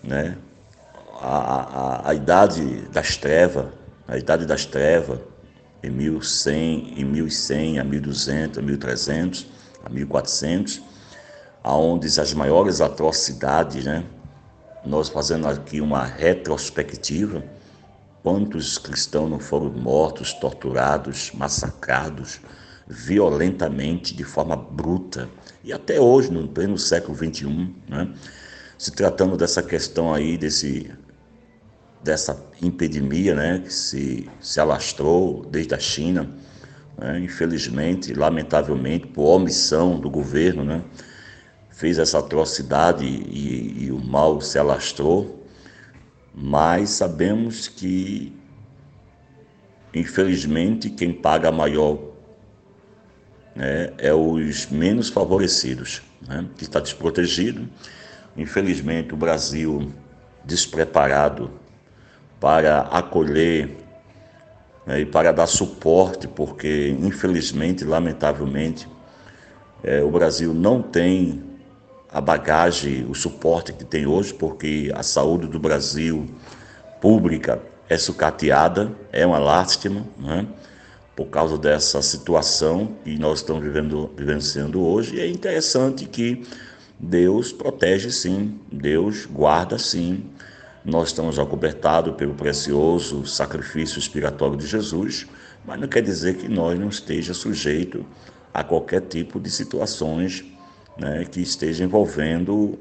né? 0.02 0.36
A, 1.20 2.06
a, 2.06 2.10
a 2.10 2.14
idade 2.14 2.82
das 2.92 3.16
trevas, 3.16 3.66
a 4.06 4.16
idade 4.16 4.46
das 4.46 4.64
trevas, 4.64 5.20
em 5.82 5.90
1100, 5.90 7.00
em 7.00 7.04
1100 7.04 7.78
a 7.78 7.84
1200, 7.84 8.58
a 8.58 8.62
1300, 8.62 9.46
a 9.84 9.88
1400, 9.88 10.82
aonde 11.62 12.06
as 12.20 12.32
maiores 12.34 12.80
atrocidades, 12.80 13.84
né? 13.84 14.04
Nós 14.84 15.08
fazendo 15.08 15.46
aqui 15.46 15.80
uma 15.80 16.04
retrospectiva, 16.04 17.44
quantos 18.22 18.78
cristãos 18.78 19.30
não 19.30 19.38
foram 19.38 19.70
mortos, 19.70 20.32
torturados, 20.32 21.30
massacrados, 21.34 22.40
violentamente, 22.86 24.14
de 24.14 24.24
forma 24.24 24.56
bruta, 24.56 25.28
e 25.62 25.72
até 25.72 26.00
hoje, 26.00 26.30
no 26.30 26.48
pleno 26.48 26.78
século 26.78 27.16
XXI, 27.16 27.74
né, 27.88 28.08
se 28.78 28.92
tratando 28.92 29.36
dessa 29.36 29.62
questão 29.62 30.14
aí, 30.14 30.38
desse, 30.38 30.90
dessa 32.02 32.40
epidemia 32.62 33.34
né, 33.34 33.62
que 33.64 33.72
se, 33.72 34.28
se 34.40 34.60
alastrou 34.60 35.44
desde 35.44 35.74
a 35.74 35.78
China, 35.78 36.30
né, 36.96 37.20
infelizmente, 37.20 38.12
lamentavelmente, 38.12 39.06
por 39.06 39.24
omissão 39.36 39.98
do 39.98 40.08
governo, 40.08 40.64
né, 40.64 40.82
fez 41.70 41.98
essa 41.98 42.18
atrocidade 42.18 43.04
e, 43.04 43.84
e 43.84 43.92
o 43.92 43.98
mal 43.98 44.40
se 44.40 44.58
alastrou, 44.58 45.46
mas 46.34 46.90
sabemos 46.90 47.68
que, 47.68 48.32
infelizmente, 49.94 50.90
quem 50.90 51.12
paga 51.12 51.50
maior 51.50 51.98
né, 53.54 53.92
é 53.98 54.14
os 54.14 54.66
menos 54.66 55.08
favorecidos, 55.08 56.02
né, 56.26 56.46
que 56.56 56.64
está 56.64 56.78
desprotegido. 56.78 57.68
Infelizmente, 58.36 59.12
o 59.14 59.16
Brasil 59.16 59.92
despreparado 60.44 61.50
para 62.40 62.80
acolher 62.82 63.76
né, 64.86 65.00
e 65.00 65.06
para 65.06 65.32
dar 65.32 65.46
suporte, 65.46 66.26
porque 66.26 66.96
infelizmente, 67.00 67.84
lamentavelmente, 67.84 68.88
é, 69.82 70.02
o 70.02 70.10
Brasil 70.10 70.52
não 70.54 70.82
tem 70.82 71.42
a 72.10 72.20
bagagem, 72.20 73.06
o 73.08 73.14
suporte 73.14 73.72
que 73.72 73.84
tem 73.84 74.06
hoje, 74.06 74.32
porque 74.32 74.90
a 74.94 75.02
saúde 75.02 75.46
do 75.46 75.58
Brasil 75.58 76.26
pública 77.00 77.60
é 77.88 77.96
sucateada, 77.96 78.92
é 79.12 79.26
uma 79.26 79.38
lástima, 79.38 80.04
né? 80.18 80.46
por 81.18 81.26
causa 81.26 81.58
dessa 81.58 82.00
situação 82.00 82.96
que 83.02 83.18
nós 83.18 83.40
estamos 83.40 83.62
vivendo, 83.64 84.08
vivenciando 84.16 84.80
hoje. 84.80 85.16
E 85.16 85.20
é 85.20 85.28
interessante 85.28 86.04
que 86.04 86.46
Deus 86.96 87.52
protege 87.52 88.12
sim, 88.12 88.58
Deus 88.70 89.26
guarda 89.26 89.78
sim. 89.78 90.24
Nós 90.88 91.08
estamos 91.08 91.38
acobertados 91.38 92.14
pelo 92.16 92.32
precioso 92.32 93.26
sacrifício 93.26 93.98
expiratório 93.98 94.56
de 94.56 94.66
Jesus, 94.66 95.26
mas 95.62 95.78
não 95.78 95.86
quer 95.86 96.00
dizer 96.00 96.38
que 96.38 96.48
nós 96.48 96.80
não 96.80 96.88
esteja 96.88 97.34
sujeito 97.34 98.06
a 98.54 98.64
qualquer 98.64 99.02
tipo 99.02 99.38
de 99.38 99.50
situações 99.50 100.46
né, 100.96 101.26
que 101.26 101.42
esteja 101.42 101.84
envolvendo 101.84 102.78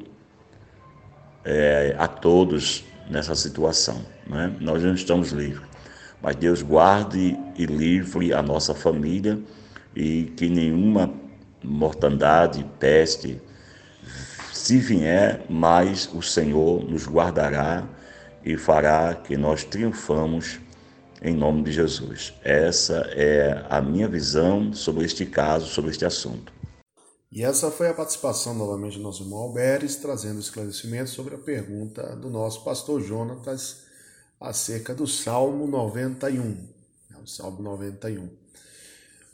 é, 1.44 1.98
a 2.00 2.08
todos 2.08 2.86
nessa 3.10 3.36
situação. 3.36 4.02
Né? 4.26 4.56
Nós 4.62 4.82
não 4.82 4.94
estamos 4.94 5.32
livres. 5.32 5.68
Mas 6.22 6.38
Deus 6.38 6.62
guarde 6.62 7.38
e 7.58 7.66
livre 7.66 8.34
a 8.34 8.42
nossa 8.42 8.74
família 8.74 9.38
e 9.94 10.32
que 10.38 10.48
nenhuma 10.48 11.12
mortandade, 11.62 12.66
peste, 12.80 13.42
se 14.54 14.78
vier, 14.78 15.42
mas 15.50 16.10
o 16.14 16.22
Senhor 16.22 16.90
nos 16.90 17.06
guardará 17.06 17.84
e 18.48 18.56
fará 18.56 19.14
que 19.14 19.36
nós 19.36 19.66
triunfamos 19.66 20.58
em 21.22 21.36
nome 21.36 21.64
de 21.64 21.74
Jesus. 21.74 22.34
Essa 22.42 23.00
é 23.12 23.66
a 23.70 23.82
minha 23.82 24.08
visão 24.08 24.72
sobre 24.72 25.04
este 25.04 25.26
caso, 25.26 25.68
sobre 25.68 25.92
este 25.92 26.06
assunto. 26.06 26.54
E 27.30 27.44
essa 27.44 27.70
foi 27.70 27.90
a 27.90 27.94
participação 27.94 28.54
novamente 28.54 28.96
do 28.96 29.04
nosso 29.04 29.24
irmão 29.24 29.40
Alberes, 29.40 29.98
trazendo 29.98 30.40
esclarecimento 30.40 31.10
sobre 31.10 31.36
a 31.36 31.38
pergunta 31.38 32.16
do 32.16 32.30
nosso 32.30 32.64
pastor 32.64 33.02
Jonatas 33.02 33.82
acerca 34.40 34.96
do 34.96 35.06
Salmo 35.06 35.68
91. 35.68 36.42
Né, 36.42 37.18
o 37.22 37.28
Salmo 37.28 37.62
91. 37.62 38.30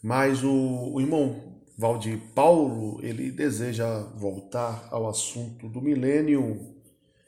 Mas 0.02 0.44
o, 0.44 0.92
o 0.92 1.00
irmão 1.00 1.54
Valdir 1.78 2.20
Paulo, 2.34 3.00
ele 3.04 3.30
deseja 3.30 4.00
voltar 4.16 4.88
ao 4.90 5.08
assunto 5.08 5.70
do 5.70 5.80
milênio, 5.80 6.74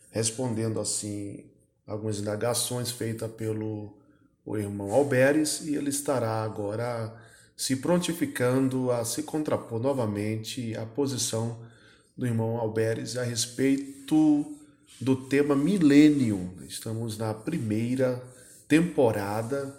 respondendo 0.10 0.80
assim 0.80 1.54
algumas 1.86 2.20
indagações 2.20 2.92
feitas 2.92 3.32
pelo 3.32 3.94
o 4.46 4.58
irmão 4.58 4.92
Alberes, 4.94 5.62
e 5.62 5.76
ele 5.76 5.90
estará 5.90 6.44
agora 6.44 7.12
se 7.58 7.78
prontificando 7.78 8.92
a 8.92 9.04
se 9.04 9.24
contrapor 9.24 9.80
novamente 9.80 10.76
à 10.76 10.86
posição 10.86 11.58
do 12.16 12.28
irmão 12.28 12.58
Alberes 12.58 13.18
a 13.18 13.24
respeito 13.24 14.46
do 15.02 15.16
tema 15.16 15.56
milênio. 15.56 16.54
Estamos 16.68 17.18
na 17.18 17.34
primeira 17.34 18.22
temporada 18.68 19.76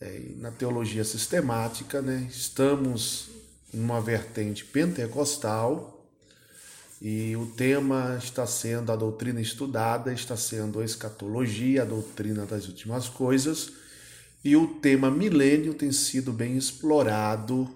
é, 0.00 0.22
na 0.36 0.50
teologia 0.50 1.04
sistemática, 1.04 2.00
né? 2.00 2.26
Estamos 2.30 3.28
numa 3.72 4.00
vertente 4.00 4.64
pentecostal 4.64 5.89
e 7.00 7.34
o 7.34 7.46
tema 7.46 8.18
está 8.22 8.46
sendo 8.46 8.92
a 8.92 8.96
doutrina 8.96 9.40
estudada, 9.40 10.12
está 10.12 10.36
sendo 10.36 10.80
a 10.80 10.84
escatologia, 10.84 11.82
a 11.82 11.86
doutrina 11.86 12.44
das 12.44 12.68
últimas 12.68 13.08
coisas, 13.08 13.72
e 14.44 14.54
o 14.54 14.66
tema 14.66 15.10
milênio 15.10 15.72
tem 15.72 15.92
sido 15.92 16.32
bem 16.32 16.56
explorado 16.58 17.68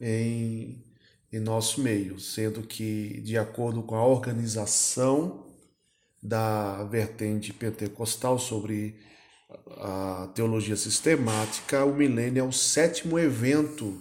em, 0.00 0.82
em 1.30 1.38
nosso 1.38 1.82
meio, 1.82 2.18
sendo 2.18 2.62
que, 2.62 3.20
de 3.20 3.36
acordo 3.36 3.82
com 3.82 3.94
a 3.94 4.06
organização 4.06 5.46
da 6.22 6.84
vertente 6.84 7.52
pentecostal 7.52 8.38
sobre 8.38 8.96
a 9.78 10.30
teologia 10.34 10.76
sistemática, 10.76 11.84
o 11.84 11.94
milênio 11.94 12.40
é 12.40 12.46
o 12.46 12.52
sétimo 12.52 13.18
evento 13.18 14.00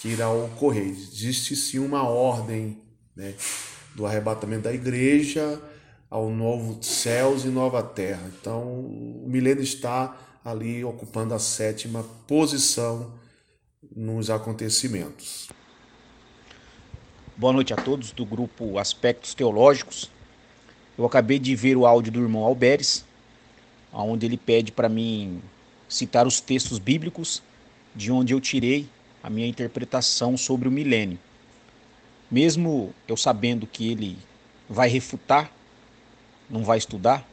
que 0.00 0.08
irá 0.08 0.30
ocorrer. 0.30 0.88
Existe 0.88 1.54
sim 1.54 1.78
uma 1.78 2.08
ordem 2.08 2.82
né, 3.14 3.34
do 3.94 4.06
arrebatamento 4.06 4.62
da 4.64 4.72
igreja 4.72 5.60
ao 6.10 6.30
novo 6.30 6.82
céus 6.82 7.44
e 7.44 7.48
nova 7.48 7.82
terra. 7.82 8.30
Então, 8.40 8.62
o 8.62 9.24
milênio 9.26 9.62
está 9.62 10.16
ali 10.44 10.84
ocupando 10.84 11.34
a 11.34 11.38
sétima 11.38 12.04
posição 12.26 13.12
nos 13.94 14.30
acontecimentos. 14.30 15.48
Boa 17.36 17.52
noite 17.52 17.72
a 17.72 17.76
todos 17.76 18.12
do 18.12 18.24
grupo 18.24 18.78
Aspectos 18.78 19.34
Teológicos. 19.34 20.10
Eu 20.96 21.04
acabei 21.04 21.38
de 21.38 21.56
ver 21.56 21.76
o 21.76 21.86
áudio 21.86 22.12
do 22.12 22.20
irmão 22.20 22.44
Alberes, 22.44 23.04
onde 23.92 24.26
ele 24.26 24.36
pede 24.36 24.70
para 24.70 24.88
mim 24.88 25.42
citar 25.88 26.26
os 26.26 26.40
textos 26.40 26.78
bíblicos 26.78 27.42
de 27.94 28.12
onde 28.12 28.32
eu 28.32 28.40
tirei 28.40 28.88
a 29.22 29.30
minha 29.30 29.48
interpretação 29.48 30.36
sobre 30.36 30.68
o 30.68 30.70
milênio. 30.70 31.18
Mesmo 32.30 32.94
eu 33.06 33.16
sabendo 33.16 33.66
que 33.66 33.90
ele 33.90 34.18
vai 34.68 34.88
refutar, 34.88 35.50
não 36.48 36.64
vai 36.64 36.78
estudar 36.78 37.26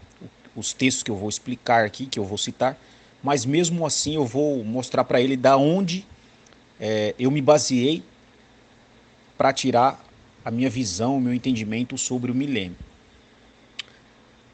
os 0.56 0.74
textos 0.74 1.04
que 1.04 1.12
eu 1.12 1.16
vou 1.16 1.30
explicar 1.30 1.86
aqui, 1.86 2.06
que 2.06 2.20
eu 2.20 2.26
vou 2.26 2.38
citar, 2.38 2.78
mas 3.24 3.46
mesmo 3.46 3.86
assim 3.86 4.16
eu 4.16 4.26
vou 4.26 4.64
mostrar 4.64 5.04
para 5.04 5.22
ele 5.22 5.38
da 5.38 5.56
onde 5.58 6.06
é, 6.80 7.16
eu 7.18 7.32
me 7.32 7.42
baseei 7.42 8.04
para 9.38 9.54
tirar 9.54 10.04
a 10.44 10.52
minha 10.52 10.70
visão, 10.70 11.18
o 11.18 11.22
meu 11.22 11.34
entendimento 11.34 11.98
sobre 11.98 12.32
o 12.32 12.36
milênio. 12.36 12.76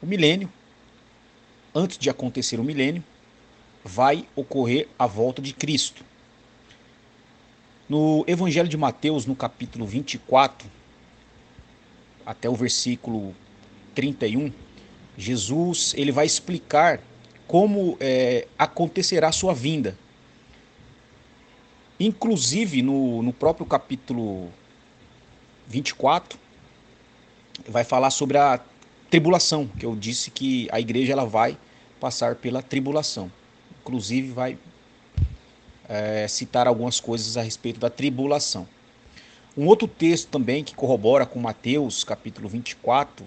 O 0.00 0.06
milênio, 0.06 0.50
antes 1.74 1.98
de 1.98 2.08
acontecer 2.08 2.60
o 2.60 2.64
milênio, 2.64 3.02
vai 3.84 4.26
ocorrer 4.36 4.86
a 4.98 5.06
volta 5.06 5.40
de 5.40 5.52
Cristo. 5.52 6.04
No 7.88 8.22
Evangelho 8.26 8.68
de 8.68 8.76
Mateus, 8.76 9.24
no 9.24 9.34
capítulo 9.34 9.86
24, 9.86 10.68
até 12.26 12.48
o 12.48 12.54
versículo 12.54 13.34
31, 13.94 14.52
Jesus 15.16 15.94
ele 15.96 16.12
vai 16.12 16.26
explicar 16.26 17.00
como 17.46 17.96
é, 17.98 18.46
acontecerá 18.58 19.28
a 19.28 19.32
sua 19.32 19.54
vinda. 19.54 19.96
Inclusive, 21.98 22.82
no, 22.82 23.22
no 23.22 23.32
próprio 23.32 23.64
capítulo 23.64 24.50
24, 25.66 26.38
vai 27.66 27.84
falar 27.84 28.10
sobre 28.10 28.36
a 28.36 28.60
tribulação, 29.10 29.66
que 29.66 29.86
eu 29.86 29.96
disse 29.96 30.30
que 30.30 30.68
a 30.70 30.78
igreja 30.78 31.12
ela 31.12 31.24
vai 31.24 31.56
passar 31.98 32.36
pela 32.36 32.62
tribulação. 32.62 33.32
Inclusive, 33.80 34.30
vai 34.30 34.58
é, 35.88 36.28
citar 36.28 36.66
algumas 36.66 37.00
coisas 37.00 37.36
a 37.36 37.42
respeito 37.42 37.80
da 37.80 37.88
tribulação. 37.88 38.68
Um 39.56 39.66
outro 39.66 39.88
texto 39.88 40.28
também 40.28 40.62
que 40.62 40.74
corrobora 40.74 41.26
com 41.26 41.40
Mateus, 41.40 42.04
capítulo 42.04 42.48
24, 42.48 43.26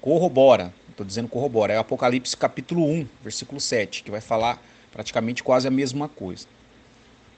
corrobora, 0.00 0.74
estou 0.90 1.06
dizendo 1.06 1.28
corrobora, 1.28 1.72
é 1.72 1.78
Apocalipse 1.78 2.36
capítulo 2.36 2.84
1, 2.86 3.08
versículo 3.22 3.60
7, 3.60 4.02
que 4.02 4.10
vai 4.10 4.20
falar 4.20 4.62
praticamente 4.90 5.42
quase 5.42 5.68
a 5.68 5.70
mesma 5.70 6.08
coisa. 6.08 6.46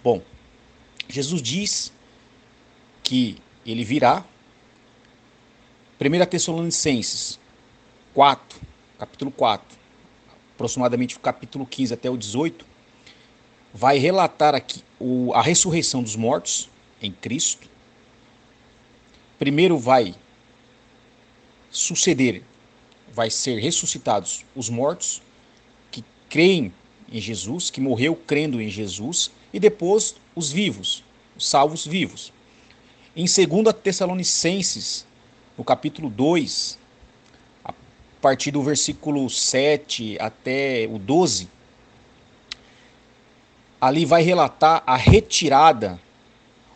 Bom, 0.03 0.23
Jesus 1.09 1.43
diz 1.43 1.93
que 3.03 3.39
ele 3.67 3.85
virá. 3.85 4.25
1 6.01 6.27
Tessalonicenses 6.27 7.41
4, 8.15 8.61
capítulo 8.99 9.31
4, 9.33 9.79
aproximadamente 10.55 11.19
capítulo 11.19 11.67
15 11.67 11.95
até 11.95 12.09
o 12.09 12.17
18, 12.17 12.68
vai 13.73 13.99
relatar 13.99 14.55
aqui 14.55 14.83
o, 14.99 15.33
a 15.35 15.43
ressurreição 15.43 16.03
dos 16.03 16.16
mortos 16.16 16.69
em 17.01 17.12
Cristo. 17.12 17.69
Primeiro 19.39 19.79
vai 19.79 20.14
suceder, 21.71 22.43
vai 23.12 23.31
ser 23.31 23.59
ressuscitados 23.59 24.45
os 24.55 24.69
mortos 24.69 25.23
que 25.91 26.05
creem 26.29 26.73
em 27.11 27.21
Jesus, 27.21 27.71
que 27.71 27.81
morreu 27.81 28.14
crendo 28.14 28.61
em 28.61 28.69
Jesus, 28.69 29.31
e 29.53 29.61
depois 29.61 30.16
os 30.35 30.51
vivos, 30.51 31.05
os 31.37 31.49
salvos 31.49 31.87
vivos. 31.87 32.33
Em 33.16 33.25
2 33.25 33.75
Tessalonicenses, 33.83 35.07
no 35.57 35.64
capítulo 35.64 36.11
2, 36.11 36.79
a 37.64 37.73
partir 38.21 38.51
do 38.51 38.62
versículo 38.62 39.29
7 39.29 40.16
até 40.21 40.87
o 40.91 40.99
12, 40.99 41.49
ali 43.81 44.05
vai 44.05 44.22
relatar 44.22 44.83
a 44.87 44.97
retirada 44.97 46.01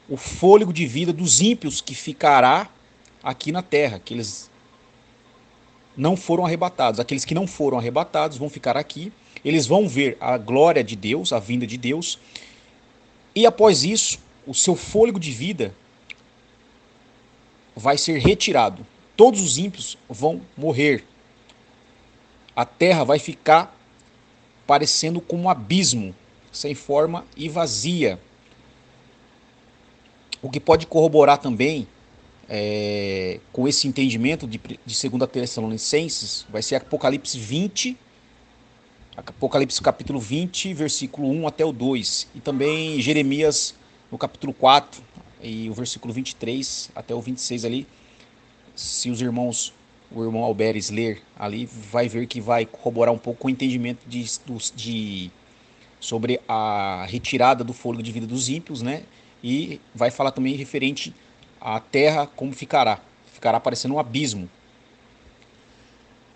o 0.08 0.16
fôlego 0.16 0.72
de 0.72 0.86
vida 0.86 1.12
dos 1.12 1.40
ímpios 1.40 1.80
que 1.80 1.94
ficará 1.94 2.68
aqui 3.22 3.50
na 3.52 3.62
terra, 3.62 3.98
que 3.98 4.14
eles 4.14 4.50
não 5.96 6.16
foram 6.16 6.44
arrebatados. 6.44 7.00
Aqueles 7.00 7.24
que 7.24 7.34
não 7.34 7.46
foram 7.46 7.78
arrebatados 7.78 8.36
vão 8.36 8.48
ficar 8.48 8.76
aqui, 8.76 9.12
eles 9.44 9.66
vão 9.66 9.88
ver 9.88 10.16
a 10.20 10.36
glória 10.36 10.82
de 10.84 10.96
Deus, 10.96 11.32
a 11.32 11.38
vinda 11.38 11.66
de 11.66 11.76
Deus, 11.76 12.18
e 13.34 13.46
após 13.46 13.82
isso, 13.84 14.18
o 14.46 14.54
seu 14.54 14.76
fôlego 14.76 15.18
de 15.18 15.30
vida 15.30 15.74
vai 17.74 17.96
ser 17.96 18.18
retirado. 18.18 18.86
Todos 19.16 19.40
os 19.40 19.56
ímpios 19.56 19.96
vão 20.08 20.42
morrer. 20.56 21.04
A 22.54 22.64
terra 22.64 23.04
vai 23.04 23.18
ficar 23.18 23.74
parecendo 24.66 25.20
como 25.20 25.44
um 25.44 25.50
abismo, 25.50 26.14
sem 26.52 26.74
forma 26.74 27.24
e 27.36 27.48
vazia. 27.48 28.20
O 30.42 30.50
que 30.50 30.60
pode 30.60 30.86
corroborar 30.86 31.38
também 31.38 31.88
é, 32.48 33.40
com 33.52 33.66
esse 33.66 33.88
entendimento 33.88 34.46
de, 34.46 34.60
de 34.84 35.08
2 35.08 35.30
Tessalonicenses 35.30 36.44
vai 36.50 36.60
ser 36.60 36.76
Apocalipse 36.76 37.38
20, 37.38 37.96
Apocalipse 39.16 39.80
capítulo 39.80 40.20
20, 40.20 40.74
versículo 40.74 41.28
1 41.28 41.46
até 41.46 41.64
o 41.64 41.72
2, 41.72 42.28
e 42.34 42.40
também 42.40 43.00
Jeremias 43.00 43.74
no 44.10 44.18
capítulo 44.18 44.52
4 44.52 45.02
e 45.42 45.68
o 45.70 45.74
versículo 45.74 46.12
23 46.12 46.90
até 46.94 47.14
o 47.14 47.20
26 47.20 47.64
ali. 47.64 47.86
Se 48.74 49.10
os 49.10 49.20
irmãos, 49.20 49.72
o 50.10 50.22
irmão 50.22 50.42
Alberes 50.42 50.90
ler 50.90 51.22
ali, 51.38 51.66
vai 51.66 52.08
ver 52.08 52.26
que 52.26 52.40
vai 52.40 52.66
corroborar 52.66 53.12
um 53.12 53.18
pouco 53.18 53.46
o 53.46 53.50
entendimento 53.50 54.00
de, 54.06 54.24
de 54.74 55.30
sobre 56.02 56.40
a 56.48 57.06
retirada 57.08 57.62
do 57.62 57.72
fôlego 57.72 58.02
de 58.02 58.10
vida 58.10 58.26
dos 58.26 58.48
ímpios, 58.48 58.82
né? 58.82 59.04
e 59.42 59.80
vai 59.94 60.10
falar 60.10 60.30
também 60.30 60.54
referente 60.54 61.14
à 61.60 61.80
terra 61.80 62.26
como 62.26 62.52
ficará. 62.52 63.00
Ficará 63.32 63.58
parecendo 63.58 63.94
um 63.94 63.98
abismo. 63.98 64.48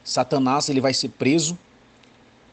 Satanás 0.03 0.69
ele 0.69 0.81
vai 0.81 0.93
ser 0.93 1.11
preso, 1.11 1.59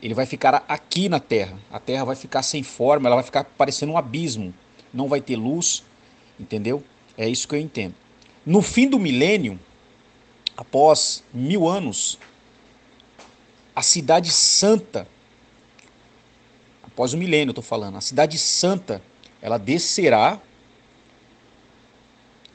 ele 0.01 0.13
vai 0.13 0.25
ficar 0.25 0.63
aqui 0.67 1.09
na 1.09 1.19
terra. 1.19 1.57
A 1.71 1.79
terra 1.79 2.05
vai 2.05 2.15
ficar 2.15 2.43
sem 2.43 2.61
forma, 2.61 3.07
ela 3.07 3.15
vai 3.15 3.23
ficar 3.23 3.43
parecendo 3.43 3.93
um 3.93 3.97
abismo. 3.97 4.53
Não 4.93 5.07
vai 5.07 5.21
ter 5.21 5.35
luz, 5.35 5.83
entendeu? 6.39 6.83
É 7.17 7.27
isso 7.27 7.47
que 7.47 7.55
eu 7.55 7.59
entendo. 7.59 7.95
No 8.45 8.61
fim 8.61 8.87
do 8.87 8.99
milênio, 8.99 9.59
após 10.55 11.23
mil 11.33 11.67
anos, 11.67 12.19
a 13.75 13.81
cidade 13.81 14.31
santa, 14.31 15.07
após 16.93 17.11
o 17.11 17.17
milênio, 17.17 17.51
estou 17.51 17.63
falando, 17.63 17.97
a 17.97 18.01
cidade 18.01 18.37
santa 18.37 19.01
ela 19.41 19.57
descerá 19.57 20.39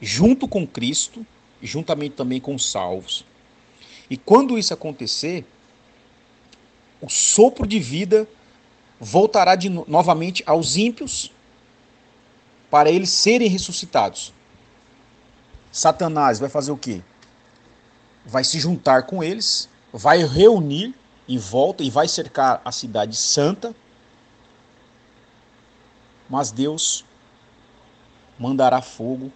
junto 0.00 0.46
com 0.46 0.64
Cristo, 0.64 1.26
juntamente 1.60 2.14
também 2.14 2.40
com 2.40 2.54
os 2.54 2.70
salvos. 2.70 3.26
E 4.08 4.16
quando 4.16 4.56
isso 4.56 4.72
acontecer, 4.72 5.44
o 7.00 7.08
sopro 7.08 7.66
de 7.66 7.80
vida 7.80 8.28
voltará 9.00 9.56
de, 9.56 9.68
novamente 9.68 10.42
aos 10.46 10.76
ímpios 10.76 11.32
para 12.70 12.90
eles 12.90 13.10
serem 13.10 13.48
ressuscitados. 13.48 14.32
Satanás 15.72 16.38
vai 16.38 16.48
fazer 16.48 16.70
o 16.70 16.76
quê? 16.76 17.02
Vai 18.24 18.44
se 18.44 18.60
juntar 18.60 19.02
com 19.02 19.22
eles, 19.22 19.68
vai 19.92 20.24
reunir 20.24 20.94
em 21.28 21.38
volta 21.38 21.82
e 21.82 21.90
vai 21.90 22.06
cercar 22.06 22.62
a 22.64 22.70
cidade 22.70 23.16
santa 23.16 23.74
mas 26.28 26.50
Deus 26.50 27.04
mandará 28.38 28.80
fogo 28.80 29.32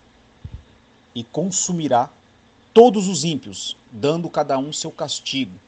e 1.14 1.24
consumirá 1.24 2.10
todos 2.72 3.08
os 3.08 3.24
ímpios, 3.24 3.76
dando 3.90 4.30
cada 4.30 4.58
um 4.58 4.72
seu 4.72 4.90
castigo, 4.90 5.58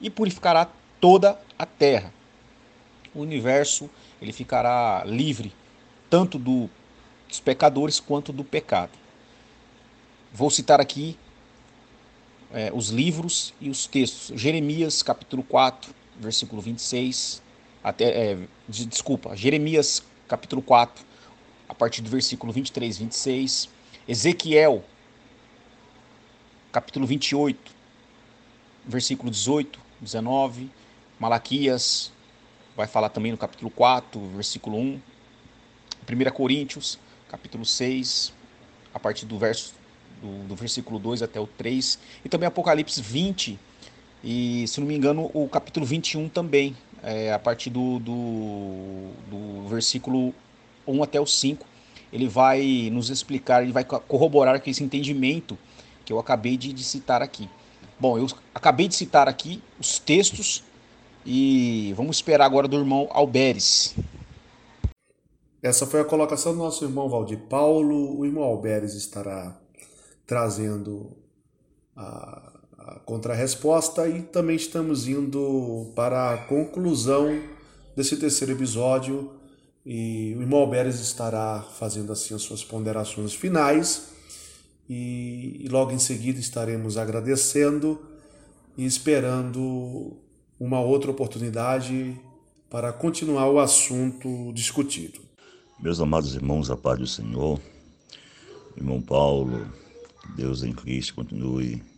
e 0.00 0.08
purificará 0.08 0.68
toda 1.00 1.38
a 1.58 1.66
terra. 1.66 2.12
O 3.14 3.20
universo 3.20 3.90
ele 4.20 4.32
ficará 4.32 5.02
livre 5.04 5.52
tanto 6.08 6.38
do, 6.38 6.70
dos 7.28 7.40
pecadores 7.40 8.00
quanto 8.00 8.32
do 8.32 8.44
pecado. 8.44 8.92
Vou 10.32 10.50
citar 10.50 10.80
aqui 10.80 11.18
é, 12.52 12.70
os 12.74 12.88
livros 12.88 13.52
e 13.60 13.68
os 13.68 13.86
textos. 13.86 14.38
Jeremias 14.38 15.02
capítulo 15.02 15.42
4, 15.42 15.94
versículo 16.18 16.62
26, 16.62 17.42
até, 17.82 18.32
é, 18.32 18.38
desculpa, 18.68 19.36
Jeremias 19.36 20.02
capítulo 20.32 20.62
4, 20.62 21.04
a 21.68 21.74
partir 21.74 22.00
do 22.00 22.08
versículo 22.08 22.54
23, 22.54 22.96
26. 22.96 23.68
Ezequiel, 24.08 24.82
capítulo 26.72 27.06
28, 27.06 27.70
versículo 28.86 29.30
18, 29.30 29.78
19. 30.00 30.70
Malaquias, 31.20 32.10
vai 32.74 32.86
falar 32.86 33.10
também 33.10 33.30
no 33.30 33.36
capítulo 33.36 33.70
4, 33.70 34.18
versículo 34.28 34.78
1. 34.78 35.02
1 36.10 36.30
Coríntios, 36.32 36.98
capítulo 37.28 37.66
6, 37.66 38.32
a 38.94 38.98
partir 38.98 39.26
do 39.26 39.38
verso 39.38 39.74
do, 40.22 40.48
do, 40.48 40.56
versículo 40.56 40.98
2 40.98 41.20
até 41.20 41.38
o 41.38 41.46
3, 41.46 41.98
e 42.24 42.28
também 42.30 42.46
Apocalipse 42.46 43.02
20, 43.02 43.58
e 44.24 44.66
se 44.66 44.80
não 44.80 44.86
me 44.88 44.96
engano, 44.96 45.30
o 45.34 45.46
capítulo 45.46 45.84
21 45.84 46.30
também, 46.30 46.74
é, 47.02 47.32
a 47.32 47.38
partir 47.38 47.70
do, 47.70 47.98
do, 47.98 49.10
do, 49.28 49.68
versículo 49.68 50.34
1 50.86 51.02
até 51.02 51.20
o 51.20 51.26
5. 51.26 51.66
ele 52.12 52.28
vai 52.28 52.88
nos 52.92 53.10
explicar, 53.10 53.62
ele 53.62 53.72
vai 53.72 53.84
corroborar 53.84 54.60
com 54.60 54.70
esse 54.70 54.84
entendimento 54.84 55.58
que 56.04 56.12
eu 56.12 56.18
acabei 56.18 56.56
de, 56.56 56.72
de 56.72 56.84
citar 56.84 57.22
aqui. 57.22 57.48
Bom, 57.98 58.18
eu 58.18 58.26
acabei 58.54 58.88
de 58.88 58.94
citar 58.94 59.28
aqui 59.28 59.62
os 59.78 59.98
textos 59.98 60.62
e 61.24 61.92
vamos 61.96 62.16
esperar 62.16 62.46
agora 62.46 62.66
do 62.66 62.76
irmão 62.76 63.08
Alberes. 63.10 63.94
Essa 65.62 65.86
foi 65.86 66.00
a 66.00 66.04
colocação 66.04 66.52
do 66.52 66.58
nosso 66.58 66.84
irmão 66.84 67.08
Valdir 67.08 67.38
Paulo. 67.48 68.18
O 68.18 68.26
irmão 68.26 68.42
Alberes 68.42 68.94
estará 68.94 69.56
trazendo 70.26 71.16
a, 71.96 72.51
a 72.86 72.98
contrarresposta 73.00 74.08
e 74.08 74.22
também 74.22 74.56
estamos 74.56 75.06
indo 75.06 75.92
para 75.94 76.34
a 76.34 76.38
conclusão 76.38 77.40
desse 77.96 78.16
terceiro 78.16 78.52
episódio 78.52 79.30
e 79.86 80.34
o 80.36 80.40
irmão 80.40 80.60
Alberes 80.60 80.98
estará 81.00 81.64
fazendo 81.78 82.12
assim 82.12 82.34
as 82.34 82.42
suas 82.42 82.64
ponderações 82.64 83.34
finais 83.34 84.12
e, 84.88 85.60
e 85.60 85.68
logo 85.68 85.92
em 85.92 85.98
seguida 85.98 86.40
estaremos 86.40 86.96
agradecendo 86.96 88.00
e 88.76 88.84
esperando 88.84 90.16
uma 90.58 90.80
outra 90.80 91.10
oportunidade 91.10 92.18
para 92.68 92.92
continuar 92.92 93.48
o 93.48 93.60
assunto 93.60 94.52
discutido. 94.52 95.20
Meus 95.78 96.00
amados 96.00 96.34
irmãos, 96.34 96.70
a 96.70 96.76
paz 96.76 96.98
do 96.98 97.06
Senhor, 97.06 97.60
irmão 98.76 99.00
Paulo, 99.00 99.66
Deus 100.36 100.62
em 100.62 100.72
Cristo 100.72 101.14
continue 101.14 101.91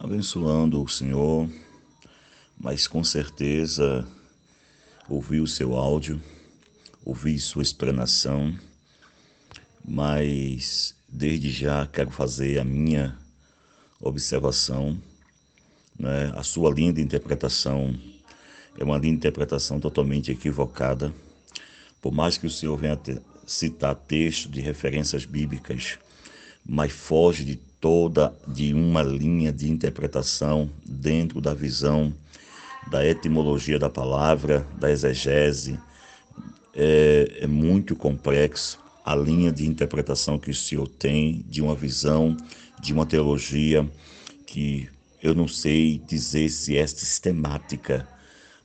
abençoando 0.00 0.82
o 0.82 0.88
Senhor, 0.88 1.46
mas 2.58 2.86
com 2.86 3.04
certeza 3.04 4.08
ouvi 5.06 5.40
o 5.40 5.46
seu 5.46 5.76
áudio, 5.76 6.20
ouvi 7.04 7.38
sua 7.38 7.62
explanação, 7.62 8.58
mas 9.84 10.94
desde 11.06 11.50
já 11.50 11.86
quero 11.86 12.10
fazer 12.10 12.58
a 12.58 12.64
minha 12.64 13.14
observação, 14.00 14.98
né? 15.98 16.32
a 16.34 16.42
sua 16.42 16.72
linda 16.72 16.98
interpretação 16.98 17.94
é 18.78 18.82
uma 18.82 18.96
linda 18.96 19.16
interpretação 19.16 19.78
totalmente 19.78 20.30
equivocada, 20.30 21.12
por 22.00 22.10
mais 22.10 22.38
que 22.38 22.46
o 22.46 22.50
Senhor 22.50 22.74
venha 22.78 22.98
citar 23.46 23.94
textos 23.94 24.50
de 24.50 24.62
referências 24.62 25.26
bíblicas 25.26 25.98
mas 26.64 26.92
foge 26.92 27.44
de 27.44 27.56
toda 27.80 28.34
de 28.46 28.74
uma 28.74 29.02
linha 29.02 29.52
de 29.52 29.70
interpretação 29.70 30.70
dentro 30.84 31.40
da 31.40 31.54
visão 31.54 32.12
da 32.90 33.06
etimologia 33.06 33.78
da 33.78 33.88
palavra, 33.88 34.66
da 34.78 34.90
exegese. 34.90 35.78
É, 36.74 37.38
é 37.40 37.46
muito 37.46 37.94
complexo 37.94 38.78
a 39.04 39.14
linha 39.14 39.52
de 39.52 39.66
interpretação 39.66 40.38
que 40.38 40.50
o 40.50 40.54
senhor 40.54 40.88
tem 40.88 41.44
de 41.48 41.60
uma 41.60 41.74
visão, 41.74 42.36
de 42.80 42.92
uma 42.92 43.06
teologia 43.06 43.88
que 44.46 44.88
eu 45.22 45.34
não 45.34 45.46
sei 45.48 46.00
dizer 46.06 46.48
se 46.48 46.76
é 46.76 46.86
sistemática, 46.86 48.08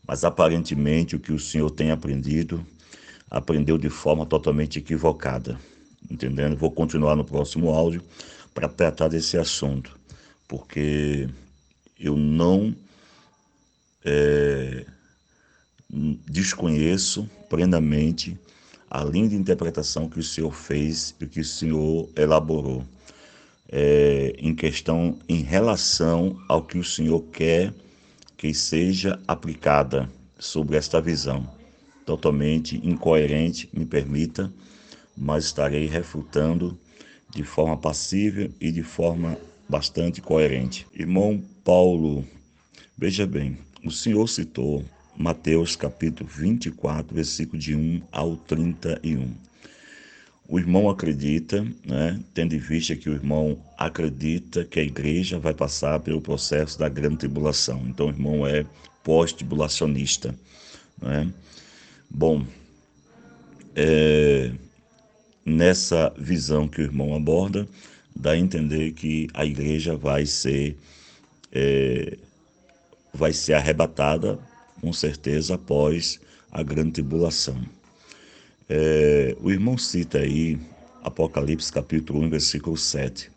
mas 0.08 0.24
aparentemente 0.24 1.16
o 1.16 1.20
que 1.20 1.34
o 1.34 1.40
senhor 1.40 1.70
tem 1.70 1.92
aprendido, 1.92 2.66
aprendeu 3.30 3.78
de 3.78 3.90
forma 3.90 4.26
totalmente 4.26 4.80
equivocada 4.80 5.58
entendendo? 6.10 6.56
Vou 6.56 6.72
continuar 6.72 7.16
no 7.16 7.24
próximo 7.24 7.70
áudio 7.70 8.02
para 8.56 8.70
tratar 8.70 9.10
desse 9.10 9.38
assunto, 9.38 10.00
porque 10.48 11.28
eu 12.00 12.16
não 12.16 12.74
é, 14.04 14.86
desconheço 15.90 17.30
plenamente 17.50 18.40
a 18.90 19.04
linha 19.04 19.28
de 19.28 19.36
interpretação 19.36 20.08
que 20.08 20.20
o 20.20 20.24
senhor 20.24 20.56
fez 20.56 21.14
e 21.20 21.26
que 21.28 21.42
o 21.42 21.46
senhor 21.46 22.10
elaborou 22.16 22.86
é, 23.70 24.34
em 24.38 24.56
questão 24.56 25.20
em 25.28 25.42
relação 25.42 26.42
ao 26.48 26.64
que 26.64 26.78
o 26.78 26.84
senhor 26.84 27.24
quer 27.34 27.74
que 28.38 28.54
seja 28.54 29.20
aplicada 29.28 30.10
sobre 30.40 30.78
esta 30.78 31.02
visão. 31.02 31.46
Totalmente 32.06 32.80
incoerente, 32.88 33.70
me 33.74 33.86
permita, 33.86 34.50
mas 35.18 35.46
estarei 35.46 35.88
refutando 35.88 36.80
de 37.36 37.44
forma 37.44 37.76
passível 37.76 38.50
e 38.62 38.72
de 38.72 38.82
forma 38.82 39.38
bastante 39.68 40.22
coerente. 40.22 40.88
Irmão 40.94 41.44
Paulo, 41.66 42.26
veja 42.98 43.28
bem, 43.28 43.58
o 43.84 43.92
senhor 43.92 44.28
citou 44.28 44.84
Mateus 45.18 45.76
capítulo 45.76 46.30
24, 46.30 47.14
versículo 47.14 47.60
de 47.60 47.76
1 47.76 48.02
ao 48.10 48.38
31. 48.38 49.34
O 50.48 50.58
irmão 50.58 50.90
acredita, 50.90 51.66
né, 51.86 52.20
tendo 52.34 52.56
em 52.56 52.60
vista 52.60 52.96
que 52.96 53.10
o 53.10 53.14
irmão 53.14 53.58
acredita 53.78 54.64
que 54.64 54.80
a 54.80 54.84
igreja 54.84 55.38
vai 55.38 55.54
passar 55.54 56.00
pelo 56.00 56.22
processo 56.22 56.80
da 56.80 56.88
grande 56.88 57.18
tribulação. 57.18 57.84
Então 57.88 58.08
o 58.08 58.12
irmão 58.12 58.48
é 58.48 58.66
pós-tribulacionista. 59.04 60.34
Né? 61.02 61.34
Bom, 62.10 62.46
é, 63.76 64.52
nessa 65.46 66.12
visão 66.18 66.68
que 66.68 66.82
o 66.82 66.84
irmão 66.84 67.16
aborda, 67.16 67.68
dá 68.16 68.32
a 68.32 68.38
entender 68.38 68.94
que 68.94 69.28
a 69.34 69.46
igreja 69.46 69.96
vai 69.96 70.26
ser 70.26 70.76
é, 71.52 72.18
vai 73.14 73.32
ser 73.32 73.54
arrebatada 73.54 74.40
com 74.82 74.92
certeza 74.92 75.56
após 75.56 76.20
a 76.52 76.64
grande 76.64 76.94
tribulação. 76.94 77.62
É, 78.68 79.38
o 79.40 79.52
irmão 79.52 79.78
cita 79.78 80.20
aí 80.20 80.60
Apocalipse 81.04 81.72
capítulo 81.72 82.20
1, 82.22 82.30
versículo 82.30 82.76
7. 82.76 83.32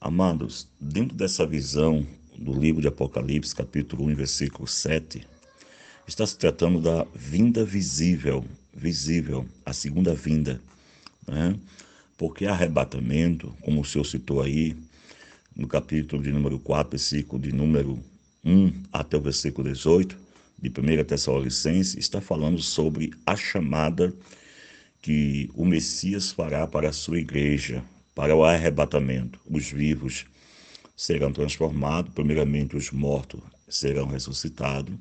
Amados, 0.00 0.68
dentro 0.80 1.16
dessa 1.16 1.44
visão 1.44 2.06
do 2.36 2.52
livro 2.52 2.80
de 2.80 2.86
Apocalipse, 2.86 3.54
capítulo 3.54 4.04
1, 4.04 4.14
versículo 4.14 4.68
7, 4.68 5.26
está 6.06 6.24
se 6.24 6.38
tratando 6.38 6.80
da 6.80 7.04
vinda 7.12 7.64
visível 7.64 8.44
visível, 8.78 9.44
a 9.66 9.72
segunda 9.72 10.14
vinda. 10.14 10.60
Né? 11.26 11.58
Porque 12.16 12.46
arrebatamento, 12.46 13.54
como 13.62 13.80
o 13.80 13.84
senhor 13.84 14.04
citou 14.04 14.40
aí, 14.40 14.76
no 15.54 15.66
capítulo 15.66 16.22
de 16.22 16.30
número 16.30 16.58
4, 16.58 16.90
versículo 16.90 17.42
de 17.42 17.52
número 17.52 17.98
1 18.44 18.72
até 18.92 19.16
o 19.16 19.20
versículo 19.20 19.68
18, 19.68 20.16
de 20.60 20.68
1 20.68 21.04
Tessalonicenses, 21.04 21.96
está 21.96 22.20
falando 22.20 22.62
sobre 22.62 23.12
a 23.26 23.36
chamada 23.36 24.14
que 25.02 25.50
o 25.54 25.64
Messias 25.64 26.30
fará 26.30 26.66
para 26.66 26.88
a 26.88 26.92
sua 26.92 27.18
igreja, 27.18 27.82
para 28.14 28.34
o 28.34 28.44
arrebatamento. 28.44 29.38
Os 29.48 29.70
vivos 29.70 30.26
serão 30.96 31.32
transformados, 31.32 32.12
primeiramente 32.12 32.76
os 32.76 32.90
mortos 32.90 33.40
serão 33.68 34.06
ressuscitados, 34.06 34.94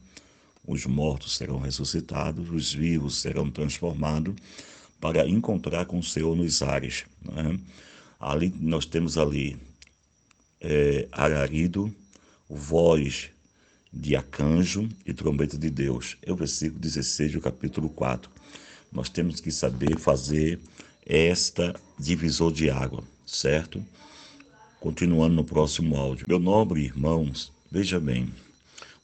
os 0.68 0.86
mortos 0.86 1.38
serão 1.38 1.59
ressuscitados, 1.59 2.51
os 2.51 2.74
vivos 2.74 3.15
serão 3.15 3.49
transformados 3.49 4.36
para 4.99 5.28
encontrar 5.28 5.86
com 5.86 5.97
o 5.97 6.03
Senhor 6.03 6.36
nos 6.36 6.61
ares. 6.61 7.05
Né? 7.24 7.57
Ali 8.20 8.53
nós 8.59 8.86
temos 8.86 9.18
ali 9.18 9.57
é, 10.59 11.07
alarido, 11.11 11.93
voz 12.49 13.30
de 13.93 14.15
arcanjo 14.15 14.89
e 15.05 15.13
trombeta 15.13 15.57
de 15.57 15.70
Deus. 15.70 16.18
É 16.22 16.32
o 16.32 16.36
versículo 16.36 16.82
16 16.82 17.32
do 17.32 17.41
capítulo 17.41 17.89
4. 17.89 18.30
Nós 18.91 19.07
temos 19.07 19.39
que 19.39 19.51
saber 19.51 19.97
fazer 19.97 20.59
esta 21.05 21.74
divisor 21.97 22.51
de 22.51 22.70
água, 22.70 23.03
certo? 23.26 23.84
Continuando 24.82 25.36
no 25.36 25.43
próximo 25.43 25.95
áudio. 25.95 26.26
Meu 26.28 26.39
nobre 26.39 26.82
irmãos, 26.82 27.51
veja 27.72 27.99
bem, 27.99 28.30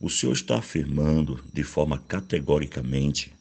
o 0.04 0.10
Senhor 0.10 0.34
está 0.34 0.58
afirmando 0.58 1.42
de 1.54 1.64
forma 1.64 1.98
categoricamente, 1.98 3.32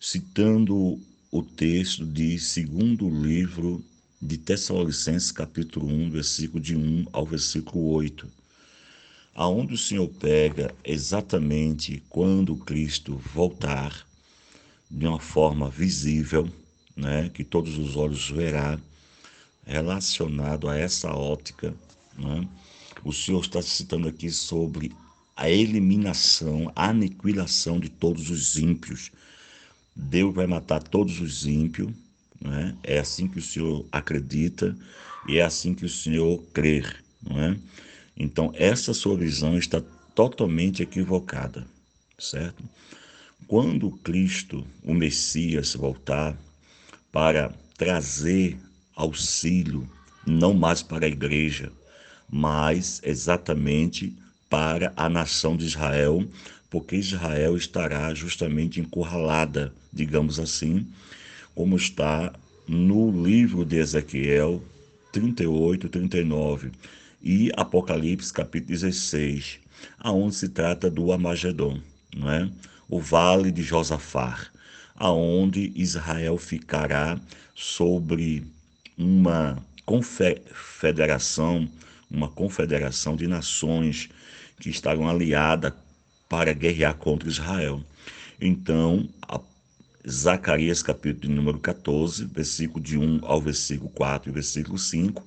citando 0.00 1.00
o 1.30 1.44
texto 1.44 2.04
de 2.04 2.40
segundo 2.40 3.08
livro 3.08 3.80
de 4.20 4.36
Tessalonicenses, 4.36 5.30
capítulo 5.30 5.86
1, 5.86 6.10
versículo 6.10 6.60
de 6.60 6.74
1 6.74 7.06
ao 7.12 7.24
versículo 7.24 7.86
8, 7.90 8.26
aonde 9.32 9.74
o 9.74 9.78
Senhor 9.78 10.08
pega 10.08 10.74
exatamente 10.84 12.02
quando 12.08 12.56
Cristo 12.56 13.16
voltar 13.32 14.04
de 14.90 15.06
uma 15.06 15.20
forma 15.20 15.70
visível, 15.70 16.48
né, 16.96 17.30
que 17.32 17.44
todos 17.44 17.78
os 17.78 17.94
olhos 17.94 18.28
verá, 18.28 18.76
relacionado 19.64 20.68
a 20.68 20.76
essa 20.76 21.14
ótica, 21.14 21.72
né? 22.18 22.48
O 23.04 23.12
Senhor 23.12 23.40
está 23.40 23.62
citando 23.62 24.08
aqui 24.08 24.30
sobre 24.30 24.92
a 25.40 25.48
eliminação, 25.48 26.70
a 26.76 26.90
aniquilação 26.90 27.80
de 27.80 27.88
todos 27.88 28.28
os 28.28 28.58
ímpios. 28.58 29.10
Deus 29.96 30.34
vai 30.34 30.46
matar 30.46 30.82
todos 30.82 31.18
os 31.18 31.46
ímpios, 31.46 31.90
né? 32.38 32.76
é 32.82 32.98
assim 32.98 33.26
que 33.26 33.38
o 33.38 33.42
Senhor 33.42 33.86
acredita 33.90 34.76
e 35.26 35.38
é 35.38 35.42
assim 35.42 35.74
que 35.74 35.86
o 35.86 35.88
Senhor 35.88 36.42
crê. 36.52 36.84
Não 37.22 37.42
é? 37.42 37.56
Então, 38.14 38.52
essa 38.54 38.92
sua 38.92 39.16
visão 39.16 39.56
está 39.56 39.82
totalmente 40.14 40.82
equivocada, 40.82 41.66
certo? 42.18 42.62
Quando 43.46 43.90
Cristo, 43.90 44.62
o 44.82 44.92
Messias, 44.92 45.74
voltar 45.74 46.36
para 47.10 47.50
trazer 47.78 48.58
auxílio, 48.94 49.90
não 50.26 50.52
mais 50.52 50.82
para 50.82 51.06
a 51.06 51.08
igreja, 51.08 51.72
mas 52.30 53.00
exatamente 53.02 54.14
para 54.14 54.29
a 54.96 55.08
nação 55.08 55.56
de 55.56 55.64
Israel, 55.64 56.24
porque 56.68 56.96
Israel 56.96 57.56
estará 57.56 58.12
justamente 58.14 58.80
encurralada, 58.80 59.72
digamos 59.92 60.40
assim, 60.40 60.86
como 61.54 61.76
está 61.76 62.32
no 62.66 63.24
livro 63.24 63.64
de 63.64 63.76
Ezequiel 63.76 64.62
38, 65.12 65.88
39 65.88 66.72
e 67.22 67.52
Apocalipse 67.56 68.32
capítulo 68.32 68.72
16, 68.72 69.60
aonde 69.98 70.34
se 70.34 70.48
trata 70.48 70.90
do 70.90 71.12
Amagedon, 71.12 71.80
não 72.16 72.30
é? 72.30 72.50
o 72.88 72.98
vale 72.98 73.52
de 73.52 73.62
Josafar, 73.62 74.50
aonde 74.96 75.72
Israel 75.76 76.36
ficará 76.38 77.20
sobre 77.54 78.44
uma 78.98 79.62
confederação, 79.86 81.68
uma 82.10 82.28
confederação 82.28 83.14
de 83.14 83.28
nações 83.28 84.08
que 84.60 84.70
estarão 84.70 85.08
aliadas 85.08 85.72
para 86.28 86.52
guerrear 86.52 86.94
contra 86.94 87.28
Israel. 87.28 87.82
Então, 88.40 89.08
Zacarias 90.08 90.82
capítulo 90.82 91.34
número 91.34 91.58
14, 91.58 92.24
versículo 92.26 92.82
de 92.82 92.96
1 92.96 93.20
ao 93.22 93.40
versículo 93.40 93.90
4 93.90 94.30
e 94.30 94.32
versículo 94.32 94.78
5, 94.78 95.26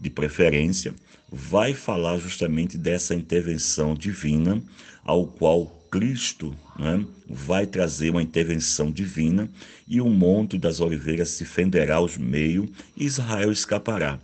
de 0.00 0.10
preferência, 0.10 0.92
vai 1.30 1.72
falar 1.72 2.18
justamente 2.18 2.76
dessa 2.76 3.14
intervenção 3.14 3.94
divina, 3.94 4.62
ao 5.04 5.26
qual 5.26 5.66
Cristo 5.90 6.56
né, 6.78 7.04
vai 7.28 7.66
trazer 7.66 8.10
uma 8.10 8.22
intervenção 8.22 8.90
divina 8.90 9.48
e 9.86 10.00
o 10.00 10.08
monte 10.08 10.58
das 10.58 10.80
oliveiras 10.80 11.28
se 11.30 11.44
fenderá 11.44 11.96
aos 11.96 12.16
meios 12.16 12.68
e 12.96 13.04
Israel 13.04 13.52
escapará. 13.52 14.18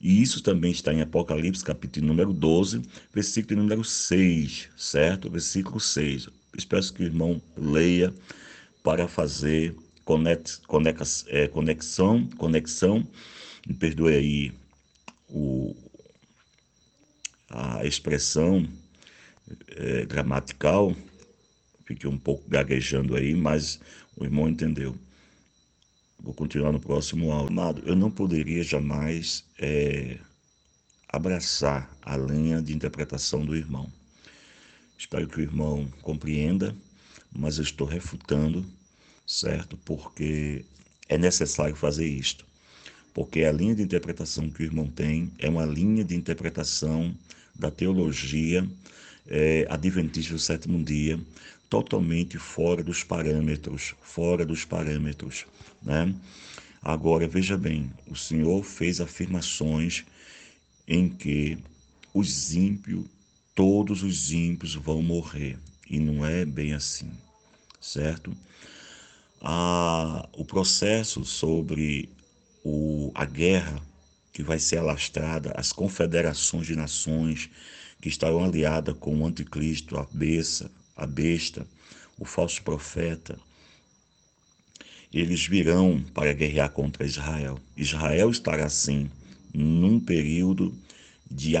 E 0.00 0.22
isso 0.22 0.42
também 0.42 0.70
está 0.70 0.92
em 0.92 1.00
Apocalipse, 1.00 1.64
capítulo 1.64 2.06
número 2.06 2.32
12, 2.32 2.82
versículo 3.12 3.60
número 3.60 3.82
6, 3.82 4.68
certo? 4.76 5.30
Versículo 5.30 5.80
6. 5.80 6.28
Espero 6.56 6.92
que 6.92 7.02
o 7.02 7.06
irmão 7.06 7.40
leia 7.56 8.12
para 8.82 9.08
fazer 9.08 9.74
conex, 10.04 10.60
conex, 10.66 11.24
é, 11.28 11.48
conexão, 11.48 12.26
conexão, 12.36 13.06
me 13.66 13.74
perdoe 13.74 14.14
aí 14.14 14.52
o, 15.28 15.74
a 17.50 17.84
expressão 17.84 18.66
é, 19.68 20.06
gramatical, 20.06 20.94
fiquei 21.84 22.08
um 22.08 22.18
pouco 22.18 22.48
gaguejando 22.48 23.16
aí, 23.16 23.34
mas 23.34 23.80
o 24.16 24.24
irmão 24.24 24.48
entendeu. 24.48 24.96
Vou 26.26 26.34
continuar 26.34 26.72
no 26.72 26.80
próximo 26.80 27.30
áudio. 27.30 27.52
Amado, 27.52 27.82
eu 27.86 27.94
não 27.94 28.10
poderia 28.10 28.60
jamais 28.64 29.44
é, 29.60 30.18
abraçar 31.08 31.88
a 32.02 32.16
linha 32.16 32.60
de 32.60 32.74
interpretação 32.74 33.44
do 33.44 33.54
irmão. 33.54 33.88
Espero 34.98 35.28
que 35.28 35.38
o 35.38 35.40
irmão 35.40 35.86
compreenda, 36.02 36.74
mas 37.32 37.58
eu 37.58 37.62
estou 37.62 37.86
refutando, 37.86 38.66
certo? 39.24 39.76
Porque 39.84 40.64
é 41.08 41.16
necessário 41.16 41.76
fazer 41.76 42.08
isto. 42.08 42.44
Porque 43.14 43.44
a 43.44 43.52
linha 43.52 43.76
de 43.76 43.84
interpretação 43.84 44.50
que 44.50 44.64
o 44.64 44.66
irmão 44.66 44.88
tem 44.88 45.30
é 45.38 45.48
uma 45.48 45.64
linha 45.64 46.02
de 46.02 46.16
interpretação 46.16 47.14
da 47.54 47.70
teologia 47.70 48.68
é, 49.28 49.64
adventista 49.70 50.32
do 50.32 50.40
sétimo 50.40 50.82
dia, 50.82 51.20
totalmente 51.70 52.36
fora 52.36 52.82
dos 52.82 53.04
parâmetros, 53.04 53.94
fora 54.02 54.44
dos 54.44 54.64
parâmetros, 54.64 55.46
né? 55.86 56.12
Agora 56.82 57.26
veja 57.26 57.56
bem, 57.56 57.90
o 58.06 58.16
Senhor 58.16 58.62
fez 58.64 59.00
afirmações 59.00 60.04
em 60.86 61.08
que 61.08 61.58
os 62.12 62.54
ímpios, 62.54 63.04
todos 63.54 64.02
os 64.02 64.32
ímpios 64.32 64.74
vão 64.74 65.00
morrer 65.00 65.58
e 65.88 65.98
não 65.98 66.26
é 66.26 66.44
bem 66.44 66.74
assim, 66.74 67.10
certo? 67.80 68.36
Ah, 69.40 70.28
o 70.32 70.44
processo 70.44 71.24
sobre 71.24 72.08
o, 72.64 73.12
a 73.14 73.24
guerra 73.24 73.80
que 74.32 74.42
vai 74.42 74.58
ser 74.58 74.78
alastrada, 74.78 75.52
as 75.56 75.72
confederações 75.72 76.66
de 76.66 76.76
nações 76.76 77.48
que 78.00 78.08
estarão 78.08 78.44
aliadas 78.44 78.96
com 78.98 79.20
o 79.20 79.26
anticristo, 79.26 79.96
a 79.96 80.06
besta, 80.12 80.70
a 80.96 81.06
besta, 81.06 81.66
o 82.18 82.24
falso 82.24 82.62
profeta, 82.62 83.38
eles 85.12 85.46
virão 85.46 86.02
para 86.14 86.32
guerrear 86.32 86.70
contra 86.70 87.06
Israel. 87.06 87.58
Israel 87.76 88.30
estará 88.30 88.66
assim 88.66 89.10
num 89.54 89.98
período 89.98 90.74
de, 91.30 91.54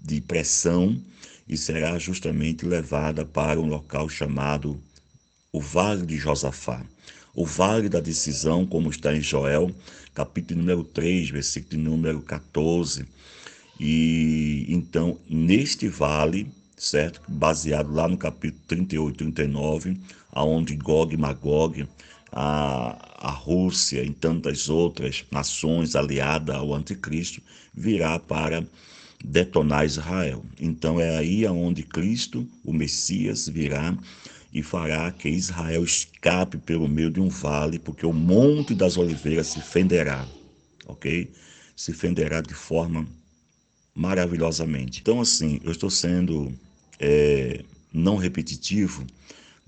de 0.00 0.20
pressão 0.20 1.00
e 1.48 1.56
será 1.56 1.98
justamente 1.98 2.64
levada 2.64 3.24
para 3.24 3.60
um 3.60 3.66
local 3.66 4.08
chamado 4.08 4.80
o 5.52 5.60
Vale 5.60 6.06
de 6.06 6.16
Josafá. 6.16 6.82
O 7.34 7.44
Vale 7.44 7.88
da 7.88 8.00
Decisão, 8.00 8.66
como 8.66 8.90
está 8.90 9.14
em 9.14 9.20
Joel, 9.20 9.70
capítulo 10.14 10.60
número 10.60 10.84
3, 10.84 11.30
versículo 11.30 11.80
número 11.80 12.20
14. 12.22 13.06
E 13.78 14.66
então, 14.68 15.18
neste 15.28 15.88
vale, 15.88 16.48
certo? 16.76 17.20
Baseado 17.28 17.92
lá 17.92 18.08
no 18.08 18.16
capítulo 18.16 18.62
38 18.66 19.14
e 19.14 19.16
39, 19.16 20.00
aonde 20.30 20.76
Gog 20.76 21.14
e 21.14 21.16
Magog, 21.16 21.88
a, 22.32 23.28
a 23.28 23.30
Rússia 23.30 24.02
e 24.02 24.10
tantas 24.10 24.68
outras 24.68 25.24
nações 25.30 25.94
aliadas 25.94 26.56
ao 26.56 26.74
anticristo, 26.74 27.42
virá 27.74 28.18
para 28.18 28.66
detonar 29.22 29.84
Israel. 29.84 30.44
Então 30.58 30.98
é 30.98 31.16
aí 31.18 31.46
aonde 31.46 31.82
Cristo, 31.82 32.48
o 32.64 32.72
Messias, 32.72 33.48
virá 33.48 33.96
e 34.52 34.62
fará 34.62 35.10
que 35.10 35.28
Israel 35.28 35.84
escape 35.84 36.58
pelo 36.58 36.88
meio 36.88 37.10
de 37.10 37.20
um 37.20 37.28
vale, 37.28 37.78
porque 37.78 38.04
o 38.04 38.12
monte 38.12 38.74
das 38.74 38.96
oliveiras 38.96 39.46
se 39.46 39.60
fenderá, 39.60 40.26
ok? 40.86 41.30
Se 41.74 41.92
fenderá 41.92 42.40
de 42.40 42.52
forma 42.52 43.06
maravilhosamente. 43.94 45.00
Então, 45.00 45.20
assim, 45.20 45.60
eu 45.64 45.72
estou 45.72 45.88
sendo 45.88 46.52
é, 46.98 47.64
não 47.92 48.16
repetitivo, 48.16 49.06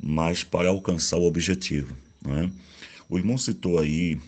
mas 0.03 0.45
para 0.45 0.69
alcançar 0.69 1.17
o 1.17 1.25
objetivo. 1.25 1.97
Né? 2.25 2.51
O 3.09 3.19
irmão 3.19 3.37
citou 3.37 3.79
aí 3.79 4.19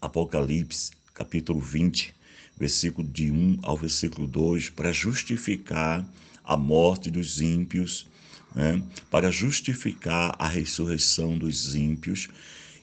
Apocalipse, 0.00 0.92
capítulo 1.12 1.60
20, 1.60 2.14
versículo 2.56 3.06
de 3.06 3.30
1 3.30 3.58
ao 3.62 3.76
versículo 3.76 4.26
2, 4.26 4.70
para 4.70 4.92
justificar 4.92 6.06
a 6.44 6.56
morte 6.56 7.10
dos 7.10 7.40
ímpios, 7.40 8.06
né? 8.54 8.82
para 9.10 9.30
justificar 9.30 10.36
a 10.38 10.46
ressurreição 10.46 11.36
dos 11.36 11.74
ímpios, 11.74 12.28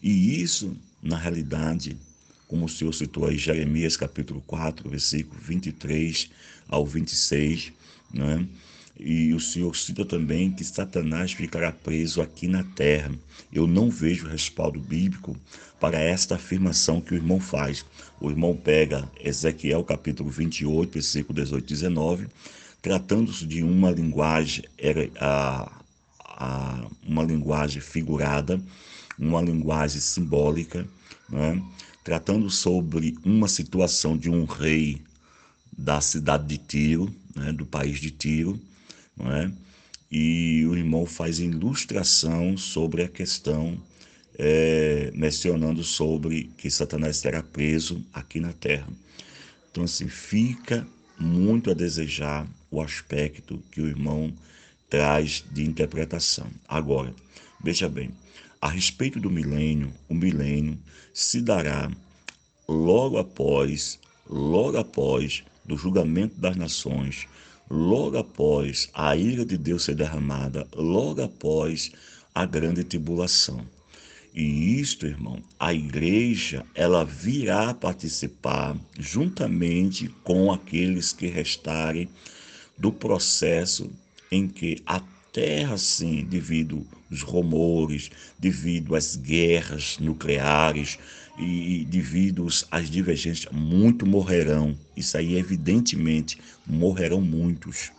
e 0.03 0.41
isso, 0.41 0.75
na 1.01 1.17
realidade, 1.17 1.95
como 2.47 2.65
o 2.65 2.69
Senhor 2.69 2.91
citou 2.93 3.27
aí, 3.27 3.37
Jeremias 3.37 3.95
capítulo 3.95 4.41
4, 4.41 4.89
versículo 4.89 5.39
23 5.39 6.29
ao 6.67 6.85
26, 6.85 7.71
né? 8.13 8.45
E 8.99 9.33
o 9.33 9.39
Senhor 9.39 9.75
cita 9.75 10.05
também 10.05 10.51
que 10.51 10.63
Satanás 10.63 11.31
ficará 11.31 11.71
preso 11.71 12.21
aqui 12.21 12.47
na 12.47 12.63
terra. 12.63 13.11
Eu 13.51 13.65
não 13.65 13.89
vejo 13.89 14.27
respaldo 14.27 14.79
bíblico 14.79 15.35
para 15.79 15.99
esta 15.99 16.35
afirmação 16.35 17.01
que 17.01 17.13
o 17.13 17.17
irmão 17.17 17.39
faz. 17.39 17.83
O 18.19 18.29
irmão 18.29 18.55
pega 18.55 19.09
Ezequiel 19.19 19.83
capítulo 19.83 20.29
28, 20.29 20.93
versículo 20.93 21.33
18 21.33 21.63
e 21.63 21.67
19, 21.67 22.27
tratando-se 22.81 23.45
de 23.45 23.63
uma 23.63 23.89
linguagem, 23.89 24.63
era 24.77 25.09
a, 25.19 25.71
a, 26.19 26.87
uma 27.03 27.23
linguagem 27.23 27.81
figurada, 27.81 28.61
uma 29.17 29.41
linguagem 29.41 29.99
simbólica, 29.99 30.87
né? 31.29 31.61
tratando 32.03 32.49
sobre 32.49 33.17
uma 33.23 33.47
situação 33.47 34.17
de 34.17 34.29
um 34.29 34.45
rei 34.45 35.01
da 35.75 35.99
cidade 36.01 36.45
de 36.47 36.57
Tiro, 36.57 37.13
né? 37.35 37.51
do 37.51 37.65
país 37.65 37.99
de 37.99 38.11
Tiro, 38.11 38.59
não 39.21 39.31
é? 39.31 39.51
E 40.11 40.65
o 40.67 40.75
irmão 40.75 41.05
faz 41.05 41.39
ilustração 41.39 42.57
sobre 42.57 43.03
a 43.03 43.07
questão, 43.07 43.77
é, 44.37 45.11
mencionando 45.13 45.83
sobre 45.83 46.51
que 46.57 46.69
Satanás 46.69 47.17
será 47.17 47.41
preso 47.41 48.03
aqui 48.13 48.39
na 48.39 48.51
terra. 48.51 48.87
Então, 49.71 49.85
assim, 49.85 50.09
fica 50.09 50.85
muito 51.17 51.71
a 51.71 51.73
desejar 51.73 52.45
o 52.69 52.81
aspecto 52.81 53.61
que 53.71 53.79
o 53.79 53.87
irmão 53.87 54.33
traz 54.89 55.45
de 55.51 55.63
interpretação. 55.63 56.47
Agora, 56.67 57.13
veja 57.63 57.87
bem, 57.87 58.11
a 58.61 58.69
respeito 58.69 59.19
do 59.19 59.29
milênio, 59.29 59.93
o 60.09 60.13
milênio 60.13 60.77
se 61.13 61.41
dará 61.41 61.89
logo 62.67 63.17
após, 63.17 63.97
logo 64.29 64.77
após 64.77 65.43
do 65.65 65.77
julgamento 65.77 66.39
das 66.39 66.55
nações, 66.55 67.27
logo 67.71 68.17
após 68.17 68.89
a 68.93 69.15
ira 69.15 69.45
de 69.45 69.57
Deus 69.57 69.85
ser 69.85 69.95
derramada, 69.95 70.67
logo 70.75 71.23
após 71.23 71.89
a 72.35 72.45
grande 72.45 72.83
tribulação. 72.83 73.65
E 74.33 74.79
isto, 74.79 75.05
irmão, 75.05 75.41
a 75.57 75.73
igreja, 75.73 76.65
ela 76.75 77.05
virá 77.05 77.73
participar 77.73 78.77
juntamente 78.99 80.09
com 80.23 80.51
aqueles 80.51 81.13
que 81.13 81.27
restarem 81.27 82.09
do 82.77 82.91
processo 82.91 83.89
em 84.29 84.47
que 84.47 84.81
a 84.85 85.01
terra, 85.31 85.77
sim, 85.77 86.25
devido 86.25 86.85
aos 87.09 87.21
rumores, 87.21 88.11
devido 88.37 88.95
às 88.95 89.15
guerras 89.15 89.97
nucleares 89.97 90.99
e 91.37 91.85
devido 91.85 92.47
às 92.69 92.89
divergências, 92.89 93.51
muito 93.51 94.05
morrerão. 94.05 94.75
Isso 94.95 95.17
aí, 95.17 95.35
evidentemente, 95.35 96.37
morrerão 96.65 97.21
muitos. 97.21 97.91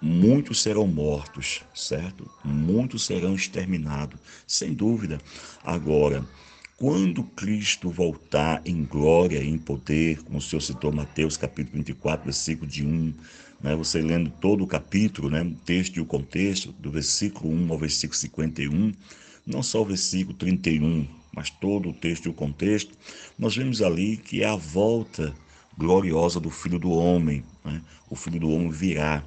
Muitos 0.00 0.62
serão 0.62 0.86
mortos, 0.86 1.62
certo? 1.74 2.30
Muitos 2.44 3.04
serão 3.04 3.34
exterminados, 3.34 4.18
sem 4.46 4.72
dúvida. 4.72 5.18
Agora, 5.64 6.24
quando 6.76 7.24
Cristo 7.24 7.90
voltar 7.90 8.62
em 8.64 8.84
glória 8.84 9.42
e 9.42 9.48
em 9.48 9.58
poder, 9.58 10.22
como 10.22 10.38
o 10.38 10.42
Senhor 10.42 10.60
citou 10.60 10.92
Mateus 10.92 11.36
capítulo 11.36 11.78
24, 11.78 12.24
versículo 12.24 12.70
de 12.70 12.86
1, 12.86 13.12
né, 13.60 13.74
você 13.74 14.00
lendo 14.00 14.30
todo 14.30 14.62
o 14.62 14.66
capítulo, 14.66 15.28
né, 15.28 15.42
o 15.42 15.50
texto 15.64 15.96
e 15.96 16.00
o 16.00 16.06
contexto, 16.06 16.72
do 16.78 16.92
versículo 16.92 17.52
1 17.52 17.72
ao 17.72 17.78
versículo 17.78 18.16
51, 18.16 18.92
não 19.48 19.62
só 19.62 19.80
o 19.80 19.86
versículo 19.86 20.36
31, 20.36 21.08
mas 21.32 21.48
todo 21.48 21.88
o 21.88 21.92
texto 21.92 22.26
e 22.26 22.28
o 22.28 22.34
contexto, 22.34 22.92
nós 23.38 23.56
vemos 23.56 23.80
ali 23.80 24.18
que 24.18 24.42
é 24.42 24.46
a 24.46 24.54
volta 24.54 25.34
gloriosa 25.76 26.38
do 26.38 26.50
Filho 26.50 26.78
do 26.78 26.90
Homem. 26.90 27.42
Né? 27.64 27.80
O 28.10 28.14
Filho 28.14 28.38
do 28.38 28.50
Homem 28.50 28.70
virá. 28.70 29.24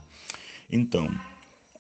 Então, 0.70 1.10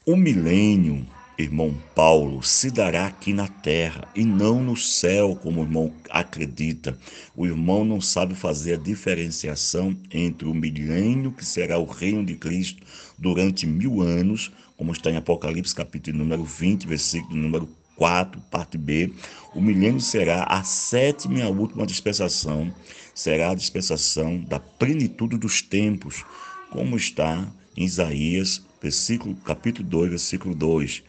o 0.05 0.15
milênio, 0.15 1.05
irmão 1.37 1.77
Paulo, 1.93 2.41
se 2.41 2.71
dará 2.71 3.05
aqui 3.05 3.31
na 3.31 3.47
terra 3.47 4.07
e 4.15 4.25
não 4.25 4.63
no 4.63 4.75
céu, 4.75 5.35
como 5.35 5.61
o 5.61 5.63
irmão 5.63 5.93
acredita. 6.09 6.97
O 7.35 7.45
irmão 7.45 7.85
não 7.85 8.01
sabe 8.01 8.33
fazer 8.33 8.73
a 8.73 8.77
diferenciação 8.77 9.95
entre 10.11 10.47
o 10.47 10.53
milênio, 10.53 11.31
que 11.31 11.45
será 11.45 11.77
o 11.77 11.85
reino 11.85 12.25
de 12.25 12.35
Cristo 12.35 12.81
durante 13.19 13.67
mil 13.67 14.01
anos, 14.01 14.51
como 14.75 14.91
está 14.91 15.11
em 15.11 15.17
Apocalipse, 15.17 15.75
capítulo 15.75 16.17
número 16.17 16.43
20, 16.43 16.87
versículo 16.87 17.35
número 17.35 17.69
4, 18.01 18.41
parte 18.49 18.79
B. 18.79 19.13
O 19.53 19.61
milênio 19.61 20.01
será 20.01 20.45
a 20.45 20.63
sétima 20.63 21.37
e 21.37 21.41
a 21.43 21.49
última 21.49 21.85
dispensação, 21.85 22.73
será 23.13 23.51
a 23.51 23.55
dispensação 23.55 24.39
da 24.39 24.59
plenitude 24.59 25.37
dos 25.37 25.61
tempos, 25.61 26.25
como 26.71 26.97
está 26.97 27.47
em 27.77 27.85
Isaías 27.85 28.65
versículo, 28.81 29.35
capítulo 29.45 29.87
2, 29.87 30.09
versículo 30.09 30.55
2. 30.55 31.03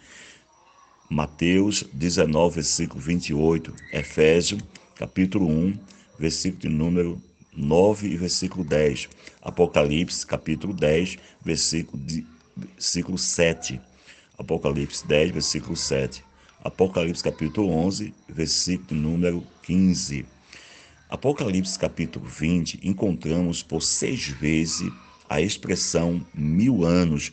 Mateus 1.08 1.82
19, 1.94 2.56
versículo 2.56 3.00
28. 3.00 3.74
Efésios, 3.90 4.60
capítulo 4.94 5.48
1, 5.48 5.78
versículo 6.18 6.60
de 6.60 6.68
número 6.68 7.22
9 7.56 8.06
e 8.06 8.18
versículo 8.18 8.64
10. 8.64 9.08
Apocalipse, 9.40 10.26
capítulo 10.26 10.74
10, 10.74 11.16
versículo, 11.42 12.02
de, 12.04 12.26
versículo 12.54 13.16
7. 13.16 13.80
Apocalipse 14.38 15.06
10, 15.06 15.30
versículo 15.30 15.74
7. 15.74 16.22
Apocalipse, 16.64 17.24
capítulo 17.24 17.70
11, 17.70 18.14
versículo 18.28 19.00
número 19.00 19.44
15. 19.64 20.24
Apocalipse, 21.10 21.76
capítulo 21.76 22.24
20, 22.24 22.78
encontramos 22.84 23.64
por 23.64 23.82
seis 23.82 24.28
vezes 24.28 24.88
a 25.28 25.40
expressão 25.40 26.24
mil 26.32 26.84
anos, 26.84 27.32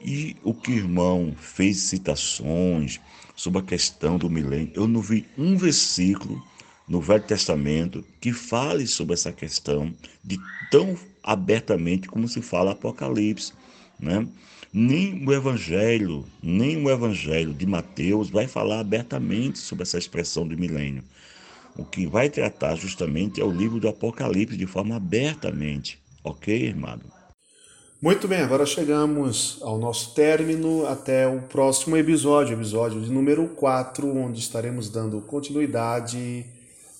e 0.00 0.36
o 0.42 0.54
que 0.54 0.72
irmão 0.72 1.34
fez 1.38 1.76
citações 1.78 2.98
sobre 3.36 3.60
a 3.60 3.62
questão 3.62 4.16
do 4.16 4.30
milênio, 4.30 4.72
eu 4.74 4.88
não 4.88 5.00
vi 5.00 5.26
um 5.36 5.56
versículo 5.56 6.42
no 6.88 7.00
Velho 7.00 7.22
Testamento 7.22 8.04
que 8.20 8.32
fale 8.32 8.86
sobre 8.86 9.14
essa 9.14 9.32
questão 9.32 9.94
de 10.24 10.38
tão 10.70 10.96
abertamente 11.22 12.08
como 12.08 12.26
se 12.26 12.40
fala 12.42 12.72
Apocalipse, 12.72 13.52
né? 14.00 14.26
Nem 14.74 15.22
o 15.28 15.30
Evangelho, 15.30 16.24
nem 16.42 16.82
o 16.82 16.88
Evangelho 16.88 17.52
de 17.52 17.66
Mateus 17.66 18.30
vai 18.30 18.46
falar 18.48 18.80
abertamente 18.80 19.58
sobre 19.58 19.82
essa 19.82 19.98
expressão 19.98 20.48
do 20.48 20.56
milênio. 20.56 21.04
O 21.76 21.84
que 21.84 22.06
vai 22.06 22.30
tratar 22.30 22.74
justamente 22.76 23.38
é 23.38 23.44
o 23.44 23.52
livro 23.52 23.78
do 23.78 23.86
Apocalipse 23.86 24.56
de 24.56 24.66
forma 24.66 24.96
abertamente, 24.96 25.98
ok, 26.24 26.68
irmão? 26.68 26.98
Muito 28.00 28.26
bem, 28.26 28.40
agora 28.40 28.64
chegamos 28.64 29.58
ao 29.60 29.76
nosso 29.78 30.14
término 30.14 30.86
até 30.86 31.26
o 31.26 31.42
próximo 31.42 31.94
episódio, 31.94 32.54
episódio 32.54 32.98
de 33.02 33.12
número 33.12 33.48
4, 33.48 34.08
onde 34.08 34.40
estaremos 34.40 34.88
dando 34.88 35.20
continuidade 35.20 36.46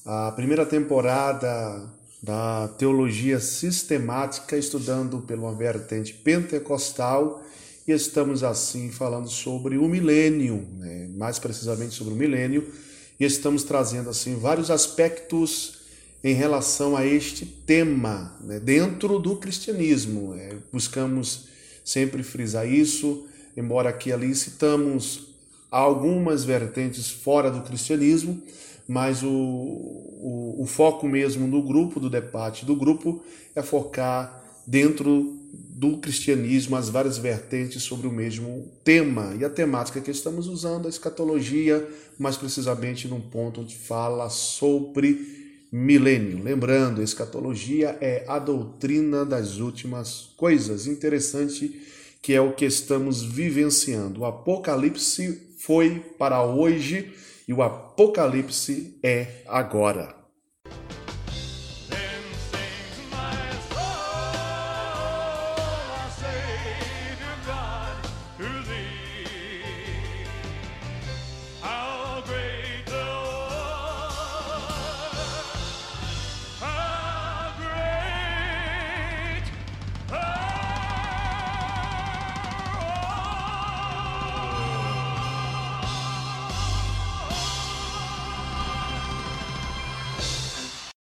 à 0.04 0.30
primeira 0.32 0.66
temporada 0.66 1.88
da 2.22 2.68
teologia 2.78 3.40
sistemática, 3.40 4.58
estudando 4.58 5.20
pela 5.22 5.52
vertente 5.54 6.12
pentecostal, 6.12 7.42
e 7.86 7.92
estamos 7.92 8.44
assim 8.44 8.90
falando 8.90 9.28
sobre 9.28 9.76
o 9.76 9.88
milênio, 9.88 10.66
né? 10.78 11.08
mais 11.16 11.38
precisamente 11.38 11.94
sobre 11.94 12.14
o 12.14 12.16
milênio, 12.16 12.72
e 13.18 13.24
estamos 13.24 13.64
trazendo 13.64 14.10
assim 14.10 14.36
vários 14.36 14.70
aspectos 14.70 15.82
em 16.22 16.34
relação 16.34 16.96
a 16.96 17.04
este 17.04 17.44
tema 17.44 18.36
né, 18.40 18.60
dentro 18.60 19.18
do 19.18 19.36
cristianismo. 19.36 20.34
É, 20.34 20.56
buscamos 20.72 21.48
sempre 21.84 22.22
frisar 22.22 22.66
isso, 22.66 23.26
embora 23.56 23.90
aqui 23.90 24.12
ali 24.12 24.34
citamos 24.34 25.28
algumas 25.70 26.44
vertentes 26.44 27.10
fora 27.10 27.50
do 27.50 27.62
cristianismo, 27.62 28.40
mas 28.86 29.22
o, 29.22 29.28
o, 29.28 30.56
o 30.60 30.66
foco 30.66 31.08
mesmo 31.08 31.48
do 31.48 31.62
grupo, 31.62 31.98
do 31.98 32.10
debate 32.10 32.64
do 32.64 32.76
grupo, 32.76 33.22
é 33.54 33.62
focar 33.62 34.41
dentro 34.66 35.38
do 35.52 35.98
cristianismo 35.98 36.76
as 36.76 36.88
várias 36.88 37.18
vertentes 37.18 37.82
sobre 37.82 38.06
o 38.06 38.12
mesmo 38.12 38.70
tema. 38.84 39.34
E 39.38 39.44
a 39.44 39.50
temática 39.50 40.00
que 40.00 40.10
estamos 40.10 40.46
usando, 40.46 40.86
a 40.86 40.88
escatologia, 40.88 41.86
mais 42.18 42.36
precisamente 42.36 43.08
num 43.08 43.20
ponto 43.20 43.62
onde 43.62 43.74
fala 43.76 44.30
sobre 44.30 45.66
milênio. 45.72 46.42
Lembrando, 46.42 47.02
escatologia 47.02 47.98
é 48.00 48.24
a 48.28 48.38
doutrina 48.38 49.24
das 49.24 49.58
últimas 49.58 50.32
coisas. 50.36 50.86
Interessante 50.86 51.80
que 52.22 52.32
é 52.32 52.40
o 52.40 52.52
que 52.52 52.64
estamos 52.64 53.22
vivenciando. 53.22 54.20
O 54.20 54.24
Apocalipse 54.24 55.54
foi 55.58 55.98
para 56.16 56.44
hoje 56.44 57.12
e 57.48 57.52
o 57.52 57.60
Apocalipse 57.60 58.96
é 59.02 59.42
agora. 59.48 60.21